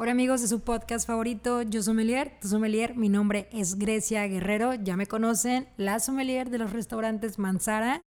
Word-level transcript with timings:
Hola 0.00 0.12
amigos 0.12 0.40
de 0.40 0.46
su 0.46 0.60
podcast 0.60 1.08
favorito, 1.08 1.62
Yo 1.62 1.82
Sommelier, 1.82 2.38
tu 2.40 2.46
sommelier, 2.46 2.94
mi 2.94 3.08
nombre 3.08 3.48
es 3.50 3.80
Grecia 3.80 4.24
Guerrero, 4.28 4.74
ya 4.74 4.96
me 4.96 5.08
conocen, 5.08 5.66
la 5.76 5.98
sommelier 5.98 6.50
de 6.50 6.58
los 6.58 6.72
restaurantes 6.72 7.36
Manzara. 7.40 8.00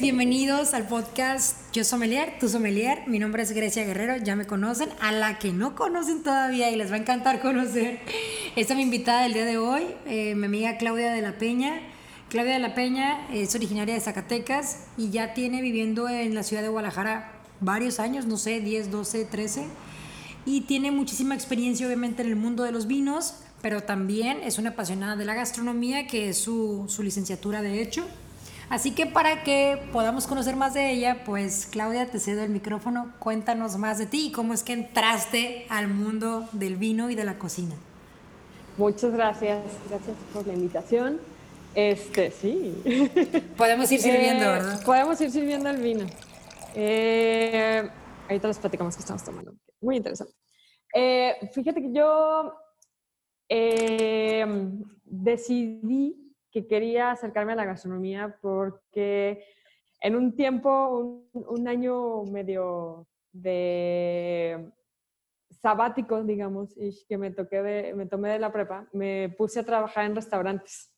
Bienvenidos 0.00 0.72
al 0.72 0.88
podcast 0.88 1.56
Yo 1.74 1.84
Sommelier, 1.84 2.38
tu 2.40 2.48
sommelier. 2.48 3.02
Mi 3.06 3.18
nombre 3.18 3.42
es 3.42 3.52
Grecia 3.52 3.84
Guerrero, 3.84 4.16
ya 4.16 4.34
me 4.34 4.46
conocen. 4.46 4.88
A 5.00 5.12
la 5.12 5.38
que 5.38 5.52
no 5.52 5.74
conocen 5.74 6.22
todavía 6.22 6.70
y 6.70 6.76
les 6.76 6.90
va 6.90 6.94
a 6.94 6.98
encantar 6.98 7.42
conocer. 7.42 8.00
Esta 8.56 8.72
es 8.72 8.76
mi 8.76 8.82
invitada 8.82 9.24
del 9.24 9.34
día 9.34 9.44
de 9.44 9.58
hoy, 9.58 9.82
eh, 10.06 10.34
mi 10.36 10.46
amiga 10.46 10.78
Claudia 10.78 11.12
de 11.12 11.20
la 11.20 11.36
Peña. 11.36 11.80
Claudia 12.30 12.54
de 12.54 12.60
la 12.60 12.74
Peña 12.74 13.28
es 13.30 13.54
originaria 13.54 13.92
de 13.92 14.00
Zacatecas 14.00 14.84
y 14.96 15.10
ya 15.10 15.34
tiene 15.34 15.60
viviendo 15.60 16.08
en 16.08 16.34
la 16.34 16.44
ciudad 16.44 16.62
de 16.62 16.68
Guadalajara 16.68 17.32
varios 17.60 18.00
años, 18.00 18.24
no 18.24 18.38
sé, 18.38 18.60
10, 18.60 18.90
12, 18.90 19.26
13. 19.26 19.64
Y 20.46 20.62
tiene 20.62 20.92
muchísima 20.92 21.34
experiencia 21.34 21.86
obviamente 21.86 22.22
en 22.22 22.28
el 22.28 22.36
mundo 22.36 22.62
de 22.62 22.72
los 22.72 22.86
vinos, 22.86 23.34
pero 23.60 23.82
también 23.82 24.38
es 24.44 24.58
una 24.58 24.70
apasionada 24.70 25.16
de 25.16 25.26
la 25.26 25.34
gastronomía, 25.34 26.06
que 26.06 26.30
es 26.30 26.38
su, 26.38 26.86
su 26.88 27.02
licenciatura 27.02 27.60
de 27.60 27.82
hecho. 27.82 28.06
Así 28.70 28.92
que 28.92 29.04
para 29.06 29.42
que 29.42 29.82
podamos 29.92 30.28
conocer 30.28 30.54
más 30.54 30.74
de 30.74 30.92
ella, 30.92 31.24
pues 31.24 31.66
Claudia, 31.66 32.06
te 32.08 32.20
cedo 32.20 32.44
el 32.44 32.50
micrófono. 32.50 33.12
Cuéntanos 33.18 33.76
más 33.76 33.98
de 33.98 34.06
ti 34.06 34.28
y 34.28 34.32
cómo 34.32 34.54
es 34.54 34.62
que 34.62 34.72
entraste 34.72 35.66
al 35.68 35.88
mundo 35.88 36.48
del 36.52 36.76
vino 36.76 37.10
y 37.10 37.16
de 37.16 37.24
la 37.24 37.36
cocina. 37.36 37.74
Muchas 38.78 39.12
gracias, 39.12 39.60
gracias 39.88 40.16
por 40.32 40.46
la 40.46 40.54
invitación. 40.54 41.20
Este, 41.74 42.30
sí. 42.30 42.80
Podemos 43.56 43.90
ir 43.90 44.00
sirviendo, 44.00 44.44
Eh, 44.44 44.48
¿verdad? 44.48 44.84
Podemos 44.84 45.20
ir 45.20 45.30
sirviendo 45.32 45.68
el 45.68 45.82
vino. 45.82 46.06
Eh, 46.76 47.88
ahorita 48.28 48.46
les 48.48 48.58
platicamos 48.58 48.94
que 48.94 49.00
estamos 49.00 49.24
tomando. 49.24 49.52
Muy 49.80 49.96
interesante. 49.96 50.32
Eh, 50.94 51.34
fíjate 51.52 51.82
que 51.82 51.92
yo 51.92 52.54
eh, 53.48 54.46
decidí 55.04 56.29
que 56.50 56.66
quería 56.66 57.10
acercarme 57.10 57.52
a 57.52 57.56
la 57.56 57.64
gastronomía 57.64 58.36
porque 58.40 59.44
en 60.00 60.16
un 60.16 60.34
tiempo, 60.34 61.28
un, 61.32 61.46
un 61.48 61.68
año 61.68 62.24
medio 62.24 63.06
de 63.32 64.70
sabático, 65.50 66.24
digamos, 66.24 66.76
ish, 66.76 67.06
que 67.06 67.18
me, 67.18 67.30
toqué 67.30 67.62
de, 67.62 67.94
me 67.94 68.06
tomé 68.06 68.30
de 68.30 68.38
la 68.38 68.50
prepa, 68.52 68.88
me 68.92 69.28
puse 69.36 69.60
a 69.60 69.64
trabajar 69.64 70.06
en 70.06 70.14
restaurantes. 70.14 70.92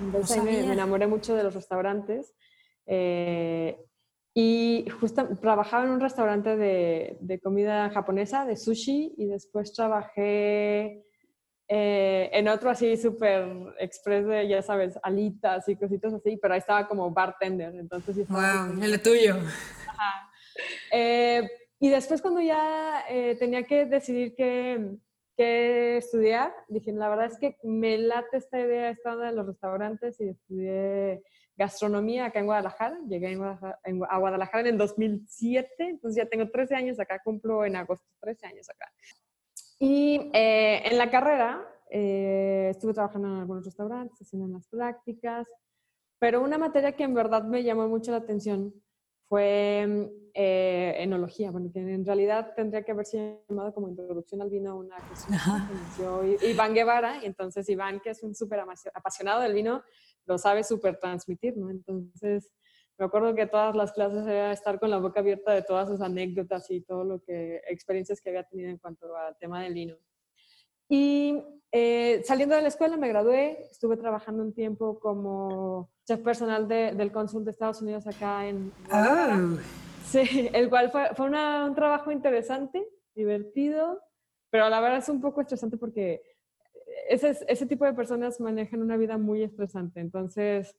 Entonces 0.00 0.38
ahí 0.38 0.44
me, 0.44 0.62
me 0.62 0.72
enamoré 0.74 1.06
mucho 1.06 1.34
de 1.34 1.42
los 1.42 1.54
restaurantes. 1.54 2.34
eh, 2.86 3.84
y 4.32 4.86
justo 5.00 5.26
trabajaba 5.40 5.84
en 5.84 5.90
un 5.90 6.00
restaurante 6.00 6.56
de, 6.56 7.18
de 7.20 7.40
comida 7.40 7.90
japonesa, 7.90 8.46
de 8.46 8.56
sushi, 8.56 9.14
y 9.16 9.26
después 9.26 9.72
trabajé 9.72 11.04
eh, 11.72 12.28
en 12.32 12.48
otro 12.48 12.68
así 12.68 12.96
súper 12.96 13.46
express 13.78 14.26
de, 14.26 14.48
ya 14.48 14.60
sabes, 14.60 14.98
alitas 15.04 15.68
y 15.68 15.76
cositas 15.76 16.12
así, 16.12 16.36
pero 16.36 16.54
ahí 16.54 16.58
estaba 16.58 16.88
como 16.88 17.08
bartender, 17.12 17.72
entonces 17.76 18.16
Wow, 18.16 18.26
como- 18.26 18.84
el 18.84 19.00
tuyo. 19.00 19.36
Ajá. 19.86 20.28
Eh, 20.90 21.48
y 21.78 21.88
después 21.90 22.20
cuando 22.20 22.40
ya 22.40 23.04
eh, 23.08 23.36
tenía 23.38 23.62
que 23.62 23.86
decidir 23.86 24.34
qué, 24.34 24.96
qué 25.36 25.98
estudiar, 25.98 26.52
dije, 26.68 26.90
la 26.92 27.08
verdad 27.08 27.26
es 27.26 27.38
que 27.38 27.56
me 27.62 27.96
late 27.98 28.36
esta 28.38 28.58
idea 28.58 28.90
estando 28.90 29.24
en 29.24 29.36
los 29.36 29.46
restaurantes 29.46 30.20
y 30.20 30.28
estudié 30.30 31.22
gastronomía 31.56 32.24
acá 32.26 32.40
en 32.40 32.46
Guadalajara. 32.46 32.98
Llegué 33.08 33.30
en 33.30 33.38
Guadalajara- 33.38 33.78
en- 33.84 34.02
a 34.08 34.18
Guadalajara 34.18 34.60
en 34.62 34.66
el 34.74 34.78
2007, 34.78 35.68
entonces 35.78 36.22
ya 36.24 36.28
tengo 36.28 36.50
13 36.50 36.74
años 36.74 36.98
acá, 36.98 37.20
cumplo 37.22 37.64
en 37.64 37.76
agosto 37.76 38.08
13 38.20 38.46
años 38.46 38.68
acá. 38.68 38.90
Y 39.82 40.30
eh, 40.34 40.82
en 40.84 40.98
la 40.98 41.10
carrera 41.10 41.66
eh, 41.90 42.68
estuve 42.70 42.92
trabajando 42.92 43.28
en 43.28 43.34
algunos 43.40 43.64
restaurantes, 43.64 44.20
haciendo 44.20 44.46
unas 44.46 44.68
prácticas, 44.68 45.48
pero 46.18 46.42
una 46.42 46.58
materia 46.58 46.92
que 46.92 47.02
en 47.02 47.14
verdad 47.14 47.44
me 47.44 47.64
llamó 47.64 47.88
mucho 47.88 48.10
la 48.10 48.18
atención 48.18 48.74
fue 49.26 50.10
eh, 50.34 50.94
enología, 50.98 51.50
bueno, 51.50 51.70
que 51.72 51.78
en 51.78 52.04
realidad 52.04 52.52
tendría 52.54 52.82
que 52.82 52.92
haberse 52.92 53.40
llamado 53.48 53.72
como 53.72 53.88
introducción 53.88 54.42
al 54.42 54.50
vino 54.50 54.76
una 54.76 54.96
cuestión 54.96 55.38
que 55.66 55.74
inició 55.74 56.48
Iván 56.50 56.74
Guevara, 56.74 57.22
y 57.22 57.26
entonces 57.26 57.66
Iván, 57.70 58.00
que 58.00 58.10
es 58.10 58.22
un 58.22 58.34
súper 58.34 58.60
apasionado 58.92 59.40
del 59.40 59.54
vino, 59.54 59.82
lo 60.26 60.36
sabe 60.36 60.62
súper 60.62 60.98
transmitir, 60.98 61.56
¿no? 61.56 61.70
Entonces, 61.70 62.52
me 63.00 63.06
acuerdo 63.06 63.34
que 63.34 63.46
todas 63.46 63.74
las 63.74 63.92
clases 63.92 64.26
era 64.26 64.52
estar 64.52 64.78
con 64.78 64.90
la 64.90 64.98
boca 64.98 65.20
abierta 65.20 65.52
de 65.54 65.62
todas 65.62 65.88
sus 65.88 66.02
anécdotas 66.02 66.70
y 66.70 66.82
todo 66.82 67.02
lo 67.02 67.22
que, 67.22 67.62
experiencias 67.66 68.20
que 68.20 68.28
había 68.28 68.44
tenido 68.44 68.68
en 68.68 68.76
cuanto 68.76 69.16
al 69.16 69.36
tema 69.38 69.62
del 69.62 69.72
vino. 69.72 69.96
Y 70.86 71.42
eh, 71.72 72.20
saliendo 72.24 72.54
de 72.54 72.62
la 72.62 72.68
escuela 72.68 72.98
me 72.98 73.08
gradué, 73.08 73.58
estuve 73.70 73.96
trabajando 73.96 74.42
un 74.42 74.52
tiempo 74.52 74.98
como 75.00 75.88
chef 76.06 76.20
personal 76.20 76.68
de- 76.68 76.92
del 76.92 77.10
cónsul 77.10 77.44
de 77.44 77.52
Estados 77.52 77.80
Unidos 77.80 78.06
acá 78.06 78.46
en. 78.46 78.70
Oh, 78.92 79.58
Sí, 80.04 80.50
el 80.52 80.68
cual 80.68 80.90
fue, 80.90 81.14
fue 81.14 81.26
una- 81.26 81.64
un 81.64 81.74
trabajo 81.74 82.10
interesante, 82.10 82.86
divertido, 83.14 84.02
pero 84.50 84.64
a 84.64 84.68
la 84.70 84.80
verdad 84.80 84.98
es 84.98 85.08
un 85.08 85.20
poco 85.20 85.40
estresante 85.40 85.76
porque 85.78 86.20
ese, 87.08 87.34
ese 87.48 87.64
tipo 87.66 87.84
de 87.86 87.94
personas 87.94 88.40
manejan 88.40 88.82
una 88.82 88.96
vida 88.98 89.16
muy 89.16 89.42
estresante. 89.42 90.00
Entonces, 90.00 90.76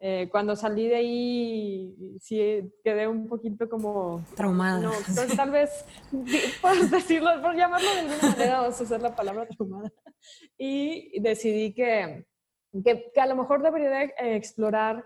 eh, 0.00 0.28
cuando 0.30 0.54
salí 0.54 0.86
de 0.86 0.94
ahí, 0.94 2.18
sí 2.20 2.72
quedé 2.84 3.08
un 3.08 3.26
poquito 3.26 3.68
como... 3.68 4.24
traumada. 4.36 4.80
No, 4.80 4.92
tal, 5.14 5.28
tal 5.36 5.50
vez, 5.50 5.84
por 6.62 6.76
decirlo, 6.88 7.30
por 7.42 7.56
llamarlo 7.56 7.88
de 7.90 8.00
alguna 8.00 8.22
manera, 8.22 8.60
vamos 8.60 8.80
a 8.80 8.84
usar 8.84 9.00
la 9.00 9.16
palabra 9.16 9.46
traumada. 9.46 9.92
Y 10.56 11.20
decidí 11.20 11.74
que, 11.74 12.26
que, 12.84 13.10
que 13.12 13.20
a 13.20 13.26
lo 13.26 13.34
mejor 13.34 13.62
debería 13.62 13.90
de, 13.90 14.04
eh, 14.04 14.36
explorar 14.36 15.04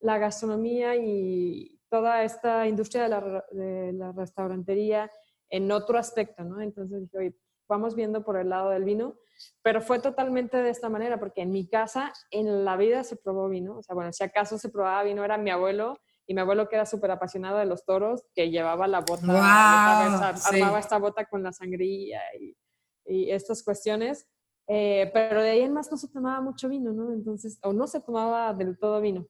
la 0.00 0.18
gastronomía 0.18 0.94
y 0.96 1.80
toda 1.88 2.22
esta 2.22 2.66
industria 2.68 3.04
de 3.04 3.08
la, 3.08 3.44
de 3.50 3.92
la 3.94 4.12
restaurantería 4.12 5.10
en 5.48 5.72
otro 5.72 5.96
aspecto, 5.98 6.44
¿no? 6.44 6.60
Entonces 6.60 7.00
dije, 7.00 7.18
oye, 7.18 7.34
vamos 7.66 7.94
viendo 7.94 8.24
por 8.24 8.36
el 8.36 8.50
lado 8.50 8.70
del 8.70 8.84
vino, 8.84 9.16
pero 9.62 9.80
fue 9.80 9.98
totalmente 9.98 10.56
de 10.58 10.70
esta 10.70 10.88
manera, 10.88 11.18
porque 11.18 11.42
en 11.42 11.50
mi 11.50 11.68
casa 11.68 12.12
en 12.30 12.64
la 12.64 12.76
vida 12.76 13.04
se 13.04 13.16
probó 13.16 13.48
vino, 13.48 13.78
o 13.78 13.82
sea, 13.82 13.94
bueno, 13.94 14.12
si 14.12 14.24
acaso 14.24 14.58
se 14.58 14.68
probaba 14.68 15.02
vino 15.04 15.24
era 15.24 15.38
mi 15.38 15.50
abuelo, 15.50 15.98
y 16.26 16.32
mi 16.34 16.40
abuelo 16.40 16.68
que 16.68 16.76
era 16.76 16.86
súper 16.86 17.10
apasionado 17.10 17.58
de 17.58 17.66
los 17.66 17.84
toros, 17.84 18.24
que 18.34 18.50
llevaba 18.50 18.86
la 18.88 19.00
bota, 19.00 19.26
¡Guau! 19.26 19.42
ya 19.42 19.84
sabes, 19.84 20.22
ar- 20.22 20.38
Sí. 20.38 20.56
armaba 20.56 20.78
esta 20.78 20.98
bota 20.98 21.26
con 21.26 21.42
la 21.42 21.52
sangría 21.52 22.20
y, 22.40 22.56
y 23.04 23.30
estas 23.30 23.62
cuestiones, 23.62 24.26
eh, 24.66 25.10
pero 25.12 25.42
de 25.42 25.50
ahí 25.50 25.60
en 25.60 25.74
más 25.74 25.90
no 25.90 25.98
se 25.98 26.08
tomaba 26.08 26.40
mucho 26.40 26.70
vino, 26.70 26.92
¿no? 26.94 27.12
Entonces, 27.12 27.58
o 27.62 27.74
no 27.74 27.86
se 27.86 28.00
tomaba 28.00 28.54
del 28.54 28.78
todo 28.78 29.02
vino. 29.02 29.26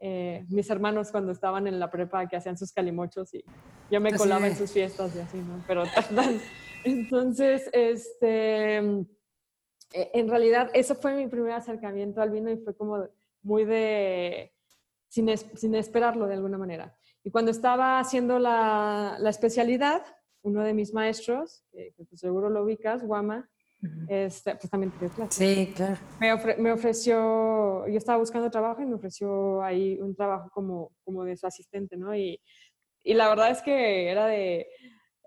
Eh, 0.00 0.44
mis 0.48 0.68
hermanos 0.70 1.12
cuando 1.12 1.30
estaban 1.30 1.68
en 1.68 1.78
la 1.78 1.88
prepa 1.90 2.26
que 2.26 2.36
hacían 2.36 2.58
sus 2.58 2.72
calimochos 2.72 3.32
y 3.32 3.44
yo 3.88 4.00
me 4.00 4.12
colaba 4.12 4.48
en 4.48 4.56
sus 4.56 4.72
fiestas 4.72 5.14
y 5.14 5.20
así, 5.20 5.38
¿no? 5.38 5.62
Pero 5.68 5.84
entonces, 6.84 7.70
este, 7.72 9.06
eh, 9.94 10.10
en 10.14 10.28
realidad, 10.28 10.70
eso 10.74 10.94
fue 10.94 11.14
mi 11.14 11.26
primer 11.28 11.52
acercamiento 11.52 12.20
al 12.20 12.30
vino 12.30 12.50
y 12.50 12.58
fue 12.58 12.76
como 12.76 13.06
muy 13.42 13.64
de, 13.64 14.52
sin, 15.08 15.28
es- 15.30 15.46
sin 15.54 15.74
esperarlo 15.74 16.26
de 16.26 16.34
alguna 16.34 16.58
manera. 16.58 16.94
Y 17.22 17.30
cuando 17.30 17.50
estaba 17.50 17.98
haciendo 17.98 18.38
la, 18.38 19.16
la 19.18 19.30
especialidad, 19.30 20.02
uno 20.42 20.62
de 20.62 20.74
mis 20.74 20.92
maestros, 20.92 21.64
que, 21.72 21.92
que 21.96 22.04
pues 22.04 22.20
seguro 22.20 22.50
lo 22.50 22.64
ubicas, 22.64 23.02
Guama, 23.02 23.48
este, 24.08 24.54
pues 24.56 24.70
también 24.70 24.90
te 24.92 24.98
dio 25.06 25.08
clases 25.14 25.34
Sí, 25.36 25.72
claro. 25.76 25.96
me, 26.20 26.32
ofre- 26.34 26.56
me 26.58 26.72
ofreció, 26.72 27.86
yo 27.86 27.96
estaba 27.98 28.18
buscando 28.18 28.50
trabajo 28.50 28.82
y 28.82 28.86
me 28.86 28.94
ofreció 28.96 29.62
ahí 29.62 29.98
un 30.00 30.14
trabajo 30.14 30.50
como, 30.50 30.90
como 31.04 31.24
de 31.24 31.36
su 31.36 31.46
asistente, 31.46 31.96
¿no? 31.96 32.14
Y, 32.14 32.40
y 33.02 33.14
la 33.14 33.28
verdad 33.28 33.50
es 33.50 33.60
que 33.62 34.10
era 34.10 34.26
de 34.26 34.66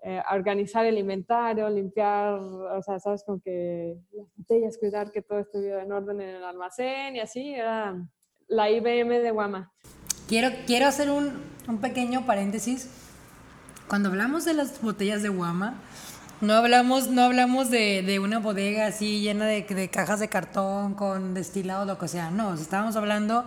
eh, 0.02 0.22
organizar 0.32 0.86
el 0.86 0.96
inventario, 0.96 1.68
limpiar, 1.68 2.34
o 2.34 2.82
sea, 2.82 3.00
sabes, 3.00 3.24
como 3.24 3.40
que 3.40 3.96
las 4.12 4.26
botellas, 4.36 4.78
cuidar 4.78 5.10
que 5.10 5.22
todo 5.22 5.40
estuviera 5.40 5.82
en 5.82 5.90
orden 5.90 6.20
en 6.20 6.36
el 6.36 6.44
almacén 6.44 7.16
y 7.16 7.20
así, 7.20 7.54
era 7.54 7.96
la 8.46 8.70
IBM 8.70 9.18
de 9.20 9.30
Guama. 9.30 9.72
Quiero, 10.28 10.50
quiero 10.66 10.86
hacer 10.86 11.10
un, 11.10 11.42
un 11.66 11.80
pequeño 11.80 12.26
paréntesis. 12.26 12.90
Cuando 13.88 14.10
hablamos 14.10 14.44
de 14.44 14.54
las 14.54 14.80
botellas 14.82 15.22
de 15.22 15.30
guama, 15.30 15.80
no 16.40 16.52
hablamos, 16.52 17.08
no 17.08 17.22
hablamos 17.22 17.70
de, 17.70 18.02
de 18.02 18.18
una 18.20 18.38
bodega 18.38 18.86
así 18.86 19.20
llena 19.20 19.46
de, 19.46 19.62
de 19.62 19.88
cajas 19.88 20.20
de 20.20 20.28
cartón 20.28 20.94
con 20.94 21.34
destilado, 21.34 21.84
lo 21.84 21.98
que 21.98 22.06
sea. 22.06 22.30
No, 22.30 22.54
estábamos 22.54 22.94
hablando 22.94 23.46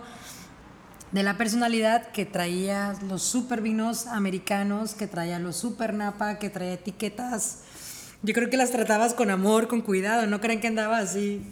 de 1.12 1.22
la 1.22 1.36
personalidad 1.36 2.10
que 2.10 2.24
traía 2.24 2.94
los 3.06 3.22
super 3.22 3.60
vinos 3.60 4.06
americanos, 4.06 4.94
que 4.94 5.06
traía 5.06 5.38
los 5.38 5.56
super 5.56 5.92
napa, 5.92 6.38
que 6.38 6.48
traía 6.48 6.72
etiquetas. 6.72 7.64
Yo 8.22 8.32
creo 8.32 8.48
que 8.48 8.56
las 8.56 8.72
tratabas 8.72 9.12
con 9.12 9.30
amor, 9.30 9.68
con 9.68 9.82
cuidado, 9.82 10.26
¿no 10.26 10.40
creen 10.40 10.60
que 10.60 10.68
andaba 10.68 10.98
así? 10.98 11.42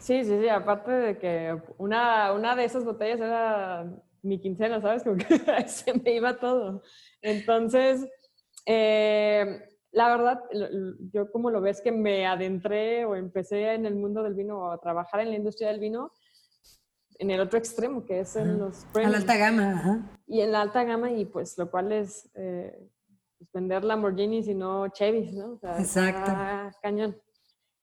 Sí, 0.00 0.24
sí, 0.24 0.38
sí, 0.40 0.48
aparte 0.48 0.90
de 0.90 1.18
que 1.18 1.56
una, 1.78 2.32
una 2.32 2.56
de 2.56 2.64
esas 2.64 2.84
botellas 2.84 3.20
era 3.20 3.86
mi 4.22 4.40
quincena, 4.40 4.80
¿sabes? 4.80 5.04
Como 5.04 5.16
que 5.16 5.24
se 5.68 5.94
me 5.94 6.12
iba 6.12 6.36
todo. 6.38 6.82
Entonces, 7.22 8.04
eh, 8.66 9.60
la 9.92 10.08
verdad, 10.08 10.40
yo 11.12 11.30
como 11.30 11.50
lo 11.50 11.60
ves 11.60 11.80
que 11.80 11.92
me 11.92 12.26
adentré 12.26 13.04
o 13.04 13.14
empecé 13.14 13.74
en 13.74 13.86
el 13.86 13.94
mundo 13.94 14.24
del 14.24 14.34
vino 14.34 14.58
o 14.58 14.70
a 14.72 14.80
trabajar 14.80 15.20
en 15.20 15.30
la 15.30 15.36
industria 15.36 15.68
del 15.68 15.78
vino, 15.78 16.10
en 17.24 17.30
el 17.30 17.40
otro 17.40 17.58
extremo, 17.58 18.04
que 18.04 18.20
es 18.20 18.36
en 18.36 18.58
los 18.58 18.84
premios. 18.92 19.06
En 19.06 19.12
la 19.12 19.18
alta 19.18 19.36
gama, 19.36 20.20
Y 20.26 20.40
en 20.40 20.52
la 20.52 20.60
alta 20.60 20.84
gama, 20.84 21.10
y 21.10 21.24
pues 21.24 21.56
lo 21.58 21.70
cual 21.70 21.92
es 21.92 22.30
eh, 22.34 22.88
pues, 23.38 23.50
vender 23.52 23.84
Lamborghinis 23.84 24.46
y 24.48 24.54
no 24.54 24.88
Chevys, 24.88 25.32
¿no? 25.32 25.58
Exacto. 25.78 26.32
cañón. 26.82 27.16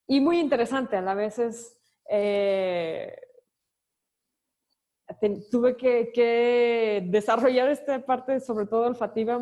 Y 0.07 0.19
muy 0.19 0.39
interesante, 0.39 0.97
a 0.97 1.01
la 1.01 1.13
vez 1.13 1.39
es... 1.39 1.77
Eh, 2.09 3.15
tuve 5.51 5.75
que, 5.75 6.11
que, 6.13 7.05
desarrollar 7.09 7.69
esta 7.69 8.03
parte, 8.05 8.39
sobre 8.39 8.65
todo 8.65 8.87
olfativa, 8.87 9.39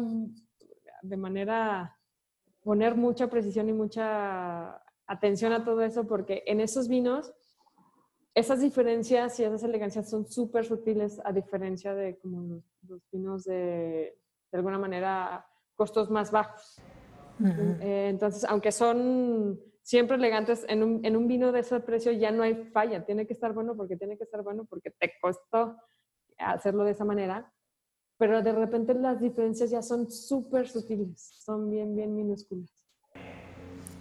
de 1.01 1.17
manera, 1.17 1.95
poner 2.61 2.95
mucha 2.95 3.27
precisión 3.27 3.69
y 3.69 3.73
mucha 3.73 4.81
atención 5.07 5.53
a 5.53 5.63
todo 5.63 5.81
eso, 5.83 6.07
porque 6.07 6.43
en 6.47 6.59
esos 6.59 6.87
vinos, 6.87 7.31
esas 8.33 8.61
diferencias 8.61 9.39
y 9.39 9.43
esas 9.43 9.63
elegancias 9.63 10.09
son 10.09 10.29
súper 10.29 10.65
sutiles, 10.65 11.21
a 11.23 11.31
diferencia 11.31 11.93
de 11.93 12.17
como 12.19 12.61
los, 12.87 13.01
vinos 13.11 13.43
de, 13.43 14.17
de 14.51 14.57
alguna 14.57 14.77
manera, 14.77 15.45
costos 15.75 16.09
más 16.09 16.31
bajos. 16.31 16.81
Eh, 17.41 18.07
entonces, 18.09 18.43
aunque 18.43 18.71
son 18.71 19.59
siempre 19.81 20.17
elegantes, 20.17 20.65
en 20.67 20.83
un, 20.83 21.05
en 21.05 21.15
un, 21.15 21.27
vino 21.27 21.51
de 21.51 21.61
ese 21.61 21.79
precio 21.79 22.11
ya 22.11 22.31
no 22.31 22.43
hay 22.43 22.53
falla, 22.73 23.05
tiene 23.05 23.25
que 23.25 23.33
estar 23.33 23.53
bueno 23.53 23.75
porque 23.75 23.95
tiene 23.95 24.17
que 24.17 24.25
estar 24.25 24.43
bueno 24.43 24.65
porque 24.65 24.91
te 24.91 25.13
costó 25.21 25.77
hacerlo 26.37 26.83
de 26.83 26.91
esa 26.91 27.05
manera, 27.05 27.51
pero 28.17 28.41
de 28.41 28.51
repente 28.51 28.93
las 28.93 29.21
diferencias 29.21 29.69
ya 29.69 29.81
son 29.81 30.11
súper 30.11 30.67
sutiles, 30.67 31.21
son 31.43 31.69
bien, 31.69 31.95
bien 31.95 32.13
minúsculas. 32.13 32.69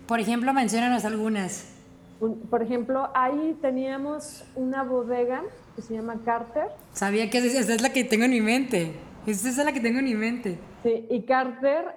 Por 0.09 0.21
ejemplo, 0.21 0.53
mencionanos 0.53 1.05
algunas. 1.05 1.78
Por 2.19 2.63
ejemplo, 2.63 3.09
ahí 3.15 3.57
teníamos 3.61 4.45
una 4.55 4.83
bodega 4.83 5.43
que 5.77 5.83
se 5.83 5.95
llama 5.95 6.21
Carter. 6.25 6.67
Sabía 6.93 7.31
que 7.31 7.39
esa 7.39 7.75
es 7.75 7.83
la 7.83 7.93
que 7.93 8.05
tengo 8.05 8.25
en 8.25 8.31
mi 8.33 8.41
mente. 8.41 8.95
Esa 9.27 9.49
es 9.49 9.57
la 9.59 9.73
que 9.73 9.81
tengo 9.81 9.99
en 9.99 10.05
mi 10.05 10.15
mente. 10.15 10.59
Sí, 10.83 11.07
y 11.11 11.23
Carter 11.25 11.97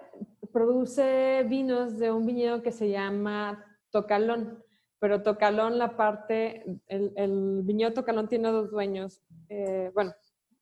produce 0.52 1.44
vinos 1.48 1.98
de 1.98 2.12
un 2.12 2.26
viñedo 2.26 2.62
que 2.62 2.72
se 2.72 2.90
llama 2.90 3.66
Tocalón, 3.90 4.64
pero 5.00 5.24
Tocalón, 5.24 5.78
la 5.78 5.96
parte, 5.96 6.64
el, 6.88 7.14
el 7.16 7.62
viñedo 7.64 7.94
Tocalón 7.94 8.28
tiene 8.28 8.50
dos 8.50 8.70
dueños, 8.70 9.22
eh, 9.50 9.92
bueno, 9.94 10.14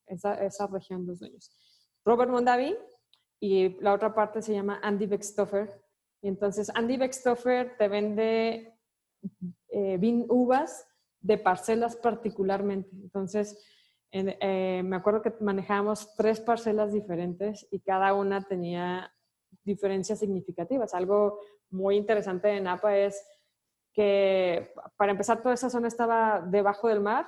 esa, 0.08 0.34
esa, 0.46 0.68
región, 0.68 1.06
dos 1.06 1.20
dueños. 1.20 1.52
Robert 2.06 2.32
Mondavi 2.32 2.76
y 3.40 3.80
la 3.82 3.94
otra 3.94 4.14
parte 4.14 4.42
se 4.42 4.54
llama 4.54 4.80
Andy 4.84 5.06
Beckstoffer. 5.06 5.70
Y 6.22 6.28
entonces 6.28 6.72
Andy 6.74 6.98
Beckstoffer 6.98 7.78
te 7.78 7.88
vende 7.88 8.79
eh, 9.70 10.26
uvas 10.30 10.88
de 11.22 11.38
parcelas 11.38 11.96
particularmente. 11.96 12.90
Entonces, 12.94 13.64
eh, 14.12 14.82
me 14.84 14.96
acuerdo 14.96 15.22
que 15.22 15.34
manejábamos 15.40 16.16
tres 16.16 16.40
parcelas 16.40 16.92
diferentes 16.94 17.68
y 17.72 17.80
cada 17.80 18.14
una 18.14 18.42
tenía 18.42 19.14
diferencias 19.64 20.20
significativas. 20.20 20.94
Algo 20.94 21.40
muy 21.70 21.96
interesante 21.96 22.48
de 22.48 22.62
Napa 22.62 22.98
es 22.98 23.24
que 23.94 24.72
para 24.98 25.12
empezar 25.12 25.42
toda 25.42 25.54
esa 25.54 25.70
zona 25.70 25.88
estaba 25.88 26.42
debajo 26.42 26.88
del 26.88 27.02
mar 27.02 27.28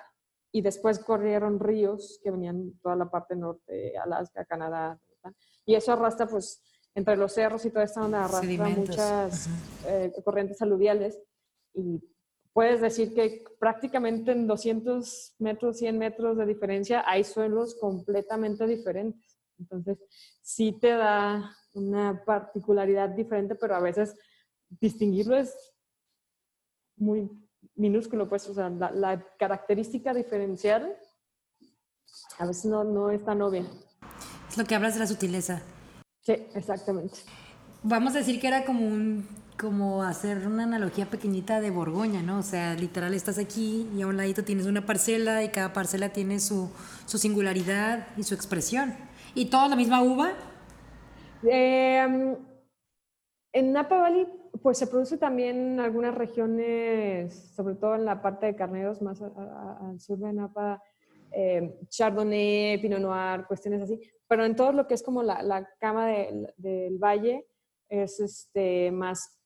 y 0.52 0.62
después 0.62 1.00
corrieron 1.00 1.60
ríos 1.60 2.20
que 2.24 2.32
venían 2.32 2.74
toda 2.82 2.96
la 2.96 3.10
parte 3.10 3.36
norte, 3.36 3.98
Alaska, 3.98 4.46
Canadá, 4.46 5.00
y 5.66 5.76
eso 5.76 5.94
arrastra 5.94 6.28
pues 6.28 6.64
entre 6.96 7.16
los 7.16 7.34
cerros 7.34 7.66
y 7.66 7.70
toda 7.70 7.86
esta 7.86 8.02
zona 8.02 8.26
arrastra 8.26 8.70
muchas 8.70 9.50
eh, 9.86 10.12
corrientes 10.26 10.62
aluviales 10.62 11.20
y 11.74 12.02
puedes 12.54 12.82
decir 12.82 13.14
que 13.14 13.44
prácticamente 13.60 14.32
en 14.32 14.48
200 14.48 15.36
metros, 15.40 15.78
100 15.78 15.98
metros 15.98 16.38
de 16.38 16.46
diferencia 16.46 17.04
hay 17.08 17.24
suelos 17.24 17.76
completamente 17.76 18.68
diferentes. 18.68 19.38
Entonces, 19.58 20.00
sí 20.42 20.78
te 20.80 20.90
da 20.90 21.56
una 21.74 22.24
particularidad 22.26 23.10
diferente, 23.10 23.56
pero 23.56 23.76
a 23.76 23.80
veces 23.80 24.16
distinguirlo 24.70 25.38
es 25.38 25.56
muy 26.98 27.30
minúsculo, 27.76 28.28
pues, 28.28 28.48
o 28.50 28.54
sea, 28.54 28.70
la, 28.70 29.26
característica 29.38 30.14
diferencial 30.14 30.98
a 32.40 32.46
veces 32.46 32.66
no, 32.66 32.84
no 32.84 33.10
es 33.10 33.24
tan 33.24 33.42
obvia. 33.42 33.66
Es 34.50 34.58
lo 34.58 34.66
que 34.66 34.76
hablas 34.76 34.96
de 34.96 35.00
la 35.00 35.08
sutileza. 35.08 35.62
Sí, 36.22 36.34
exactamente. 36.54 37.20
Vamos 37.84 38.16
a 38.16 38.20
decir 38.20 38.40
que 38.40 38.48
era 38.48 38.66
como 38.66 38.86
un 38.86 39.28
como 39.62 40.02
hacer 40.02 40.48
una 40.48 40.64
analogía 40.64 41.06
pequeñita 41.06 41.62
de 41.62 41.70
Borgoña, 41.70 42.24
¿no? 42.24 42.40
O 42.40 42.42
sea, 42.42 42.74
literal 42.74 43.14
estás 43.14 43.38
aquí 43.38 43.88
y 43.96 44.02
a 44.02 44.08
un 44.08 44.18
ladito 44.18 44.44
tienes 44.44 44.66
una 44.66 44.88
parcela 44.88 45.44
y 45.44 45.50
cada 45.50 45.72
parcela 45.72 46.10
tiene 46.10 46.40
su, 46.40 46.72
singularidad 47.06 48.08
y 48.18 48.24
su 48.24 48.34
expresión. 48.34 48.96
¿Y 49.36 49.52
toda 49.52 49.68
la 49.68 49.76
misma 49.76 50.02
uva? 50.02 50.32
Eh, 51.44 52.36
en 53.54 53.72
Napa 53.72 54.00
Valley, 54.00 54.28
pues 54.64 54.80
se 54.80 54.88
produce 54.88 55.20
también 55.20 55.80
algunas 55.80 56.16
regiones, 56.16 57.54
sobre 57.56 57.76
todo 57.76 57.94
en 57.94 58.06
la 58.06 58.20
parte 58.20 58.48
de 58.48 58.56
carneros, 58.56 59.00
más 59.04 59.22
al 59.22 60.00
sur 60.00 60.18
de 60.18 60.34
Napa, 60.34 60.82
eh, 61.32 61.78
Chardonnay, 61.88 62.82
Pinot 62.82 63.00
Noir, 63.00 63.46
cuestiones 63.46 63.84
así. 63.84 64.02
Pero 64.28 64.44
en 64.44 64.56
todo 64.56 64.72
lo 64.72 64.88
que 64.88 64.96
es 64.96 65.04
como 65.04 65.22
la, 65.22 65.44
la 65.44 65.70
cama 65.80 66.08
del 66.08 66.98
valle, 66.98 67.46
es 67.92 68.22
este, 68.22 68.90
más 68.90 69.41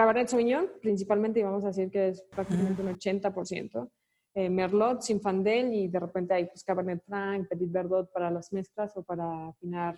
Cabernet 0.00 0.28
Sauvignon, 0.28 0.66
principalmente, 0.80 1.40
y 1.40 1.42
vamos 1.42 1.62
a 1.62 1.66
decir 1.66 1.90
que 1.90 2.08
es 2.08 2.22
prácticamente 2.22 2.80
un 2.80 2.88
80%. 2.88 3.90
Eh, 4.32 4.48
Merlot, 4.48 5.02
Sinfandel 5.02 5.74
y 5.74 5.88
de 5.88 6.00
repente 6.00 6.32
hay 6.32 6.46
pues, 6.46 6.64
Cabernet 6.64 7.04
Franc, 7.04 7.46
Petit 7.46 7.70
Verdot 7.70 8.10
para 8.10 8.30
las 8.30 8.50
mezclas 8.50 8.96
o 8.96 9.02
para 9.02 9.48
afinar. 9.48 9.96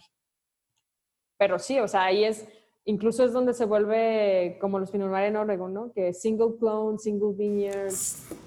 Pero 1.38 1.56
sí, 1.56 1.78
o 1.78 1.86
sea, 1.86 2.06
ahí 2.06 2.24
es 2.24 2.44
incluso 2.84 3.24
es 3.24 3.32
donde 3.32 3.54
se 3.54 3.64
vuelve 3.64 4.58
como 4.60 4.80
los 4.80 4.90
Pinot 4.90 5.08
Noir 5.08 5.26
en 5.26 5.36
Oregon, 5.36 5.72
¿no? 5.72 5.92
Que 5.92 6.12
single 6.12 6.56
clone, 6.58 6.98
single 6.98 7.34
vineyard. 7.36 7.92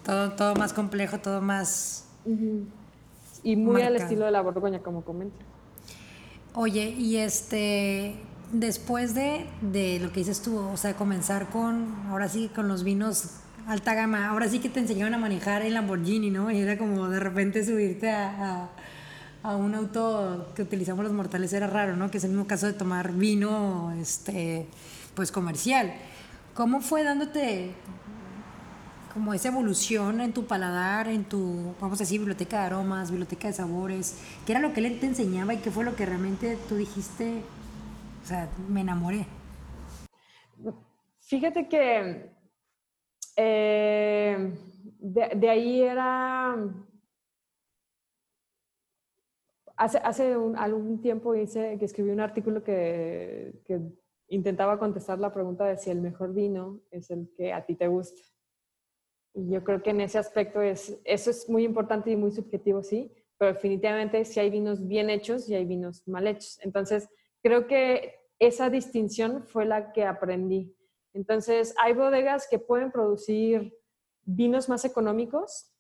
Todo, 0.04 0.34
todo 0.34 0.56
más 0.56 0.74
complejo, 0.74 1.20
todo 1.20 1.40
más... 1.40 2.12
Y 3.44 3.56
muy 3.56 3.82
al 3.82 3.96
estilo 3.96 4.26
de 4.26 4.32
la 4.32 4.42
Borgoña, 4.42 4.80
como 4.80 5.06
comenta. 5.06 5.38
Oye, 6.54 6.90
y 6.90 7.16
este, 7.16 8.16
después 8.52 9.16
de, 9.16 9.48
de, 9.62 10.00
lo 10.00 10.12
que 10.12 10.20
dices 10.20 10.42
tú, 10.42 10.58
o 10.58 10.78
sea, 10.78 10.96
comenzar 10.96 11.50
con, 11.50 11.96
ahora 12.10 12.30
sí, 12.30 12.50
con 12.54 12.68
los 12.68 12.84
vinos 12.84 13.32
alta 13.68 13.94
gama, 13.94 14.28
ahora 14.30 14.48
sí 14.48 14.60
que 14.60 14.70
te 14.70 14.80
enseñaron 14.80 15.14
a 15.14 15.18
manejar 15.18 15.64
el 15.64 15.74
Lamborghini, 15.74 16.30
¿no? 16.30 16.52
Y 16.52 16.60
era 16.60 16.78
como 16.78 17.10
de 17.10 17.20
repente 17.20 17.66
subirte 17.66 18.12
a 18.12 18.70
a 19.46 19.56
un 19.56 19.76
auto 19.76 20.52
que 20.56 20.64
utilizamos 20.64 21.04
los 21.06 21.14
mortales 21.14 21.54
era 21.54 21.68
raro, 21.68 21.96
¿no? 21.96 22.10
Que 22.10 22.18
es 22.18 22.24
el 22.24 22.32
mismo 22.32 22.48
caso 22.48 22.66
de 22.66 22.74
tomar 22.74 23.12
vino, 23.12 23.94
este, 24.02 24.66
pues 25.14 25.32
comercial. 25.32 25.94
¿Cómo 26.56 26.82
fue 26.82 27.04
dándote 27.04 27.74
como 29.14 29.36
esa 29.36 29.50
evolución 29.50 30.20
en 30.20 30.34
tu 30.34 30.48
paladar, 30.48 31.08
en 31.10 31.26
tu, 31.26 31.76
vamos 31.80 32.00
a 32.00 32.04
decir, 32.06 32.20
biblioteca 32.20 32.62
de 32.62 32.66
aromas, 32.66 33.12
biblioteca 33.12 33.48
de 33.48 33.54
sabores? 33.54 34.16
¿Qué 34.48 34.54
era 34.54 34.62
lo 34.62 34.74
que 34.74 34.80
él 34.80 35.00
te 35.00 35.06
enseñaba 35.06 35.54
y 35.54 35.58
qué 35.58 35.70
fue 35.70 35.86
lo 35.86 35.96
que 35.96 36.08
realmente 36.08 36.58
tú 36.68 36.76
dijiste, 36.76 37.44
o 38.26 38.28
sea, 38.28 38.50
me 38.68 38.82
enamoré? 38.82 39.28
Fíjate 41.20 41.70
que 41.70 42.32
eh, 43.36 44.52
de, 44.98 45.50
ahí 45.50 45.82
era 45.84 46.56
hace, 49.78 50.00
hace 50.00 50.34
algún 50.58 51.02
tiempo 51.02 51.36
hice, 51.36 51.78
que 51.78 51.86
escribí 51.86 52.10
un 52.10 52.20
artículo 52.20 52.64
que, 52.64 53.62
que, 53.66 53.80
intentaba 54.28 54.80
contestar 54.80 55.20
la 55.20 55.32
pregunta 55.32 55.66
de 55.66 55.78
si 55.78 55.92
el 55.92 56.02
mejor 56.02 56.34
vino 56.34 56.82
es 56.90 57.12
el 57.12 57.32
que 57.38 57.54
a 57.54 57.64
ti 57.64 57.76
te 57.76 57.88
gusta. 57.88 58.20
Y 59.36 59.52
yo 59.52 59.64
creo 59.64 59.84
que 59.84 59.92
en 59.92 60.02
ese 60.02 60.18
aspecto 60.18 60.64
es, 60.64 61.00
eso 61.04 61.30
es 61.30 61.48
muy 61.48 61.64
importante 61.64 62.10
y 62.10 62.16
muy 62.16 62.32
subjetivo, 62.32 62.82
sí, 62.82 63.12
pero 63.38 63.54
definitivamente 63.54 64.26
si 64.26 64.40
hay 64.40 64.50
vinos 64.50 64.88
bien 64.88 65.12
hechos 65.12 65.48
y 65.48 65.54
hay 65.54 65.66
vinos 65.66 66.08
mal 66.08 66.26
hechos. 66.26 66.58
Entonces, 66.64 67.08
creo 67.46 67.68
que 67.68 68.16
esa 68.40 68.72
distinción 68.72 69.46
fue 69.46 69.66
la 69.66 69.94
que 69.94 70.04
aprendí. 70.04 70.76
Entonces, 71.14 71.76
hay 71.78 71.94
bodegas 71.94 72.48
que 72.50 72.58
pueden 72.58 72.92
producir 72.92 73.78
vinos 74.24 74.68
más 74.68 74.84
económicos 74.84 75.76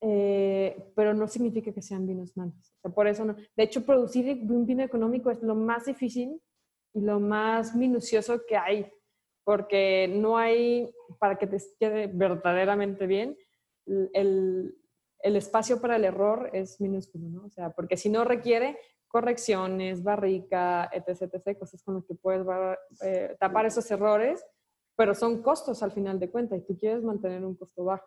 eh, 0.00 0.92
pero 0.94 1.14
no 1.14 1.26
significa 1.26 1.72
que 1.72 1.82
sean 1.82 2.06
vinos 2.06 2.36
malos. 2.36 2.74
por 2.94 3.06
eso 3.06 3.24
no. 3.24 3.34
De 3.56 3.64
hecho, 3.64 3.84
producir 3.84 4.42
un 4.48 4.66
vino 4.66 4.82
económico 4.82 5.30
es 5.30 5.42
lo 5.42 5.54
más 5.54 5.86
difícil 5.86 6.40
y 6.92 7.00
lo 7.00 7.18
más 7.18 7.74
minucioso 7.74 8.44
que 8.46 8.56
hay, 8.56 8.92
porque 9.44 10.06
no 10.08 10.36
hay, 10.36 10.92
para 11.18 11.36
que 11.36 11.46
te 11.46 11.58
quede 11.80 12.08
verdaderamente 12.08 13.06
bien, 13.06 13.36
el, 13.86 14.76
el 15.20 15.36
espacio 15.36 15.80
para 15.80 15.96
el 15.96 16.04
error 16.04 16.50
es 16.52 16.80
minúsculo, 16.80 17.28
¿no? 17.28 17.44
O 17.46 17.50
sea, 17.50 17.70
porque 17.70 17.96
si 17.96 18.10
no 18.10 18.24
requiere 18.24 18.78
correcciones, 19.16 20.02
barrica, 20.02 20.90
etc., 20.92 21.22
etc., 21.32 21.58
cosas 21.58 21.82
con 21.82 21.94
las 21.94 22.04
que 22.04 22.14
puedes 22.14 22.46
eh, 23.00 23.34
tapar 23.40 23.64
esos 23.64 23.90
errores, 23.90 24.44
pero 24.94 25.14
son 25.14 25.42
costos 25.42 25.82
al 25.82 25.90
final 25.90 26.20
de 26.20 26.30
cuentas 26.30 26.58
y 26.58 26.66
tú 26.66 26.76
quieres 26.76 27.02
mantener 27.02 27.42
un 27.42 27.54
costo 27.54 27.82
bajo. 27.82 28.06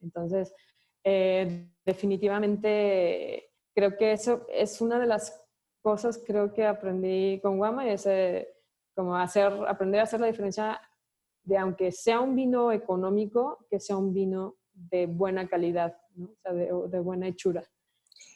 Entonces, 0.00 0.54
eh, 1.02 1.68
definitivamente 1.84 3.50
creo 3.74 3.96
que 3.96 4.12
eso 4.12 4.46
es 4.52 4.80
una 4.80 5.00
de 5.00 5.06
las 5.06 5.44
cosas 5.82 6.22
creo 6.24 6.52
que 6.52 6.64
aprendí 6.64 7.40
con 7.42 7.58
Guama 7.58 7.84
y 7.86 7.90
es 7.90 8.06
eh, 8.06 8.48
como 8.94 9.16
hacer, 9.16 9.52
aprender 9.66 9.98
a 9.98 10.04
hacer 10.04 10.20
la 10.20 10.28
diferencia 10.28 10.80
de 11.42 11.58
aunque 11.58 11.90
sea 11.90 12.20
un 12.20 12.36
vino 12.36 12.70
económico, 12.70 13.66
que 13.68 13.80
sea 13.80 13.96
un 13.96 14.14
vino 14.14 14.58
de 14.72 15.06
buena 15.06 15.48
calidad, 15.48 15.96
¿no? 16.14 16.26
o 16.26 16.36
sea, 16.40 16.52
de, 16.52 17.00
buena 17.00 17.26
hechura. 17.26 17.64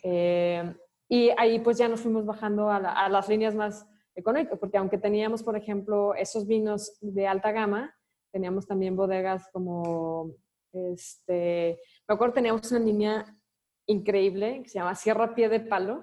Eh, 0.02 0.74
y 1.12 1.28
ahí 1.36 1.58
pues 1.58 1.76
ya 1.76 1.88
nos 1.88 2.00
fuimos 2.00 2.24
bajando 2.24 2.70
a, 2.70 2.76
a, 2.76 3.06
las 3.10 3.28
líneas 3.28 3.54
más 3.54 3.86
económicas, 4.14 4.58
porque 4.58 4.78
aunque 4.78 4.96
teníamos, 4.96 5.42
por 5.42 5.58
ejemplo, 5.58 6.14
esos 6.14 6.46
vinos 6.46 6.96
de 7.02 7.26
alta 7.26 7.52
gama, 7.52 7.94
teníamos 8.32 8.66
también 8.66 8.96
bodegas 8.96 9.46
como, 9.52 10.32
este, 10.72 11.78
me 12.08 12.14
acuerdo 12.14 12.32
teníamos 12.32 12.72
una 12.72 12.80
línea 12.80 13.26
increíble 13.84 14.62
que 14.62 14.70
se 14.70 14.78
llama 14.78 14.94
Sierra 14.94 15.34
Pie 15.34 15.50
de 15.50 15.60
Palo. 15.60 16.02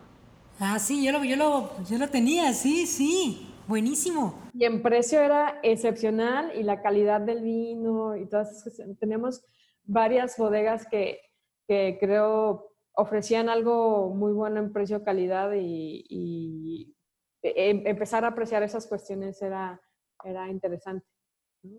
Ah, 0.59 0.77
sí, 0.77 1.03
yo 1.03 1.11
lo, 1.11 1.23
yo 1.23 1.35
lo, 1.35 1.71
yo 1.85 1.97
lo 1.97 2.07
tenía, 2.09 2.53
sí, 2.53 2.85
sí, 2.85 3.51
buenísimo. 3.67 4.35
Y 4.53 4.65
en 4.65 4.83
precio 4.83 5.21
era 5.21 5.59
excepcional 5.63 6.51
y 6.55 6.61
la 6.61 6.83
calidad 6.83 7.19
del 7.19 7.41
vino 7.41 8.15
y 8.15 8.27
todas 8.27 8.63
Teníamos 8.99 9.43
varias 9.85 10.37
bodegas 10.37 10.85
que, 10.85 11.19
que 11.67 11.97
creo 11.99 12.68
ofrecían 12.99 13.49
algo 13.49 14.13
muy 14.13 14.33
bueno 14.33 14.59
en 14.59 14.71
precio-calidad 14.73 15.51
y, 15.55 16.95
em, 17.41 17.87
empezar 17.87 18.25
a 18.25 18.29
apreciar 18.29 18.63
esas 18.63 18.87
cuestiones 18.87 19.41
era, 19.41 19.81
era 20.23 20.49
interesante. 20.49 21.05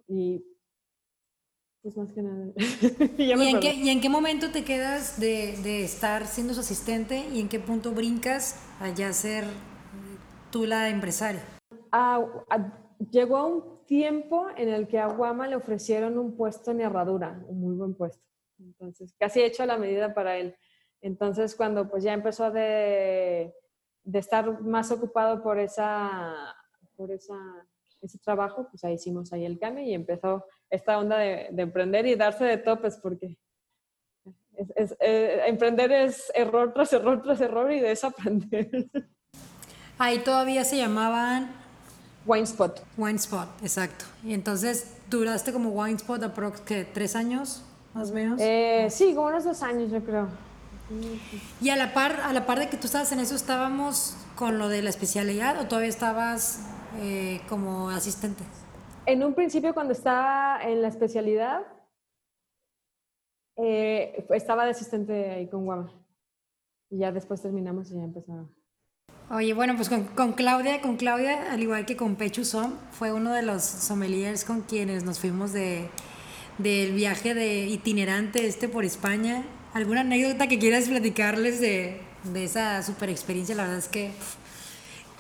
Y 0.09 0.45
pues 1.83 1.97
más 1.97 2.13
que 2.13 2.23
nada. 2.23 2.53
¿Y, 3.19 3.33
en 3.33 3.61
qué, 3.61 3.75
¿Y, 3.75 3.89
en 3.89 4.01
qué, 4.01 4.09
momento 4.09 4.51
te 4.51 4.65
quedas 4.65 5.19
de, 5.19 5.57
de, 5.63 5.83
estar 5.83 6.27
siendo 6.27 6.53
su 6.53 6.61
asistente 6.61 7.27
y 7.33 7.41
en 7.41 7.49
qué 7.49 7.59
punto 7.59 7.93
brincas 7.93 8.63
a 8.81 8.91
ya 8.91 9.13
ser 9.13 9.45
tú 10.51 10.67
la 10.67 10.91
empresaria? 10.91 11.43
Ah, 11.93 12.23
llegó 13.11 13.37
a 13.39 13.47
un 13.47 13.85
tiempo 13.87 14.49
en 14.57 14.69
el 14.69 14.87
que 14.89 14.99
a 14.99 15.09
Guama 15.09 15.49
le 15.49 15.57
ofrecieron 15.57 16.19
un 16.19 16.37
puesto 16.37 16.71
en 16.71 16.83
herradura, 16.83 17.43
un 17.47 17.61
muy 17.61 17.75
buen 17.75 17.95
puesto. 17.95 18.23
Entonces, 18.59 19.15
casi 19.19 19.41
hecho 19.41 19.65
la 19.65 19.79
medida 19.79 20.15
para 20.15 20.37
él. 20.37 20.55
Entonces, 21.03 21.55
cuando 21.55 21.89
pues 21.89 22.05
ya 22.05 22.13
empezó 22.13 22.51
de, 22.51 23.55
de 24.05 24.19
estar 24.19 24.61
más 24.63 24.91
ocupado 24.91 25.43
por, 25.43 25.59
esa, 25.59 26.55
por 26.97 27.11
esa, 27.11 27.37
ese 28.01 28.19
trabajo, 28.19 28.67
pues 28.71 28.85
ahí 28.85 28.95
hicimos 28.95 29.33
ahí 29.33 29.45
el 29.45 29.59
cambio 29.59 29.85
y 29.85 29.95
empezó 29.95 30.45
esta 30.69 30.99
onda 30.99 31.19
de, 31.19 31.49
de 31.53 31.63
emprender 31.63 32.07
y 32.07 32.15
darse 32.15 32.45
de 32.45 32.59
topes 32.59 32.99
porque 32.99 33.39
es, 34.75 34.97
eh, 35.01 35.43
emprender 35.47 35.91
es 35.93 36.31
error 36.35 36.73
tras 36.75 36.93
error 36.93 37.23
tras 37.23 37.41
error 37.41 37.73
y 37.73 37.81
de 37.81 37.93
eso 37.93 38.09
aprender. 38.09 38.69
Ahí 39.99 40.19
todavía 40.21 40.65
se 40.65 40.79
llamaban 40.79 41.51
Wine 42.27 42.45
Spot. 42.45 42.83
Wine 42.97 43.17
Spot, 43.17 43.49
exacto. 43.63 44.07
Y 44.25 44.33
entonces 44.33 44.97
duraste 45.11 45.53
como 45.53 45.71
Wine 45.71 45.97
Spot 45.97 46.23
aprox 46.23 46.61
que 46.61 46.85
tres 46.85 47.17
años, 47.17 47.63
más 47.93 48.11
o 48.11 48.15
menos. 48.15 48.41
Eh, 48.41 48.89
sí, 48.91 49.15
como 49.15 49.29
unos 49.29 49.45
dos 49.45 49.63
años, 49.63 49.91
yo 49.91 50.03
creo. 50.03 50.29
Y 51.61 51.71
a 51.71 51.77
la 51.77 51.95
par, 51.95 52.21
a 52.21 52.33
la 52.33 52.47
par 52.47 52.59
de 52.59 52.69
que 52.69 52.77
tú 52.77 52.87
estabas 52.87 53.13
en 53.13 53.21
eso, 53.21 53.35
estábamos 53.35 54.17
con 54.35 54.59
lo 54.59 54.69
de 54.69 54.83
la 54.83 54.91
especialidad 54.91 55.61
o 55.61 55.67
todavía 55.67 55.89
estabas 55.89 56.67
eh, 57.01 57.41
como 57.49 57.91
asistente. 57.91 58.43
En 59.07 59.23
un 59.25 59.35
principio, 59.35 59.75
cuando 59.75 59.93
estaba 59.93 60.63
en 60.63 60.83
la 60.83 60.89
especialidad, 60.89 61.63
eh, 63.57 64.27
estaba 64.31 64.65
de 64.65 64.71
asistente 64.71 65.31
ahí 65.31 65.49
con 65.49 65.65
Guama. 65.65 65.93
Y 66.91 66.99
ya 66.99 67.13
después 67.13 67.41
terminamos 67.41 67.91
y 67.91 67.95
ya 67.95 68.03
empezaba. 68.03 68.49
Oye, 69.31 69.55
bueno, 69.55 69.77
pues 69.77 69.89
con, 69.89 70.33
Claudia, 70.33 70.81
con 70.81 70.97
Claudia, 70.97 71.53
al 71.53 71.63
igual 71.63 71.87
que 71.87 71.97
con 71.97 72.17
Pechu 72.17 72.45
Som, 72.45 72.73
fue 72.91 73.13
uno 73.13 73.33
de 73.33 73.43
los 73.43 73.63
sommeliers 73.63 74.45
con 74.45 74.63
quienes 74.63 75.05
nos 75.05 75.21
fuimos 75.21 75.53
de, 75.53 75.89
del 76.59 76.93
viaje 76.95 77.33
de 77.35 77.67
itinerante 77.67 78.47
este 78.47 78.69
por 78.69 78.85
España. 78.85 79.45
¿Alguna 79.73 80.01
anécdota 80.01 80.49
que 80.49 80.59
quieras 80.59 80.89
platicarles 80.89 81.61
de, 81.61 82.01
de 82.33 82.45
esa 82.45 82.83
super 82.83 83.09
experiencia? 83.09 83.55
La 83.55 83.63
verdad 83.63 83.79
es 83.79 83.89
que... 83.89 84.11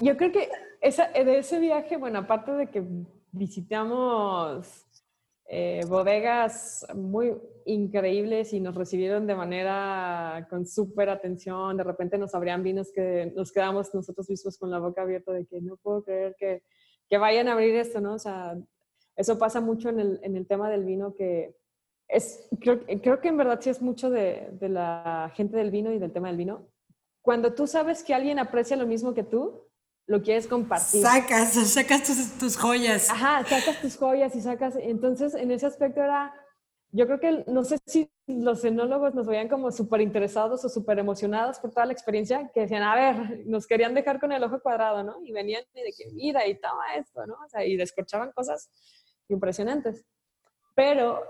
Yo 0.00 0.16
creo 0.16 0.32
que 0.32 0.48
esa, 0.80 1.06
de 1.08 1.38
ese 1.38 1.60
viaje, 1.60 1.96
bueno, 1.96 2.18
aparte 2.18 2.50
de 2.52 2.66
que 2.68 2.82
visitamos 3.30 4.86
eh, 5.48 5.82
bodegas 5.86 6.84
muy 6.96 7.36
increíbles 7.64 8.52
y 8.52 8.58
nos 8.58 8.74
recibieron 8.74 9.28
de 9.28 9.36
manera 9.36 10.48
con 10.50 10.66
súper 10.66 11.10
atención. 11.10 11.76
De 11.76 11.84
repente 11.84 12.18
nos 12.18 12.34
abrían 12.34 12.64
vinos 12.64 12.90
que 12.92 13.32
nos 13.36 13.52
quedamos 13.52 13.94
nosotros 13.94 14.28
mismos 14.28 14.58
con 14.58 14.72
la 14.72 14.80
boca 14.80 15.02
abierta 15.02 15.32
de 15.32 15.46
que 15.46 15.60
no 15.60 15.76
puedo 15.76 16.02
creer 16.02 16.34
que, 16.36 16.64
que 17.08 17.18
vayan 17.18 17.46
a 17.46 17.52
abrir 17.52 17.76
esto, 17.76 18.00
¿no? 18.00 18.14
O 18.14 18.18
sea, 18.18 18.56
eso 19.14 19.38
pasa 19.38 19.60
mucho 19.60 19.90
en 19.90 20.00
el, 20.00 20.20
en 20.24 20.34
el 20.34 20.48
tema 20.48 20.68
del 20.68 20.84
vino 20.84 21.14
que 21.14 21.54
es, 22.12 22.48
creo, 22.60 22.80
creo, 23.02 23.20
que 23.20 23.28
en 23.28 23.36
verdad 23.36 23.60
sí 23.60 23.70
es 23.70 23.80
mucho 23.80 24.10
de, 24.10 24.48
de 24.52 24.68
la 24.68 25.30
gente 25.34 25.56
del 25.56 25.70
vino 25.70 25.92
y 25.92 25.98
del 25.98 26.12
tema 26.12 26.28
del 26.28 26.36
vino. 26.36 26.68
Cuando 27.22 27.54
tú 27.54 27.66
sabes 27.66 28.02
que 28.02 28.14
alguien 28.14 28.38
aprecia 28.38 28.76
lo 28.76 28.86
mismo 28.86 29.14
que 29.14 29.22
tú, 29.22 29.70
lo 30.10 30.22
quieres 30.22 30.48
compartir. 30.48 31.02
Sacas, 31.02 31.52
sacas 31.52 32.02
tus, 32.02 32.38
tus, 32.38 32.56
joyas. 32.56 33.08
Ajá, 33.10 33.44
sacas 33.44 33.80
tus 33.80 33.96
joyas 33.96 34.34
y 34.34 34.40
sacas. 34.40 34.74
Entonces, 34.80 35.34
en 35.34 35.52
ese 35.52 35.66
aspecto 35.66 36.02
era, 36.02 36.34
yo 36.90 37.06
creo 37.06 37.20
que, 37.20 37.44
no 37.46 37.62
sé 37.62 37.78
si 37.86 38.10
los 38.26 38.64
enólogos 38.64 39.14
nos 39.14 39.28
veían 39.28 39.48
como 39.48 39.70
súper 39.70 40.00
interesados 40.00 40.64
o 40.64 40.68
súper 40.68 40.98
emocionados 40.98 41.60
por 41.60 41.70
toda 41.70 41.86
la 41.86 41.92
experiencia, 41.92 42.50
que 42.52 42.62
decían, 42.62 42.82
a 42.82 42.96
ver, 42.96 43.46
nos 43.46 43.68
querían 43.68 43.94
dejar 43.94 44.18
con 44.18 44.32
el 44.32 44.42
ojo 44.42 44.60
cuadrado, 44.60 45.04
¿no? 45.04 45.18
Y 45.24 45.30
venían 45.30 45.62
y 45.74 45.82
de 45.82 45.92
que, 45.96 46.10
mira, 46.12 46.44
y 46.44 46.58
toma 46.58 46.94
esto, 46.96 47.24
¿no? 47.26 47.34
O 47.34 47.48
sea, 47.48 47.64
y 47.64 47.76
descorchaban 47.76 48.32
cosas 48.32 48.68
impresionantes. 49.28 50.04
Pero 50.74 51.22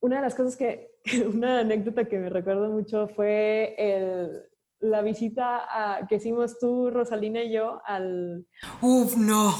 una 0.00 0.16
de 0.16 0.22
las 0.22 0.34
cosas 0.34 0.56
que, 0.56 0.90
una 1.32 1.60
anécdota 1.60 2.06
que 2.06 2.18
me 2.18 2.30
recuerdo 2.30 2.70
mucho 2.70 3.08
fue 3.08 3.74
el, 3.78 4.42
la 4.80 5.02
visita 5.02 6.06
que 6.08 6.16
hicimos 6.16 6.58
tú, 6.58 6.90
Rosalina 6.90 7.42
y 7.42 7.52
yo 7.52 7.80
al... 7.84 8.46
Uf, 8.80 9.16
no. 9.16 9.48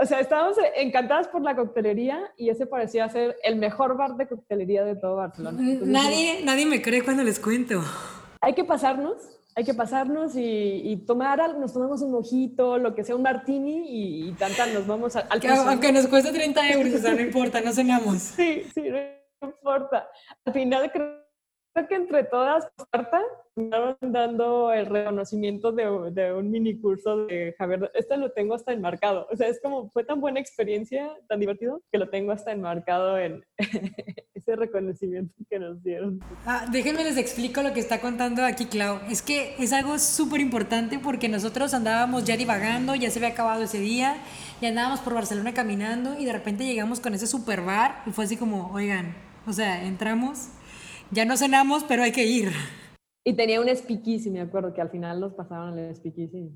o 0.00 0.06
sea, 0.06 0.20
estábamos 0.20 0.56
encantadas 0.76 1.28
por 1.28 1.42
la 1.42 1.54
coctelería 1.54 2.32
y 2.36 2.48
ese 2.48 2.66
parecía 2.66 3.08
ser 3.08 3.36
el 3.42 3.56
mejor 3.56 3.96
bar 3.96 4.16
de 4.16 4.28
coctelería 4.28 4.84
de 4.84 4.96
todo 4.96 5.16
Barcelona. 5.16 5.60
nadie, 5.82 6.44
nadie 6.44 6.66
me 6.66 6.82
cree 6.82 7.02
cuando 7.04 7.22
les 7.22 7.38
cuento. 7.38 7.82
Hay 8.40 8.54
que 8.54 8.64
pasarnos, 8.64 9.39
hay 9.54 9.64
que 9.64 9.74
pasarnos 9.74 10.32
y, 10.34 11.02
tomar 11.06 11.40
algo, 11.40 11.60
nos 11.60 11.72
tomamos 11.72 12.02
un 12.02 12.12
mojito, 12.12 12.78
lo 12.78 12.94
que 12.94 13.04
sea, 13.04 13.16
un 13.16 13.22
martini 13.22 13.88
y, 13.88 14.28
y 14.28 14.36
nos 14.72 14.86
vamos 14.86 15.16
al... 15.16 15.26
aunque 15.30 15.92
nos 15.92 16.06
cueste 16.06 16.32
30 16.32 16.70
euros, 16.70 16.94
o 16.94 16.98
sea, 16.98 17.14
no 17.14 17.20
importa, 17.20 17.60
no 17.60 17.72
cenamos. 17.72 18.18
Sí, 18.18 18.64
sí, 18.74 18.82
no 18.90 19.48
importa. 19.48 20.08
Al 20.44 20.52
final 20.52 20.90
creo 20.92 21.19
creo 21.72 21.88
que 21.88 21.94
entre 21.94 22.24
todas, 22.24 22.68
Marta, 22.92 23.20
estaban 23.56 23.96
dando 24.00 24.72
el 24.72 24.86
reconocimiento 24.86 25.72
de, 25.72 26.10
de, 26.12 26.32
un 26.32 26.50
mini 26.50 26.78
curso 26.80 27.26
de 27.26 27.54
Javier. 27.58 27.90
Este 27.94 28.16
lo 28.16 28.30
tengo 28.32 28.54
hasta 28.54 28.72
enmarcado. 28.72 29.26
O 29.30 29.36
sea, 29.36 29.48
es 29.48 29.60
como, 29.60 29.90
fue 29.90 30.04
tan 30.04 30.20
buena 30.20 30.40
experiencia, 30.40 31.10
tan 31.28 31.40
divertido, 31.40 31.82
que 31.90 31.98
lo 31.98 32.08
tengo 32.08 32.32
hasta 32.32 32.52
enmarcado 32.52 33.18
en 33.18 33.44
ese 34.34 34.56
reconocimiento 34.56 35.34
que 35.48 35.58
nos 35.58 35.82
dieron. 35.82 36.20
Ah, 36.46 36.66
déjenme 36.70 37.04
les 37.04 37.16
explico 37.16 37.62
lo 37.62 37.72
que 37.72 37.80
está 37.80 38.00
contando 38.00 38.44
aquí 38.44 38.66
Clau. 38.66 39.00
Es 39.08 39.22
que 39.22 39.54
es 39.58 39.72
algo 39.72 39.98
súper 39.98 40.40
importante 40.40 40.98
porque 40.98 41.28
nosotros 41.28 41.74
andábamos 41.74 42.24
ya 42.24 42.36
divagando, 42.36 42.94
ya 42.94 43.10
se 43.10 43.18
había 43.18 43.30
acabado 43.30 43.62
ese 43.62 43.78
día, 43.78 44.16
y 44.60 44.66
andábamos 44.66 45.00
por 45.00 45.14
Barcelona 45.14 45.54
caminando 45.54 46.18
y 46.18 46.24
de 46.24 46.32
repente 46.32 46.64
llegamos 46.64 47.00
con 47.00 47.14
ese 47.14 47.26
super 47.26 47.62
bar 47.62 48.02
y 48.06 48.10
fue 48.10 48.24
así 48.24 48.36
como, 48.36 48.70
oigan, 48.72 49.14
o 49.46 49.52
sea, 49.52 49.84
entramos 49.84 50.50
ya 51.10 51.24
no 51.24 51.36
cenamos, 51.36 51.84
pero 51.84 52.02
hay 52.02 52.12
que 52.12 52.24
ir. 52.24 52.52
Y 53.24 53.34
tenía 53.34 53.60
un 53.60 53.68
speakeasy, 53.68 54.30
me 54.30 54.40
acuerdo, 54.40 54.72
que 54.72 54.80
al 54.80 54.90
final 54.90 55.20
nos 55.20 55.34
pasaron 55.34 55.78
el 55.78 55.94
speakeasy. 55.94 56.50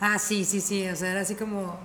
Ah, 0.00 0.18
sí, 0.18 0.44
sí, 0.44 0.60
sí, 0.60 0.86
o 0.88 0.96
sea, 0.96 1.12
era 1.12 1.20
así 1.20 1.34
como, 1.34 1.78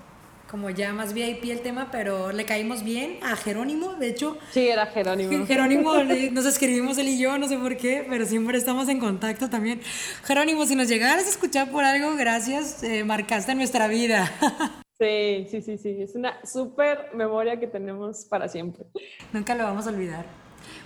como 0.50 0.70
ya 0.70 0.94
más 0.94 1.13
VIP 1.13 1.46
el 1.46 1.62
tema, 1.62 1.90
pero 1.92 2.32
le 2.32 2.46
caímos 2.46 2.84
bien 2.84 3.18
a 3.24 3.36
Jerónimo, 3.36 3.96
de 3.96 4.10
hecho. 4.10 4.38
Sí, 4.51 4.68
era 4.68 4.86
Jerónimo. 4.86 5.46
Jerónimo, 5.48 5.94
nos 6.32 6.46
escribimos 6.46 6.98
él 6.98 7.10
y 7.10 7.20
yo, 7.20 7.38
no 7.38 7.48
sé 7.48 7.58
por 7.58 7.75
qué, 7.75 8.06
pero 8.10 8.25
siempre 8.25 8.58
estamos 8.58 8.88
en 8.88 9.00
contacto 9.00 9.50
también. 9.50 9.82
Jerónimo, 10.24 10.66
si 10.66 10.75
nos 10.75 10.88
llegaras 10.88 11.25
a 11.25 11.30
escuchar 11.30 11.72
por 11.72 11.84
algo, 11.84 12.16
gracias, 12.16 12.84
eh, 12.84 13.04
marcaste 13.04 13.56
nuestra 13.56 13.88
vida. 13.88 14.32
Sí, 15.01 15.48
sí, 15.50 15.63
sí, 15.63 15.80
sí, 15.80 15.98
es 16.00 16.13
una 16.13 16.46
súper 16.46 17.10
memoria 17.16 17.60
que 17.60 17.66
tenemos 17.66 18.25
para 18.25 18.48
siempre. 18.48 18.86
Nunca 19.34 19.56
lo 19.56 19.63
vamos 19.63 19.88
a 19.88 19.90
olvidar. 19.90 20.28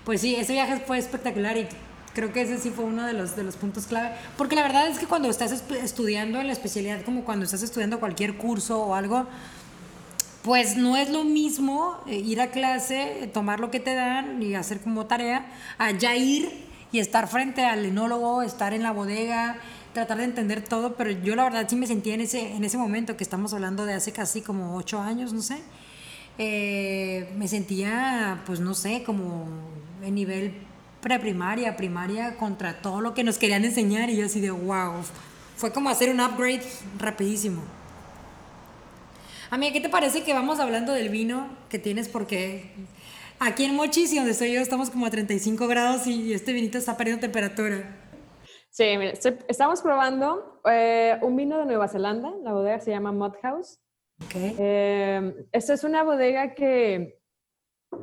Pues 0.05 0.21
sí, 0.21 0.35
ese 0.35 0.53
viaje 0.53 0.79
fue 0.85 0.99
espectacular 0.99 1.57
y 1.57 1.67
creo 2.13 2.31
que 2.31 2.41
ese 2.41 2.59
sí 2.59 2.69
fue 2.69 2.85
uno 2.85 3.07
de 3.07 3.13
los, 3.13 3.35
de 3.35 3.43
los 3.43 3.55
puntos 3.55 3.87
clave. 3.87 4.15
Porque 4.37 4.55
la 4.55 4.61
verdad 4.61 4.87
es 4.87 4.99
que 4.99 5.07
cuando 5.07 5.29
estás 5.29 5.51
estudiando 5.51 6.39
en 6.39 6.45
la 6.45 6.53
especialidad, 6.53 7.01
como 7.03 7.23
cuando 7.23 7.43
estás 7.43 7.63
estudiando 7.63 7.99
cualquier 7.99 8.37
curso 8.37 8.81
o 8.83 8.93
algo, 8.93 9.25
pues 10.43 10.77
no 10.77 10.95
es 10.95 11.09
lo 11.09 11.23
mismo 11.23 11.97
eh, 12.05 12.17
ir 12.17 12.39
a 12.39 12.51
clase, 12.51 13.31
tomar 13.33 13.59
lo 13.59 13.71
que 13.71 13.79
te 13.79 13.95
dan 13.95 14.43
y 14.43 14.53
hacer 14.53 14.79
como 14.79 15.07
tarea, 15.07 15.47
a 15.79 15.89
ya 15.89 16.15
ir 16.15 16.65
y 16.91 16.99
estar 16.99 17.27
frente 17.27 17.65
al 17.65 17.83
enólogo, 17.83 18.43
estar 18.43 18.73
en 18.73 18.83
la 18.83 18.91
bodega, 18.91 19.57
tratar 19.93 20.19
de 20.19 20.25
entender 20.25 20.63
todo, 20.63 20.95
pero 20.95 21.09
yo 21.09 21.35
la 21.35 21.45
verdad 21.45 21.65
sí 21.67 21.75
me 21.75 21.87
sentía 21.87 22.13
en 22.13 22.21
ese, 22.21 22.55
en 22.55 22.63
ese 22.63 22.77
momento 22.77 23.17
que 23.17 23.23
estamos 23.23 23.55
hablando 23.55 23.85
de 23.85 23.93
hace 23.95 24.11
casi 24.11 24.41
como 24.41 24.75
ocho 24.75 24.99
años, 24.99 25.33
no 25.33 25.41
sé, 25.41 25.57
eh, 26.37 27.33
me 27.37 27.47
sentía, 27.47 28.43
pues 28.45 28.59
no 28.59 28.75
sé, 28.75 29.01
como 29.03 29.47
en 30.01 30.15
nivel 30.15 30.53
preprimaria, 31.01 31.77
primaria, 31.77 32.35
contra 32.37 32.81
todo 32.81 32.99
lo 33.01 33.13
que 33.13 33.23
nos 33.23 33.37
querían 33.37 33.63
enseñar 33.63 34.09
y 34.09 34.17
yo 34.17 34.25
así 34.25 34.41
de 34.41 34.51
wow, 34.51 34.93
fue 35.55 35.71
como 35.71 35.89
hacer 35.89 36.09
un 36.09 36.19
upgrade 36.19 36.63
rapidísimo. 36.97 37.61
Amiga, 39.51 39.73
¿qué 39.73 39.81
te 39.81 39.89
parece 39.89 40.23
que 40.23 40.33
vamos 40.33 40.59
hablando 40.59 40.93
del 40.93 41.09
vino 41.09 41.47
que 41.69 41.77
tienes? 41.77 42.09
Porque 42.09 42.71
aquí 43.39 43.65
en 43.65 43.75
Mochis 43.75 44.11
y 44.13 44.15
donde 44.15 44.31
estoy 44.31 44.51
yo 44.51 44.61
estamos 44.61 44.89
como 44.89 45.05
a 45.05 45.11
35 45.11 45.67
grados 45.67 46.07
y 46.07 46.33
este 46.33 46.53
vinito 46.53 46.77
está 46.77 46.97
perdiendo 46.97 47.21
temperatura. 47.21 48.01
Sí, 48.71 48.83
estamos 49.47 49.81
probando 49.81 50.59
eh, 50.69 51.17
un 51.21 51.35
vino 51.35 51.57
de 51.59 51.65
Nueva 51.65 51.87
Zelanda, 51.87 52.33
la 52.43 52.51
bodega 52.51 52.79
se 52.79 52.91
llama 52.91 53.11
Mud 53.11 53.33
House. 53.41 53.79
Okay. 54.25 54.55
Eh, 54.57 55.33
esta 55.51 55.73
es 55.73 55.83
una 55.83 56.03
bodega 56.03 56.55
que 56.55 57.19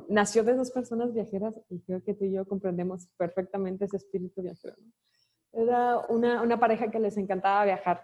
nació 0.08 0.44
de 0.44 0.54
dos 0.54 0.70
personas 0.70 1.12
viajeras 1.12 1.60
y 1.68 1.80
creo 1.80 2.02
que 2.02 2.14
tú 2.14 2.24
y 2.24 2.32
yo 2.32 2.46
comprendemos 2.46 3.08
perfectamente 3.16 3.84
ese 3.84 3.96
espíritu 3.96 4.42
viajero. 4.42 4.76
Era 5.52 5.98
una, 6.08 6.42
una 6.42 6.58
pareja 6.58 6.90
que 6.90 6.98
les 6.98 7.16
encantaba 7.16 7.64
viajar 7.64 8.02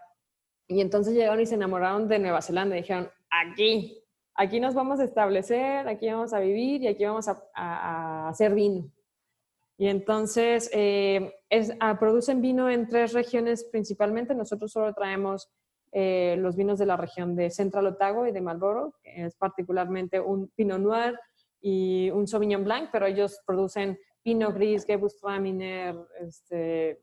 y 0.69 0.83
entonces 0.83 1.15
llegaron 1.15 1.41
y 1.41 1.47
se 1.47 1.55
enamoraron 1.55 2.09
de 2.09 2.19
Nueva 2.19 2.43
Zelanda 2.43 2.77
y 2.77 2.83
dijeron, 2.83 3.09
aquí, 3.31 4.05
aquí 4.35 4.61
nos 4.61 4.75
vamos 4.75 5.01
a 5.01 5.05
establecer, 5.05 5.89
aquí 5.89 6.11
vamos 6.11 6.35
a 6.35 6.41
vivir 6.41 6.83
y 6.83 6.89
aquí 6.89 7.05
vamos 7.07 7.27
a, 7.29 8.29
hacer 8.29 8.55
vino. 8.55 8.91
Y 9.79 9.89
entonces 9.89 10.69
eh, 10.75 11.35
es, 11.49 11.73
ah, 11.81 11.99
producen 11.99 12.43
vino 12.43 12.69
en 12.69 12.87
tres 12.87 13.15
regiones 13.15 13.65
principalmente. 13.65 14.35
Nosotros 14.35 14.71
solo 14.71 14.93
traemos 14.93 15.49
eh, 15.93 16.37
los 16.39 16.55
vinos 16.55 16.79
de 16.79 16.87
la 16.87 16.97
región 16.99 17.35
de 17.35 17.49
Central 17.49 17.87
Otago 17.87 18.27
y 18.27 18.33
de 18.33 18.43
Marlborough, 18.43 18.95
que 19.03 19.25
es 19.25 19.37
particularmente 19.37 20.21
un 20.21 20.49
Pinot 20.49 20.81
Noir 20.81 21.19
y 21.61 22.11
un 22.11 22.27
Sauvignon 22.27 22.65
Blanc, 22.65 22.91
pero 22.93 23.07
ellos 23.07 23.41
producen 23.47 23.99
Pinot 24.23 24.55
Gris, 24.55 24.85
Gewürztraminer, 24.85 25.97
este, 26.21 27.03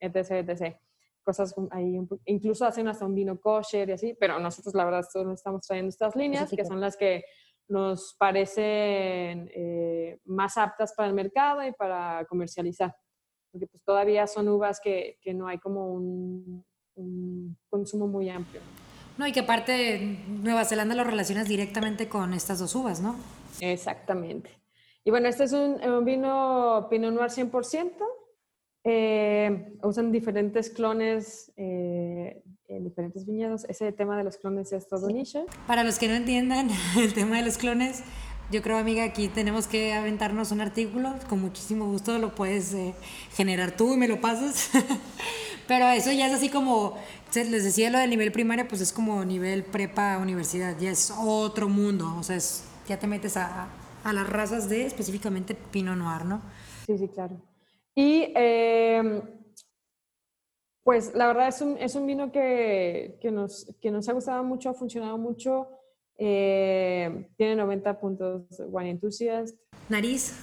etc, 0.00 0.48
etc 0.48 0.76
cosas 1.24 1.54
ahí, 1.70 1.98
incluso 2.26 2.66
hacen 2.66 2.86
hasta 2.86 3.04
un 3.06 3.14
vino 3.14 3.40
kosher 3.40 3.88
y 3.88 3.92
así, 3.92 4.14
pero 4.20 4.38
nosotros 4.38 4.74
la 4.74 4.84
verdad 4.84 5.04
solo 5.10 5.32
estamos 5.32 5.62
trayendo 5.62 5.88
estas 5.88 6.14
líneas 6.14 6.50
que 6.54 6.64
son 6.64 6.80
las 6.80 6.96
que 6.96 7.24
nos 7.66 8.14
parecen 8.18 9.50
eh, 9.54 10.20
más 10.26 10.58
aptas 10.58 10.92
para 10.94 11.08
el 11.08 11.14
mercado 11.14 11.66
y 11.66 11.72
para 11.72 12.24
comercializar, 12.28 12.94
porque 13.50 13.66
pues 13.66 13.82
todavía 13.82 14.26
son 14.26 14.48
uvas 14.48 14.80
que, 14.80 15.18
que 15.22 15.32
no 15.32 15.48
hay 15.48 15.58
como 15.58 15.92
un, 15.92 16.64
un, 16.94 17.56
consumo 17.70 18.06
muy 18.06 18.28
amplio. 18.28 18.60
No, 19.16 19.26
y 19.26 19.32
que 19.32 19.40
aparte 19.40 20.18
Nueva 20.28 20.64
Zelanda 20.64 20.94
lo 20.94 21.04
relacionas 21.04 21.48
directamente 21.48 22.08
con 22.08 22.34
estas 22.34 22.58
dos 22.58 22.74
uvas, 22.74 23.00
¿no? 23.00 23.16
Exactamente. 23.60 24.50
Y 25.04 25.10
bueno, 25.10 25.28
este 25.28 25.44
es 25.44 25.52
un, 25.52 25.82
un 25.84 26.04
vino 26.04 26.86
Pinot 26.90 27.12
Noir 27.12 27.30
100%, 27.30 27.92
eh, 28.84 29.72
usan 29.82 30.12
diferentes 30.12 30.68
clones 30.70 31.52
eh, 31.56 32.42
en 32.68 32.84
diferentes 32.84 33.26
viñedos. 33.26 33.64
Ese 33.64 33.92
tema 33.92 34.16
de 34.16 34.24
los 34.24 34.36
clones 34.36 34.72
es 34.72 34.88
todo 34.88 35.08
nicho. 35.08 35.46
Para 35.66 35.84
los 35.84 35.98
que 35.98 36.08
no 36.08 36.14
entiendan 36.14 36.68
el 36.98 37.14
tema 37.14 37.36
de 37.36 37.42
los 37.44 37.58
clones, 37.58 38.02
yo 38.50 38.62
creo, 38.62 38.76
amiga, 38.76 39.04
aquí 39.04 39.28
tenemos 39.28 39.66
que 39.66 39.94
aventarnos 39.94 40.52
un 40.52 40.60
artículo. 40.60 41.14
Con 41.28 41.40
muchísimo 41.40 41.86
gusto 41.86 42.18
lo 42.18 42.34
puedes 42.34 42.74
eh, 42.74 42.94
generar 43.32 43.76
tú 43.76 43.94
y 43.94 43.96
me 43.96 44.06
lo 44.06 44.20
pasas. 44.20 44.70
Pero 45.66 45.88
eso 45.88 46.12
ya 46.12 46.26
es 46.26 46.34
así 46.34 46.50
como, 46.50 46.94
les 47.34 47.64
decía 47.64 47.88
lo 47.88 47.98
del 47.98 48.10
nivel 48.10 48.32
primario, 48.32 48.68
pues 48.68 48.82
es 48.82 48.92
como 48.92 49.24
nivel 49.24 49.64
prepa 49.64 50.18
universidad, 50.18 50.78
ya 50.78 50.90
es 50.90 51.10
otro 51.18 51.70
mundo. 51.70 52.14
O 52.18 52.22
sea, 52.22 52.36
ya 52.88 52.98
te 52.98 53.06
metes 53.06 53.36
a, 53.36 53.68
a 54.04 54.12
las 54.12 54.28
razas 54.28 54.68
de 54.68 54.86
específicamente 54.86 55.54
Pinot 55.54 55.96
Noir, 55.96 56.24
¿no? 56.24 56.42
Sí, 56.86 56.98
sí, 56.98 57.08
claro. 57.08 57.40
Y 57.94 58.32
em, 58.34 59.22
pues 60.82 61.14
la 61.14 61.26
verdad 61.28 61.48
es 61.48 61.60
un, 61.60 61.78
es 61.78 61.94
un 61.94 62.06
vino 62.06 62.30
que, 62.30 63.18
que, 63.20 63.30
nos, 63.30 63.66
que 63.80 63.90
nos 63.90 64.08
ha 64.08 64.12
gustado 64.12 64.44
mucho, 64.44 64.70
ha 64.70 64.74
funcionado 64.74 65.16
mucho. 65.16 65.68
Eh, 66.18 67.28
tiene 67.36 67.56
90 67.56 68.00
puntos 68.00 68.42
Wine 68.68 68.90
Enthusiast. 68.90 69.58
Nariz. 69.88 70.34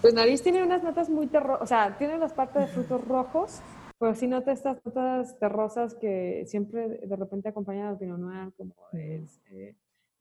Pues 0.00 0.14
nariz 0.14 0.42
tiene 0.42 0.62
unas 0.62 0.82
notas 0.82 1.10
muy 1.10 1.26
terrosas, 1.26 1.62
o 1.62 1.66
sea, 1.66 1.98
tiene 1.98 2.16
las 2.16 2.32
partes 2.32 2.62
de 2.62 2.68
frutos 2.68 3.06
rojos, 3.06 3.60
pero 3.98 4.14
sí 4.14 4.26
nota 4.26 4.50
estas 4.50 4.82
notas 4.82 5.38
terrosas 5.38 5.94
que 5.94 6.44
siempre 6.46 6.88
de 6.88 7.16
repente 7.16 7.50
acompañan 7.50 7.88
al 7.88 7.96
vino 7.96 8.16
noir, 8.16 8.50
como 8.56 8.74
es, 8.94 9.42
eh, 9.50 9.76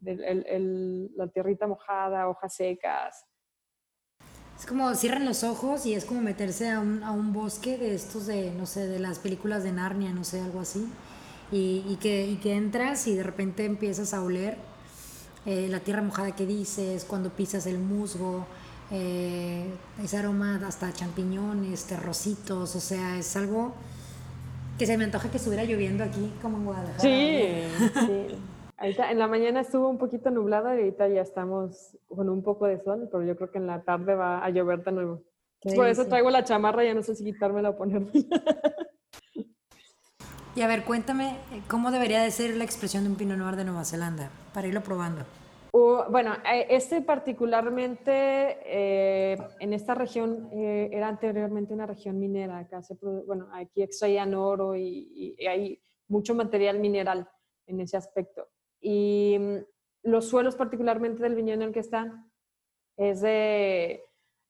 el, 0.05 1.11
la 1.15 1.27
tierrita 1.27 1.67
mojada, 1.67 2.27
hojas 2.27 2.53
secas. 2.53 3.25
Es 4.57 4.65
como 4.65 4.93
cierran 4.95 5.23
los 5.23 5.45
ojos 5.45 5.85
y 5.85 5.93
es 5.93 6.03
como 6.03 6.19
meterse 6.21 6.69
a 6.69 6.81
un, 6.81 7.01
a 7.03 7.11
un 7.11 7.31
bosque 7.31 7.77
de 7.77 7.95
estos 7.95 8.27
de, 8.27 8.51
no 8.51 8.65
sé, 8.65 8.87
de 8.87 8.99
las 8.99 9.19
películas 9.19 9.63
de 9.63 9.71
Narnia, 9.71 10.11
no 10.11 10.25
sé, 10.25 10.41
algo 10.41 10.59
así. 10.59 10.85
Y, 11.51 11.83
y, 11.87 11.95
que, 11.95 12.27
y 12.27 12.35
que 12.35 12.55
entras 12.55 13.07
y 13.07 13.15
de 13.15 13.23
repente 13.23 13.65
empiezas 13.65 14.13
a 14.13 14.21
oler 14.21 14.57
eh, 15.45 15.67
la 15.69 15.79
tierra 15.79 16.01
mojada 16.01 16.35
que 16.35 16.45
dices, 16.45 17.05
cuando 17.05 17.29
pisas 17.29 17.65
el 17.67 17.79
musgo, 17.79 18.45
eh, 18.91 19.65
ese 20.03 20.17
aroma 20.17 20.61
hasta 20.67 20.91
champiñones, 20.91 21.85
terrocitos, 21.85 22.75
o 22.75 22.79
sea, 22.79 23.17
es 23.17 23.35
algo 23.37 23.73
que 24.77 24.85
se 24.85 24.97
me 24.97 25.05
antoja 25.05 25.31
que 25.31 25.37
estuviera 25.37 25.63
lloviendo 25.63 26.03
aquí 26.03 26.33
como 26.41 26.57
en 26.57 26.65
Guadalajara. 26.65 27.01
Sí, 27.01 27.63
sí 28.05 28.35
en 28.81 29.19
la 29.19 29.27
mañana 29.27 29.61
estuvo 29.61 29.89
un 29.89 29.97
poquito 29.97 30.29
nublado 30.31 30.73
y 30.73 30.79
ahorita 30.79 31.07
ya 31.09 31.21
estamos 31.21 31.97
con 32.07 32.29
un 32.29 32.43
poco 32.43 32.65
de 32.65 32.81
sol, 32.81 33.09
pero 33.11 33.23
yo 33.23 33.35
creo 33.35 33.51
que 33.51 33.57
en 33.57 33.67
la 33.67 33.83
tarde 33.83 34.15
va 34.15 34.43
a 34.43 34.49
llover 34.49 34.83
de 34.83 34.91
nuevo. 34.91 35.23
Por 35.75 35.87
eso 35.87 36.05
traigo 36.07 36.29
la 36.29 36.43
chamarra, 36.43 36.83
ya 36.83 36.93
no 36.93 37.03
sé 37.03 37.15
si 37.15 37.25
quitármela 37.25 37.71
o 37.71 37.77
ponerme. 37.77 38.11
Y 40.55 40.61
a 40.61 40.67
ver, 40.67 40.83
cuéntame, 40.83 41.37
¿cómo 41.69 41.89
debería 41.89 42.21
de 42.21 42.31
ser 42.31 42.57
la 42.57 42.65
expresión 42.65 43.03
de 43.03 43.09
un 43.11 43.15
Pinot 43.15 43.37
Noir 43.37 43.55
de 43.55 43.63
Nueva 43.63 43.85
Zelanda? 43.85 44.29
Para 44.53 44.67
irlo 44.67 44.81
probando. 44.81 45.23
bueno, 45.71 46.33
eh, 46.51 46.65
este 46.69 47.01
particularmente 47.01 48.57
eh, 48.65 49.37
en 49.59 49.73
esta 49.73 49.93
región 49.93 50.49
eh, 50.51 50.89
era 50.91 51.07
anteriormente 51.07 51.73
una 51.73 51.85
región 51.85 52.19
minera. 52.19 52.57
Acá 52.57 52.81
se 52.81 52.97
bueno, 53.25 53.47
aquí 53.53 53.83
extraían 53.83 54.33
oro 54.33 54.75
y, 54.75 55.35
y 55.37 55.45
hay 55.45 55.81
mucho 56.09 56.35
material 56.35 56.79
mineral 56.79 57.29
en 57.67 57.79
ese 57.79 57.95
aspecto. 57.95 58.49
Y 58.81 59.37
mm, 59.39 59.57
los 60.03 60.27
suelos, 60.27 60.55
particularmente 60.55 61.23
del 61.23 61.35
viñedo 61.35 61.61
en 61.61 61.67
el 61.69 61.73
que 61.73 61.79
están, 61.79 62.31
es 62.97 63.21
de 63.21 64.03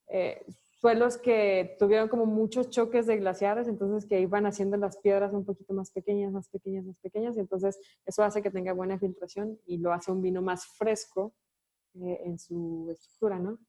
eh, 0.08 0.46
suelos 0.80 1.18
que 1.18 1.76
tuvieron 1.78 2.08
como 2.08 2.26
muchos 2.26 2.70
choques 2.70 3.06
de 3.06 3.18
glaciares, 3.18 3.68
entonces 3.68 4.08
que 4.08 4.22
iban 4.22 4.46
haciendo 4.46 4.78
las 4.78 4.98
piedras 4.98 5.34
un 5.34 5.46
poquito 5.46 5.74
más 5.74 5.92
pequeñas, 5.92 6.32
más 6.32 6.48
pequeñas, 6.50 6.86
más 6.86 6.98
pequeñas, 7.00 7.36
y 7.36 7.42
entonces 7.42 7.80
eso 8.06 8.24
hace 8.24 8.42
que 8.42 8.50
tenga 8.50 8.74
buena 8.74 8.98
filtración 8.98 9.60
y 9.66 9.78
lo 9.78 9.92
hace 9.92 10.12
un 10.12 10.22
vino 10.22 10.42
más 10.42 10.66
fresco 10.66 11.34
eh, 11.96 12.22
en 12.26 12.40
su 12.40 12.88
estructura, 12.92 13.40
¿no? 13.40 13.60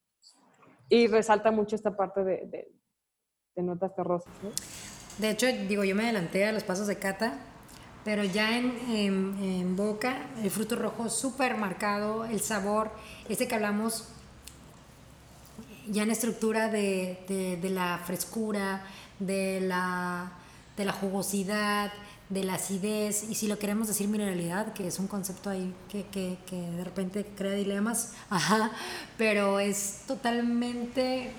Y 0.88 1.08
resalta 1.08 1.50
mucho 1.50 1.76
esta 1.76 1.96
parte 1.96 2.24
de, 2.24 2.46
de, 2.46 2.72
de 3.56 3.62
notas 3.62 3.94
terrosas, 3.94 4.32
¿no? 4.42 4.50
De 5.18 5.30
hecho, 5.30 5.46
digo, 5.68 5.84
yo 5.84 5.94
me 5.94 6.04
adelanté 6.04 6.44
a 6.44 6.52
los 6.52 6.64
pasos 6.64 6.86
de 6.86 6.96
cata 6.96 7.49
pero 8.04 8.24
ya 8.24 8.56
en, 8.56 9.76
boca, 9.76 10.26
el 10.42 10.50
fruto 10.50 10.76
rojo 10.76 11.08
súper 11.08 11.56
marcado, 11.56 12.24
el 12.24 12.40
sabor, 12.40 12.90
este 13.28 13.46
que 13.46 13.54
hablamos, 13.54 14.04
ya 15.88 16.02
en 16.02 16.10
estructura 16.10 16.68
de, 16.68 17.18
de, 17.28 17.56
de 17.56 17.70
la 17.70 18.00
frescura, 18.04 18.82
de 19.18 19.60
la, 19.60 20.32
de 20.76 20.84
la 20.84 20.92
jugosidad, 20.92 21.92
de 22.30 22.44
la 22.44 22.54
acidez, 22.54 23.24
y 23.28 23.34
si 23.34 23.48
lo 23.48 23.58
queremos 23.58 23.88
decir 23.88 24.06
mineralidad, 24.06 24.72
que 24.72 24.86
es 24.86 25.00
un 25.00 25.08
concepto 25.08 25.50
ahí 25.50 25.74
que, 25.90 26.04
que, 26.06 26.38
que 26.46 26.56
de 26.56 26.84
repente 26.84 27.26
crea 27.36 27.52
dilemas, 27.52 28.12
ajá, 28.30 28.70
pero 29.18 29.58
es 29.58 30.02
totalmente, 30.06 31.32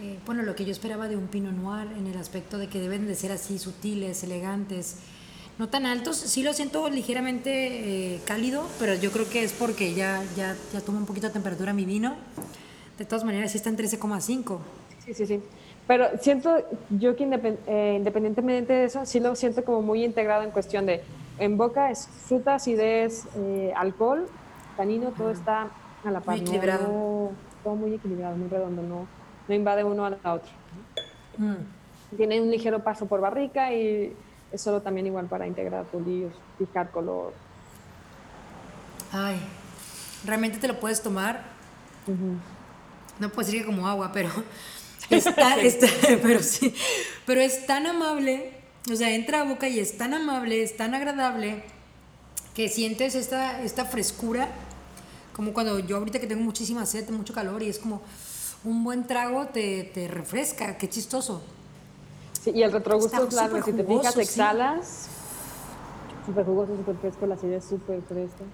eh, 0.00 0.18
bueno, 0.24 0.42
lo 0.42 0.54
que 0.54 0.64
yo 0.64 0.70
esperaba 0.70 1.08
de 1.08 1.16
un 1.16 1.26
Pinot 1.26 1.52
Noir 1.52 1.88
en 1.98 2.06
el 2.06 2.16
aspecto 2.16 2.56
de 2.56 2.68
que 2.68 2.78
deben 2.78 3.06
de 3.08 3.16
ser 3.16 3.32
así 3.32 3.58
sutiles, 3.58 4.22
elegantes, 4.22 4.98
no 5.58 5.68
tan 5.68 5.86
altos, 5.86 6.16
sí 6.16 6.42
lo 6.42 6.52
siento 6.52 6.88
ligeramente 6.88 8.14
eh, 8.14 8.20
cálido, 8.24 8.64
pero 8.78 8.94
yo 8.94 9.12
creo 9.12 9.28
que 9.28 9.44
es 9.44 9.52
porque 9.52 9.94
ya, 9.94 10.22
ya, 10.36 10.56
ya 10.72 10.80
toma 10.80 10.98
un 10.98 11.06
poquito 11.06 11.28
de 11.28 11.32
temperatura 11.32 11.72
mi 11.72 11.84
vino. 11.84 12.16
De 12.98 13.04
todas 13.04 13.24
maneras, 13.24 13.52
sí 13.52 13.58
está 13.58 13.70
en 13.70 13.76
13,5. 13.76 14.58
Sí, 15.04 15.14
sí, 15.14 15.26
sí. 15.26 15.42
Pero 15.86 16.06
siento 16.20 16.56
yo 16.90 17.14
que 17.14 17.24
eh, 17.66 17.94
independientemente 17.98 18.72
de 18.72 18.84
eso, 18.84 19.04
sí 19.04 19.20
lo 19.20 19.36
siento 19.36 19.64
como 19.64 19.82
muy 19.82 20.04
integrado 20.04 20.42
en 20.42 20.50
cuestión 20.50 20.86
de, 20.86 21.02
en 21.38 21.56
boca 21.56 21.90
es 21.90 22.08
fruta, 22.08 22.54
acidez, 22.54 23.26
eh, 23.36 23.72
alcohol, 23.76 24.26
tanino, 24.76 25.10
todo 25.10 25.30
está 25.30 25.68
a 26.04 26.10
la 26.10 26.20
par. 26.20 26.36
Muy 26.36 26.46
equilibrado. 26.46 27.32
todo 27.62 27.74
muy 27.74 27.94
equilibrado, 27.94 28.36
muy 28.36 28.48
redondo, 28.48 28.82
no, 28.82 29.06
no 29.46 29.54
invade 29.54 29.84
uno 29.84 30.06
a 30.06 30.10
la 30.10 30.32
otra. 30.32 30.52
Mm. 31.36 32.16
Tiene 32.16 32.40
un 32.40 32.50
ligero 32.50 32.82
paso 32.82 33.06
por 33.06 33.20
barrica 33.20 33.72
y 33.72 34.14
es 34.52 34.60
solo 34.60 34.82
también 34.82 35.06
igual 35.06 35.26
para 35.26 35.46
integrar 35.46 35.84
polillos, 35.86 36.32
fijar 36.58 36.90
color. 36.90 37.32
Ay, 39.12 39.40
realmente 40.24 40.58
te 40.58 40.68
lo 40.68 40.80
puedes 40.80 41.02
tomar. 41.02 41.44
No 43.18 43.28
puedo 43.30 43.46
decir 43.46 43.60
que 43.60 43.66
como 43.66 43.86
agua, 43.86 44.10
pero 44.12 44.30
está, 45.10 45.56
está, 45.60 45.86
pero 46.22 46.42
sí, 46.42 46.74
pero 47.26 47.40
es 47.40 47.66
tan 47.66 47.86
amable, 47.86 48.52
o 48.90 48.96
sea, 48.96 49.10
entra 49.10 49.40
a 49.40 49.44
boca 49.44 49.68
y 49.68 49.78
es 49.78 49.96
tan 49.96 50.14
amable, 50.14 50.62
es 50.62 50.76
tan 50.76 50.94
agradable 50.94 51.62
que 52.54 52.68
sientes 52.68 53.14
esta, 53.14 53.62
esta 53.62 53.84
frescura, 53.84 54.48
como 55.32 55.52
cuando 55.52 55.78
yo 55.80 55.96
ahorita 55.96 56.20
que 56.20 56.26
tengo 56.26 56.42
muchísima 56.42 56.86
sed, 56.86 57.08
mucho 57.10 57.32
calor 57.32 57.62
y 57.62 57.68
es 57.68 57.78
como 57.78 58.02
un 58.64 58.84
buen 58.84 59.06
trago 59.06 59.46
te, 59.46 59.84
te 59.84 60.08
refresca, 60.08 60.78
qué 60.78 60.88
chistoso. 60.88 61.42
Sí, 62.44 62.52
y 62.54 62.62
el 62.62 62.72
retrogusto 62.72 63.26
es 63.26 63.32
largo, 63.32 63.56
si 63.56 63.62
te 63.62 63.70
superjugoso, 63.70 64.12
fijas, 64.12 64.28
exhalas. 64.28 65.08
Súper 66.26 66.44
jugoso, 66.44 66.76
súper 66.76 66.96
fresco, 66.96 67.26
la 67.26 67.36
acidez 67.36 67.64
súper 67.64 68.02
fresca. 68.02 68.44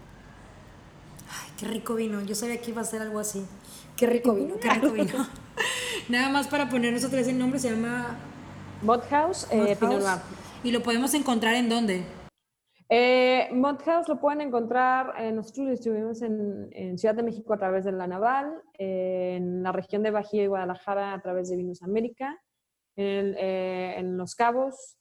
Ay, 1.29 1.51
qué 1.59 1.67
rico 1.67 1.97
vino. 1.97 2.21
Yo 2.23 2.37
sabía 2.37 2.61
que 2.61 2.71
iba 2.71 2.83
a 2.83 2.85
ser 2.85 3.03
algo 3.03 3.19
así. 3.19 3.45
Qué 3.97 4.07
rico 4.07 4.33
vino, 4.33 4.55
qué 4.61 4.71
rico 4.71 4.93
vino. 4.93 5.27
Nada 6.09 6.29
más 6.29 6.47
para 6.47 6.69
ponernos 6.69 7.03
otra 7.03 7.19
vez 7.19 7.27
el 7.27 7.37
nombre, 7.37 7.59
se 7.59 7.69
llama 7.69 8.17
Mudhouse, 8.83 9.49
eh, 9.51 9.77
Pinot. 9.81 10.03
Noir. 10.03 10.19
Y 10.63 10.71
lo 10.71 10.85
podemos 10.85 11.13
encontrar 11.15 11.57
en 11.57 11.69
dónde? 11.69 12.05
Eh, 12.89 13.49
Mudhouse 13.51 14.07
lo 14.07 14.21
pueden 14.21 14.41
encontrar, 14.41 15.15
eh, 15.19 15.33
nosotros 15.33 15.65
lo 15.67 15.71
distribuimos 15.73 16.23
en, 16.23 16.69
en 16.71 16.97
Ciudad 16.97 17.17
de 17.17 17.25
México 17.25 17.55
a 17.55 17.59
través 17.59 17.85
de 17.85 17.91
La 17.91 18.07
Naval, 18.07 18.53
eh, 18.79 19.35
en 19.37 19.65
la 19.65 19.73
región 19.73 20.05
de 20.05 20.13
Bajío 20.13 20.45
y 20.45 20.47
Guadalajara 20.47 21.13
a 21.13 21.21
través 21.21 21.51
de 21.51 21.57
Vinos 21.57 21.83
América, 21.83 22.41
en, 22.97 23.35
eh, 23.39 23.95
en 23.99 24.17
Los 24.17 24.35
Cabos 24.35 24.97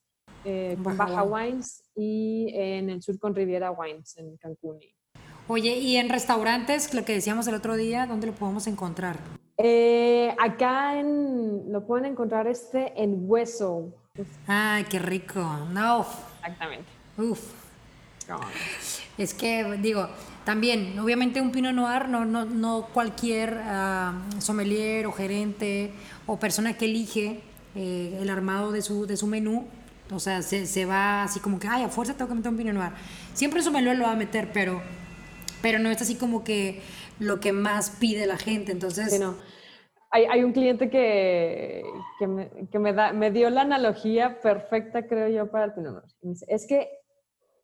eh, 0.46 0.78
con 0.84 0.98
Baja 0.98 1.12
Baja 1.12 1.24
Wine. 1.24 1.52
Wines 1.52 1.84
y 1.96 2.52
en 2.54 2.90
el 2.90 3.02
sur 3.02 3.20
con 3.20 3.36
Riviera 3.36 3.72
Wines 3.72 4.18
en 4.18 4.38
Cancún. 4.38 4.80
Oye, 5.48 5.78
y 5.78 5.98
en 5.98 6.10
restaurantes, 6.10 6.94
lo 6.94 7.04
que 7.04 7.14
decíamos 7.14 7.48
el 7.48 7.56
otro 7.56 7.76
día, 7.76 8.06
¿dónde 8.06 8.28
lo 8.28 8.34
podemos 8.34 8.68
encontrar? 8.68 9.18
Eh, 9.58 10.34
acá 10.40 11.00
en, 11.00 11.72
lo 11.72 11.86
pueden 11.86 12.06
encontrar 12.06 12.48
este 12.48 12.94
en 13.02 13.30
Hueso. 13.30 13.94
Ay, 14.48 14.86
qué 14.86 15.00
rico. 15.00 15.42
No, 15.72 16.06
Exactamente. 16.38 16.90
uf. 17.18 17.60
Es 19.18 19.34
que, 19.34 19.78
digo, 19.82 20.08
también, 20.46 20.98
obviamente 21.00 21.42
un 21.42 21.52
Pinot 21.52 21.74
Noir, 21.74 22.08
no, 22.10 22.26
no, 22.26 22.46
no 22.46 22.88
cualquier 22.94 23.60
ah, 23.64 24.22
sommelier 24.38 25.08
o 25.08 25.12
gerente 25.12 25.92
o 26.28 26.38
persona 26.38 26.78
que 26.78 26.86
elige 26.86 27.42
eh, 27.76 28.18
el 28.22 28.30
armado 28.30 28.72
de 28.72 28.82
su, 28.82 29.06
de 29.06 29.18
su 29.18 29.28
menú, 29.28 29.68
o 30.12 30.20
sea, 30.20 30.42
se, 30.42 30.66
se 30.66 30.86
va 30.86 31.24
así 31.24 31.40
como 31.40 31.60
que, 31.60 31.68
ay, 31.68 31.84
a 31.84 31.90
fuerza 31.90 32.16
tengo 32.16 32.30
que 32.30 32.36
meter 32.36 32.52
un 32.52 32.58
Pinot 32.58 32.74
Noir. 32.74 32.92
Siempre 33.34 33.62
su 33.62 33.72
menú 33.72 33.94
lo 33.94 34.06
va 34.06 34.14
a 34.14 34.16
meter, 34.16 34.50
pero, 34.54 34.82
pero 35.62 35.80
no 35.80 35.90
es 35.90 36.02
así 36.02 36.16
como 36.16 36.44
que 36.44 36.82
lo 37.20 37.40
que 37.40 37.52
más 37.52 37.92
pide 37.92 38.26
la 38.26 38.38
gente, 38.38 38.72
entonces... 38.72 39.22
Hay, 40.12 40.26
hay 40.26 40.44
un 40.44 40.54
cliente 40.54 40.90
que, 40.90 41.84
que, 42.18 42.26
me, 42.26 42.50
que 42.72 42.80
me, 42.80 42.94
da, 42.94 43.14
me 43.14 43.30
dio 43.30 43.48
la 43.52 43.62
analogía 43.62 44.42
perfecta, 44.42 45.06
creo 45.06 45.28
yo, 45.28 45.52
para 45.52 45.66
el 45.66 45.74
Pinot 45.74 45.94
Noir. 45.94 46.38
Es 46.48 46.66
que 46.66 46.90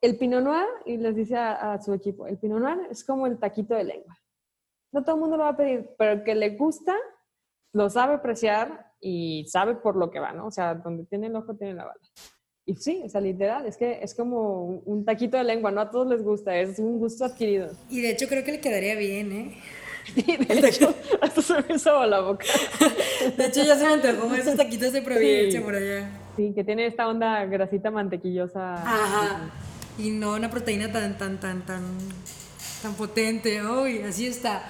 el 0.01 0.15
Pinot 0.19 0.43
Noir, 0.43 0.67
y 0.85 0.97
les 0.97 1.15
dice 1.15 1.35
a, 1.37 1.73
a 1.73 1.81
su 1.81 1.91
equipo, 1.91 2.27
el 2.27 2.37
Pinot 2.37 2.59
Noir 2.59 2.87
es 2.91 3.03
como 3.03 3.25
el 3.25 3.39
taquito 3.39 3.73
de 3.73 3.85
lengua. 3.85 4.15
No 4.91 5.03
todo 5.03 5.15
el 5.15 5.21
mundo 5.21 5.37
lo 5.37 5.43
va 5.45 5.49
a 5.49 5.57
pedir, 5.57 5.89
pero 5.97 6.11
el 6.11 6.23
que 6.23 6.35
le 6.35 6.51
gusta, 6.51 6.95
lo 7.73 7.89
sabe 7.89 8.13
apreciar 8.13 8.93
y 9.07 9.45
sabe 9.47 9.75
por 9.75 9.95
lo 9.95 10.09
que 10.09 10.19
va, 10.19 10.31
¿no? 10.33 10.47
O 10.47 10.51
sea, 10.51 10.73
donde 10.73 11.05
tiene 11.05 11.27
el 11.27 11.35
ojo, 11.35 11.53
tiene 11.55 11.75
la 11.75 11.85
bala. 11.85 11.99
Y 12.65 12.75
sí, 12.75 13.03
o 13.05 13.09
sea, 13.09 13.21
literal, 13.21 13.67
es 13.67 13.77
que 13.77 13.99
es 14.01 14.15
como 14.15 14.81
un, 14.83 15.05
taquito 15.05 15.37
de 15.37 15.43
lengua, 15.43 15.69
no 15.69 15.81
a 15.81 15.91
todos 15.91 16.07
les 16.07 16.23
gusta, 16.23 16.57
es 16.57 16.79
un 16.79 16.97
gusto 16.97 17.23
adquirido. 17.23 17.69
Y 17.91 18.01
de 18.01 18.09
hecho 18.09 18.27
creo 18.27 18.43
que 18.43 18.53
le 18.53 18.59
quedaría 18.59 18.95
bien, 18.95 19.31
¿eh? 19.31 19.57
Sí, 20.11 20.23
de 20.23 20.67
hecho, 20.69 20.95
hasta 21.21 21.41
se 21.43 21.53
me 21.53 21.75
hizo 21.75 22.03
la 22.07 22.21
boca. 22.21 22.45
De 23.37 23.45
hecho 23.45 23.63
ya 23.63 23.75
se 23.75 23.85
me 23.85 23.93
antojó 23.93 24.33
esos 24.33 24.55
taquitos 24.55 24.91
de 24.91 25.03
Providencia 25.03 25.59
Sí. 25.59 25.63
por 25.63 25.75
allá. 25.75 26.09
Sí, 26.35 26.51
que 26.55 26.63
tiene 26.63 26.87
esta 26.87 27.07
onda 27.07 27.45
grasita 27.45 27.91
mantequillosa. 27.91 28.73
Ajá. 28.73 29.51
Y 29.99 30.09
no 30.09 30.33
una 30.33 30.49
proteína 30.49 30.91
tan, 30.91 31.15
tan, 31.19 31.39
tan, 31.39 31.63
tan, 31.63 31.83
tan 32.81 32.95
potente. 32.95 33.63
Uy, 33.63 34.01
así 34.01 34.25
está. 34.25 34.63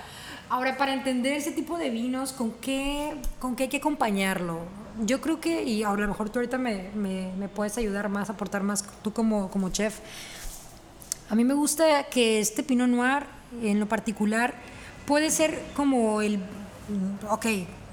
Ahora, 0.49 0.77
para 0.77 0.93
entender 0.93 1.33
ese 1.33 1.51
tipo 1.51 1.77
de 1.77 1.89
vinos, 1.89 2.31
¿con 2.31 2.51
qué, 2.51 3.15
con 3.39 3.55
qué 3.55 3.63
hay 3.63 3.69
que 3.69 3.77
acompañarlo? 3.77 4.59
Yo 5.03 5.19
creo 5.19 5.41
que, 5.41 5.63
y 5.63 5.83
a 5.83 5.91
lo 5.91 6.07
mejor 6.07 6.29
tú 6.29 6.39
ahorita 6.39 6.57
me, 6.57 6.89
me, 6.93 7.31
me 7.37 7.49
puedes 7.49 7.77
ayudar 7.77 8.09
más, 8.09 8.29
aportar 8.29 8.61
más, 8.63 8.85
tú 9.01 9.11
como, 9.11 9.49
como 9.49 9.69
chef. 9.69 9.99
A 11.29 11.35
mí 11.35 11.43
me 11.43 11.55
gusta 11.55 12.03
que 12.03 12.39
este 12.39 12.61
Pinot 12.61 12.87
Noir, 12.87 13.23
en 13.63 13.79
lo 13.79 13.87
particular, 13.87 14.53
puede 15.07 15.31
ser 15.31 15.59
como 15.75 16.21
el, 16.21 16.39
ok, 17.29 17.45